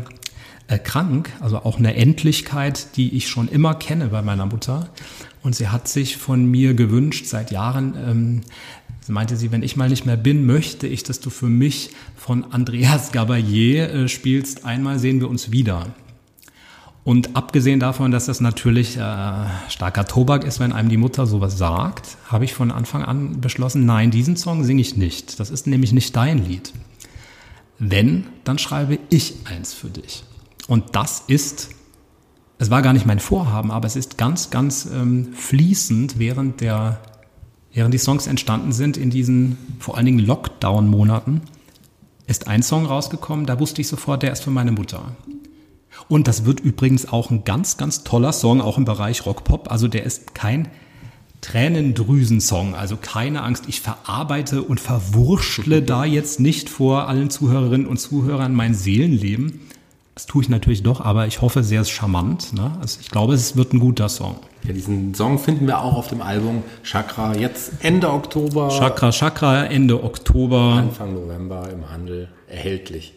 äh, 0.70 0.80
krank, 0.80 1.32
also 1.40 1.58
auch 1.58 1.78
eine 1.78 1.96
Endlichkeit, 1.96 2.96
die 2.96 3.16
ich 3.18 3.28
schon 3.28 3.48
immer 3.50 3.76
kenne 3.76 4.08
bei 4.08 4.22
meiner 4.22 4.46
Mutter. 4.46 4.90
Und 5.42 5.56
sie 5.56 5.70
hat 5.70 5.88
sich 5.88 6.18
von 6.18 6.46
mir 6.46 6.74
gewünscht 6.74 7.26
seit 7.26 7.52
Jahren, 7.52 7.96
ähm, 7.98 8.42
meinte 9.08 9.36
sie, 9.36 9.52
wenn 9.52 9.64
ich 9.64 9.76
mal 9.76 9.90
nicht 9.90 10.06
mehr 10.06 10.18
bin, 10.18 10.46
möchte 10.46 10.86
ich, 10.86 11.02
dass 11.02 11.20
du 11.20 11.32
für 11.32 11.48
mich 11.48 11.90
von 12.16 12.52
Andreas 12.52 13.12
Gabalier 13.12 13.92
äh, 13.92 14.08
spielst. 14.08 14.66
Einmal 14.66 15.00
sehen 15.00 15.20
wir 15.20 15.30
uns 15.30 15.52
wieder. 15.52 15.88
Und 17.04 17.36
abgesehen 17.36 17.80
davon, 17.80 18.12
dass 18.12 18.28
das 18.28 18.40
natürlich 18.40 18.98
äh, 18.98 19.00
starker 19.70 20.06
Tobak 20.06 20.44
ist, 20.44 20.60
wenn 20.60 20.72
einem 20.72 20.90
die 20.90 20.98
Mutter 20.98 21.26
sowas 21.26 21.58
sagt, 21.58 22.18
habe 22.28 22.46
ich 22.46 22.54
von 22.54 22.70
Anfang 22.70 23.04
an 23.04 23.42
beschlossen, 23.42 23.88
nein, 23.88 24.12
diesen 24.12 24.38
Song 24.38 24.64
singe 24.64 24.82
ich 24.82 24.96
nicht. 24.96 25.40
Das 25.40 25.50
ist 25.50 25.66
nämlich 25.66 25.92
nicht 25.92 26.16
dein 26.16 26.46
Lied. 26.46 26.72
Wenn, 27.80 28.28
dann 28.44 28.60
schreibe 28.60 29.00
ich 29.10 29.34
eins 29.46 29.74
für 29.74 29.90
dich. 29.90 30.24
Und 30.70 30.96
das 30.96 31.24
ist, 31.28 31.70
es 32.60 32.70
war 32.70 32.82
gar 32.82 32.94
nicht 32.94 33.06
mein 33.06 33.20
Vorhaben, 33.20 33.72
aber 33.72 33.88
es 33.88 33.96
ist 33.96 34.18
ganz, 34.18 34.52
ganz 34.52 34.86
ähm, 34.86 35.34
fließend 35.34 36.20
während 36.20 36.62
der 36.62 37.02
während 37.74 37.94
die 37.94 38.00
Songs 38.00 38.28
entstanden 38.28 38.72
sind 38.72 38.98
in 38.98 39.10
diesen 39.10 39.58
vor 39.80 39.96
allen 39.96 40.06
Dingen 40.06 40.20
Lockdown-Monaten, 40.20 41.42
ist 42.28 42.48
ein 42.48 42.64
Song 42.64 42.86
rausgekommen, 42.86 43.46
da 43.46 43.60
wusste 43.60 43.82
ich 43.82 43.88
sofort, 43.88 44.24
der 44.24 44.32
ist 44.32 44.44
für 44.44 44.52
meine 44.52 44.72
Mutter. 44.72 45.16
Und 46.08 46.28
das 46.28 46.46
wird 46.46 46.60
übrigens 46.60 47.08
auch 47.08 47.30
ein 47.30 47.44
ganz, 47.44 47.78
ganz 47.78 48.04
toller 48.04 48.34
Song, 48.34 48.62
auch 48.62 48.78
im 48.78 48.86
Bereich 48.86 49.26
Rockpop. 49.26 49.72
Also 49.72 49.88
der 49.88 50.04
ist 50.04 50.34
kein 50.34 50.70
Tränendrüsen-Song, 51.42 52.76
also 52.76 52.98
keine 52.98 53.44
Angst, 53.44 53.66
ich 53.68 53.82
verarbeite 53.82 54.64
und 54.64 54.80
verwurschtle 54.80 55.82
da 55.84 56.06
jetzt 56.06 56.40
nicht 56.40 56.70
vor 56.70 57.08
allen 57.08 57.30
Zuhörerinnen 57.30 57.88
und 57.88 57.98
Zuhörern 58.00 58.54
mein 58.54 58.74
Seelenleben. 58.74 59.62
Das 60.20 60.26
tue 60.26 60.44
ich 60.44 60.50
natürlich 60.50 60.84
doch, 60.84 61.00
aber 61.00 61.28
ich 61.28 61.40
hoffe 61.40 61.64
sehr 61.64 61.86
charmant. 61.86 62.52
Ne? 62.52 62.72
Also 62.82 63.00
ich 63.00 63.10
glaube, 63.10 63.34
es 63.36 63.56
wird 63.56 63.72
ein 63.72 63.80
guter 63.80 64.10
Song. 64.10 64.36
Ja, 64.68 64.74
diesen 64.74 65.14
Song 65.16 65.40
finden 65.40 65.66
wir 65.66 65.80
auch 65.80 65.94
auf 65.94 66.10
dem 66.10 66.22
Album 66.22 66.62
Chakra 66.84 67.38
jetzt 67.38 67.72
Ende 67.80 68.12
Oktober. 68.12 68.68
Chakra, 68.68 69.12
Chakra, 69.12 69.68
Ende 69.68 70.04
Oktober. 70.04 70.74
Anfang 70.74 71.14
November 71.14 71.70
im 71.72 71.90
Handel 71.90 72.28
erhältlich. 72.50 73.14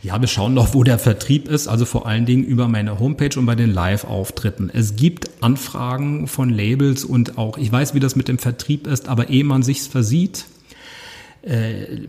Ja, 0.00 0.18
wir 0.18 0.26
schauen 0.26 0.54
noch, 0.54 0.72
wo 0.72 0.82
der 0.82 0.98
Vertrieb 0.98 1.46
ist, 1.46 1.68
also 1.68 1.84
vor 1.84 2.06
allen 2.06 2.24
Dingen 2.24 2.44
über 2.44 2.68
meine 2.68 2.98
Homepage 3.00 3.38
und 3.38 3.44
bei 3.44 3.54
den 3.54 3.74
Live-Auftritten. 3.74 4.70
Es 4.72 4.96
gibt 4.96 5.28
Anfragen 5.42 6.26
von 6.26 6.48
Labels 6.48 7.04
und 7.04 7.36
auch, 7.36 7.58
ich 7.58 7.70
weiß, 7.70 7.92
wie 7.92 8.00
das 8.00 8.16
mit 8.16 8.28
dem 8.28 8.38
Vertrieb 8.38 8.86
ist, 8.86 9.10
aber 9.10 9.28
ehe 9.28 9.44
man 9.44 9.62
sich's 9.62 9.86
versieht, 9.86 10.46
äh, 11.44 12.06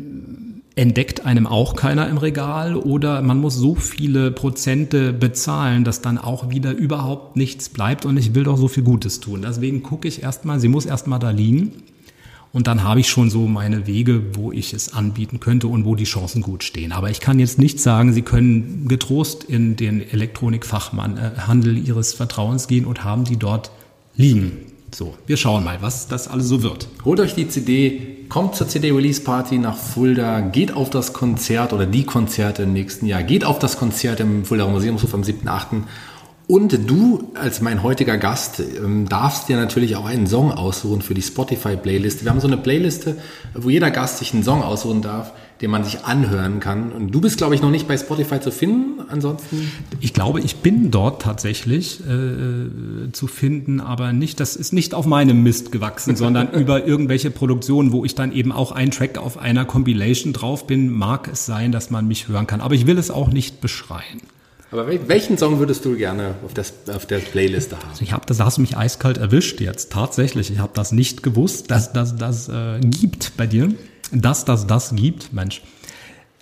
entdeckt 0.75 1.25
einem 1.25 1.47
auch 1.47 1.75
keiner 1.75 2.09
im 2.09 2.17
Regal 2.17 2.75
oder 2.75 3.21
man 3.21 3.39
muss 3.39 3.55
so 3.55 3.75
viele 3.75 4.31
Prozente 4.31 5.13
bezahlen, 5.13 5.83
dass 5.83 6.01
dann 6.01 6.17
auch 6.17 6.49
wieder 6.49 6.73
überhaupt 6.73 7.37
nichts 7.37 7.69
bleibt 7.69 8.05
und 8.05 8.17
ich 8.17 8.35
will 8.35 8.43
doch 8.43 8.57
so 8.57 8.67
viel 8.67 8.83
Gutes 8.83 9.21
tun. 9.21 9.41
Deswegen 9.43 9.83
gucke 9.83 10.07
ich 10.07 10.21
erstmal, 10.21 10.59
sie 10.59 10.67
muss 10.67 10.85
erstmal 10.85 11.19
da 11.19 11.29
liegen 11.29 11.71
und 12.55 12.67
dann 12.67 12.83
habe 12.83 13.01
ich 13.01 13.09
schon 13.09 13.29
so 13.29 13.47
meine 13.47 13.85
Wege, 13.85 14.33
wo 14.37 14.53
ich 14.53 14.73
es 14.73 14.93
anbieten 14.93 15.41
könnte 15.41 15.67
und 15.67 15.83
wo 15.83 15.95
die 15.95 16.05
Chancen 16.05 16.41
gut 16.41 16.63
stehen. 16.63 16.93
Aber 16.93 17.09
ich 17.09 17.19
kann 17.19 17.37
jetzt 17.37 17.59
nicht 17.59 17.81
sagen, 17.81 18.13
Sie 18.13 18.21
können 18.21 18.87
getrost 18.87 19.43
in 19.43 19.75
den 19.75 19.99
Elektronikfachhandel 19.99 21.77
Ihres 21.77 22.13
Vertrauens 22.13 22.69
gehen 22.69 22.85
und 22.85 23.03
haben 23.03 23.25
die 23.25 23.35
dort 23.35 23.71
liegen. 24.15 24.53
So, 24.93 25.15
wir 25.27 25.35
schauen 25.35 25.65
mal, 25.65 25.81
was 25.81 26.07
das 26.07 26.29
alles 26.29 26.47
so 26.47 26.63
wird. 26.63 26.87
Holt 27.03 27.19
euch 27.19 27.35
die 27.35 27.49
CD, 27.49 28.14
kommt 28.29 28.55
zur 28.55 28.67
CD-Release-Party 28.67 29.57
nach 29.57 29.77
Fulda, 29.77 30.41
geht 30.41 30.73
auf 30.73 30.89
das 30.89 31.13
Konzert 31.13 31.73
oder 31.73 31.85
die 31.85 32.03
Konzerte 32.03 32.63
im 32.63 32.73
nächsten 32.73 33.05
Jahr, 33.05 33.23
geht 33.23 33.45
auf 33.45 33.59
das 33.59 33.77
Konzert 33.77 34.19
im 34.19 34.45
Fulda 34.45 34.67
Museumshof 34.67 35.13
am 35.13 35.21
7.8. 35.21 35.83
Und 36.47 36.89
du 36.89 37.31
als 37.33 37.61
mein 37.61 37.81
heutiger 37.81 38.17
Gast 38.17 38.59
ähm, 38.59 39.09
darfst 39.09 39.49
dir 39.49 39.57
natürlich 39.57 39.95
auch 39.95 40.05
einen 40.05 40.27
Song 40.27 40.51
aussuchen 40.51 41.01
für 41.01 41.15
die 41.15 41.23
Spotify-Playlist. 41.23 42.23
Wir 42.23 42.29
haben 42.29 42.39
so 42.39 42.47
eine 42.47 42.57
Playliste, 42.57 43.17
wo 43.55 43.69
jeder 43.69 43.89
Gast 43.89 44.19
sich 44.19 44.33
einen 44.33 44.43
Song 44.43 44.61
aussuchen 44.61 45.01
darf 45.01 45.31
den 45.61 45.71
man 45.71 45.83
sich 45.83 46.03
anhören 46.03 46.59
kann. 46.59 46.91
Und 46.91 47.11
du 47.11 47.21
bist, 47.21 47.37
glaube 47.37 47.55
ich, 47.55 47.61
noch 47.61 47.71
nicht 47.71 47.87
bei 47.87 47.97
Spotify 47.97 48.39
zu 48.39 48.51
finden. 48.51 49.01
Ansonsten? 49.09 49.71
Ich 50.01 50.13
glaube, 50.13 50.41
ich 50.41 50.57
bin 50.57 50.91
dort 50.91 51.21
tatsächlich 51.21 52.01
äh, 52.01 53.11
zu 53.13 53.27
finden, 53.27 53.79
aber 53.79 54.11
nicht, 54.11 54.39
das 54.39 54.55
ist 54.55 54.73
nicht 54.73 54.93
auf 54.93 55.05
meinem 55.05 55.43
Mist 55.43 55.71
gewachsen, 55.71 56.15
sondern 56.17 56.51
über 56.51 56.85
irgendwelche 56.85 57.31
Produktionen, 57.31 57.91
wo 57.91 58.03
ich 58.03 58.15
dann 58.15 58.33
eben 58.33 58.51
auch 58.51 58.73
ein 58.73 58.91
Track 58.91 59.17
auf 59.17 59.37
einer 59.37 59.65
Compilation 59.65 60.33
drauf 60.33 60.67
bin, 60.67 60.91
mag 60.91 61.29
es 61.31 61.45
sein, 61.45 61.71
dass 61.71 61.89
man 61.89 62.07
mich 62.07 62.27
hören 62.27 62.47
kann. 62.47 62.59
Aber 62.59 62.75
ich 62.75 62.85
will 62.85 62.97
es 62.97 63.09
auch 63.09 63.29
nicht 63.29 63.61
beschreien. 63.61 64.21
Aber 64.71 64.87
welchen 65.07 65.37
Song 65.37 65.59
würdest 65.59 65.85
du 65.85 65.95
gerne 65.95 66.35
auf, 66.43 66.53
das, 66.53 66.73
auf 66.93 67.05
der 67.05 67.19
Playliste 67.19 67.77
haben? 67.77 67.89
Also 67.91 68.01
ich 68.01 68.11
habe 68.11 68.25
das, 68.25 68.41
hast 68.41 68.57
du 68.57 68.61
mich 68.61 68.75
eiskalt 68.75 69.17
erwischt 69.17 69.61
jetzt. 69.61 69.93
Tatsächlich, 69.93 70.51
ich 70.51 70.59
habe 70.59 70.71
das 70.73 70.91
nicht 70.91 71.23
gewusst, 71.23 71.71
dass 71.71 71.93
das 71.93 72.17
das 72.17 72.49
äh, 72.49 72.79
gibt 72.81 73.37
bei 73.37 73.47
dir 73.47 73.73
dass 74.11 74.45
das 74.45 74.67
das 74.67 74.95
gibt, 74.95 75.33
Mensch. 75.33 75.61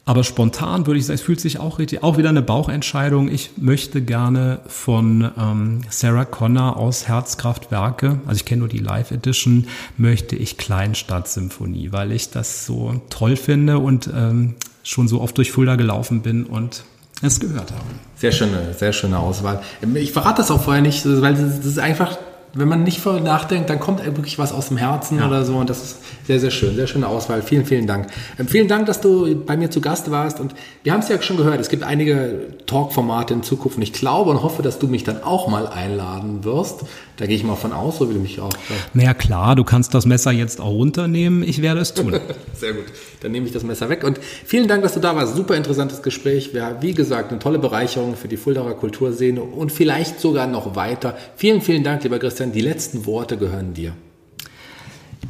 Aber 0.05 0.25
spontan 0.25 0.85
würde 0.85 0.99
ich 0.99 1.05
sagen, 1.05 1.15
es 1.15 1.21
fühlt 1.21 1.39
sich 1.39 1.59
auch 1.59 1.79
richtig, 1.79 2.03
auch 2.03 2.17
wieder 2.17 2.27
eine 2.27 2.41
Bauchentscheidung. 2.41 3.29
Ich 3.29 3.51
möchte 3.55 4.01
gerne 4.01 4.59
von 4.67 5.31
ähm, 5.37 5.81
Sarah 5.89 6.25
Connor 6.25 6.75
aus 6.75 7.07
Herzkraftwerke, 7.07 8.19
also 8.25 8.35
ich 8.37 8.45
kenne 8.45 8.59
nur 8.59 8.67
die 8.67 8.79
Live 8.79 9.11
Edition, 9.11 9.67
möchte 9.95 10.35
ich 10.35 10.57
Kleinstadtsymphonie, 10.57 11.93
weil 11.93 12.11
ich 12.11 12.31
das 12.31 12.65
so 12.65 13.01
toll 13.09 13.37
finde 13.37 13.79
und 13.79 14.09
ähm, 14.13 14.55
schon 14.83 15.07
so 15.07 15.21
oft 15.21 15.37
durch 15.37 15.53
Fulda 15.53 15.77
gelaufen 15.77 16.21
bin 16.21 16.45
und 16.45 16.83
es 17.21 17.39
gehört 17.39 17.71
habe. 17.71 17.83
Sehr 18.17 18.33
schöne, 18.33 18.73
sehr 18.77 18.91
schöne 18.91 19.19
Auswahl. 19.19 19.61
Ich 19.93 20.11
verrate 20.11 20.37
das 20.37 20.51
auch 20.51 20.61
vorher 20.61 20.81
nicht, 20.81 21.05
weil 21.05 21.35
das 21.35 21.65
ist 21.65 21.79
einfach 21.79 22.17
wenn 22.55 22.67
man 22.67 22.83
nicht 22.83 22.99
vorher 22.99 23.21
nachdenkt, 23.21 23.69
dann 23.69 23.79
kommt 23.79 24.05
wirklich 24.05 24.37
was 24.37 24.51
aus 24.51 24.67
dem 24.67 24.77
Herzen 24.77 25.17
ja. 25.17 25.27
oder 25.27 25.43
so. 25.43 25.55
Und 25.55 25.69
das 25.69 25.83
ist 25.83 25.97
sehr, 26.27 26.39
sehr 26.39 26.51
schön. 26.51 26.75
Sehr 26.75 26.85
schöne 26.85 27.07
Auswahl. 27.07 27.41
Vielen, 27.41 27.65
vielen 27.65 27.87
Dank. 27.87 28.07
Ähm, 28.37 28.47
vielen 28.47 28.67
Dank, 28.67 28.85
dass 28.85 29.01
du 29.01 29.35
bei 29.43 29.57
mir 29.57 29.71
zu 29.71 29.81
Gast 29.81 30.11
warst. 30.11 30.39
Und 30.39 30.53
wir 30.83 30.93
haben 30.93 30.99
es 30.99 31.09
ja 31.09 31.19
schon 31.21 31.37
gehört, 31.37 31.59
es 31.59 31.69
gibt 31.69 31.83
einige 31.83 32.53
Talk-Formate 32.67 33.33
in 33.33 33.41
Zukunft. 33.41 33.77
Und 33.77 33.83
ich 33.83 33.93
glaube 33.93 34.29
und 34.29 34.43
hoffe, 34.43 34.61
dass 34.61 34.77
du 34.77 34.87
mich 34.87 35.03
dann 35.03 35.23
auch 35.23 35.47
mal 35.47 35.67
einladen 35.67 36.43
wirst. 36.43 36.81
Da 37.17 37.27
gehe 37.27 37.35
ich 37.35 37.43
mal 37.43 37.55
von 37.55 37.73
aus, 37.73 37.99
so 37.99 38.09
wie 38.09 38.15
du 38.15 38.19
mich 38.19 38.39
auch. 38.39 38.51
Ja. 38.51 38.75
Naja, 38.93 39.13
klar, 39.13 39.55
du 39.55 39.63
kannst 39.63 39.93
das 39.93 40.05
Messer 40.05 40.31
jetzt 40.31 40.59
auch 40.59 40.71
runternehmen. 40.71 41.43
Ich 41.43 41.61
werde 41.61 41.79
es 41.81 41.93
tun. 41.93 42.19
Sehr 42.55 42.73
gut. 42.73 42.85
Dann 43.21 43.31
nehme 43.31 43.45
ich 43.45 43.51
das 43.51 43.63
Messer 43.63 43.89
weg. 43.89 44.03
Und 44.03 44.19
vielen 44.19 44.67
Dank, 44.67 44.81
dass 44.81 44.95
du 44.95 44.99
da 44.99 45.15
warst. 45.15 45.35
Super 45.35 45.55
interessantes 45.55 46.01
Gespräch. 46.01 46.53
Wäre, 46.53 46.77
wie 46.81 46.93
gesagt, 46.93 47.31
eine 47.31 47.39
tolle 47.39 47.59
Bereicherung 47.59 48.15
für 48.15 48.27
die 48.27 48.37
Fuldaer 48.37 48.73
Kulturszene 48.73 49.43
und 49.43 49.71
vielleicht 49.71 50.19
sogar 50.19 50.47
noch 50.47 50.75
weiter. 50.75 51.15
Vielen, 51.35 51.61
vielen 51.61 51.83
Dank, 51.83 52.03
lieber 52.03 52.17
Christian. 52.17 52.51
Die 52.51 52.61
letzten 52.61 53.05
Worte 53.05 53.37
gehören 53.37 53.75
dir. 53.75 53.93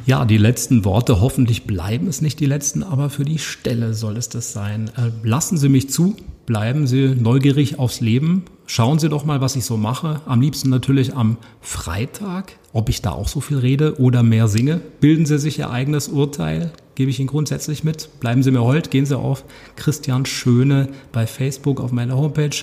Ja, 0.06 0.24
die 0.24 0.38
letzten 0.38 0.84
Worte, 0.84 1.20
hoffentlich 1.20 1.64
bleiben 1.64 2.08
es 2.08 2.20
nicht 2.20 2.40
die 2.40 2.46
letzten, 2.46 2.82
aber 2.82 3.08
für 3.08 3.24
die 3.24 3.38
Stelle 3.38 3.94
soll 3.94 4.16
es 4.16 4.28
das 4.28 4.52
sein. 4.52 4.90
Äh, 4.96 5.10
lassen 5.26 5.56
Sie 5.56 5.68
mich 5.68 5.88
zu, 5.88 6.16
bleiben 6.46 6.86
Sie 6.86 7.08
neugierig 7.08 7.78
aufs 7.78 8.00
Leben. 8.00 8.44
Schauen 8.66 8.98
Sie 8.98 9.10
doch 9.10 9.24
mal, 9.24 9.40
was 9.40 9.56
ich 9.56 9.64
so 9.64 9.76
mache. 9.76 10.20
Am 10.26 10.40
liebsten 10.40 10.70
natürlich 10.70 11.14
am 11.14 11.36
Freitag, 11.60 12.56
ob 12.72 12.88
ich 12.88 13.02
da 13.02 13.12
auch 13.12 13.28
so 13.28 13.40
viel 13.40 13.58
rede 13.58 14.00
oder 14.00 14.22
mehr 14.22 14.48
singe. 14.48 14.80
Bilden 15.00 15.26
Sie 15.26 15.38
sich 15.38 15.58
Ihr 15.58 15.70
eigenes 15.70 16.08
Urteil, 16.08 16.72
gebe 16.94 17.10
ich 17.10 17.20
Ihnen 17.20 17.28
grundsätzlich 17.28 17.84
mit. 17.84 18.08
Bleiben 18.20 18.42
Sie 18.42 18.50
mir 18.50 18.62
hold, 18.62 18.90
gehen 18.90 19.04
Sie 19.04 19.18
auf 19.18 19.44
Christian 19.76 20.24
Schöne 20.24 20.88
bei 21.12 21.26
Facebook 21.26 21.80
auf 21.80 21.92
meiner 21.92 22.16
Homepage. 22.16 22.56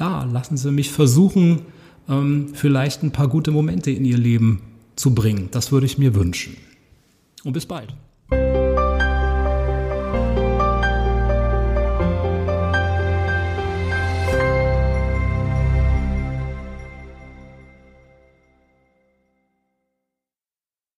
Ja, 0.00 0.24
lassen 0.24 0.56
Sie 0.56 0.72
mich 0.72 0.90
versuchen, 0.90 1.62
ähm, 2.08 2.48
vielleicht 2.52 3.02
ein 3.02 3.12
paar 3.12 3.28
gute 3.28 3.52
Momente 3.52 3.92
in 3.92 4.04
Ihr 4.04 4.18
Leben 4.18 4.62
zu 4.96 5.14
bringen. 5.14 5.48
Das 5.52 5.70
würde 5.70 5.86
ich 5.86 5.96
mir 5.96 6.14
wünschen. 6.14 6.56
Und 7.44 7.52
bis 7.52 7.66
bald. 7.66 7.94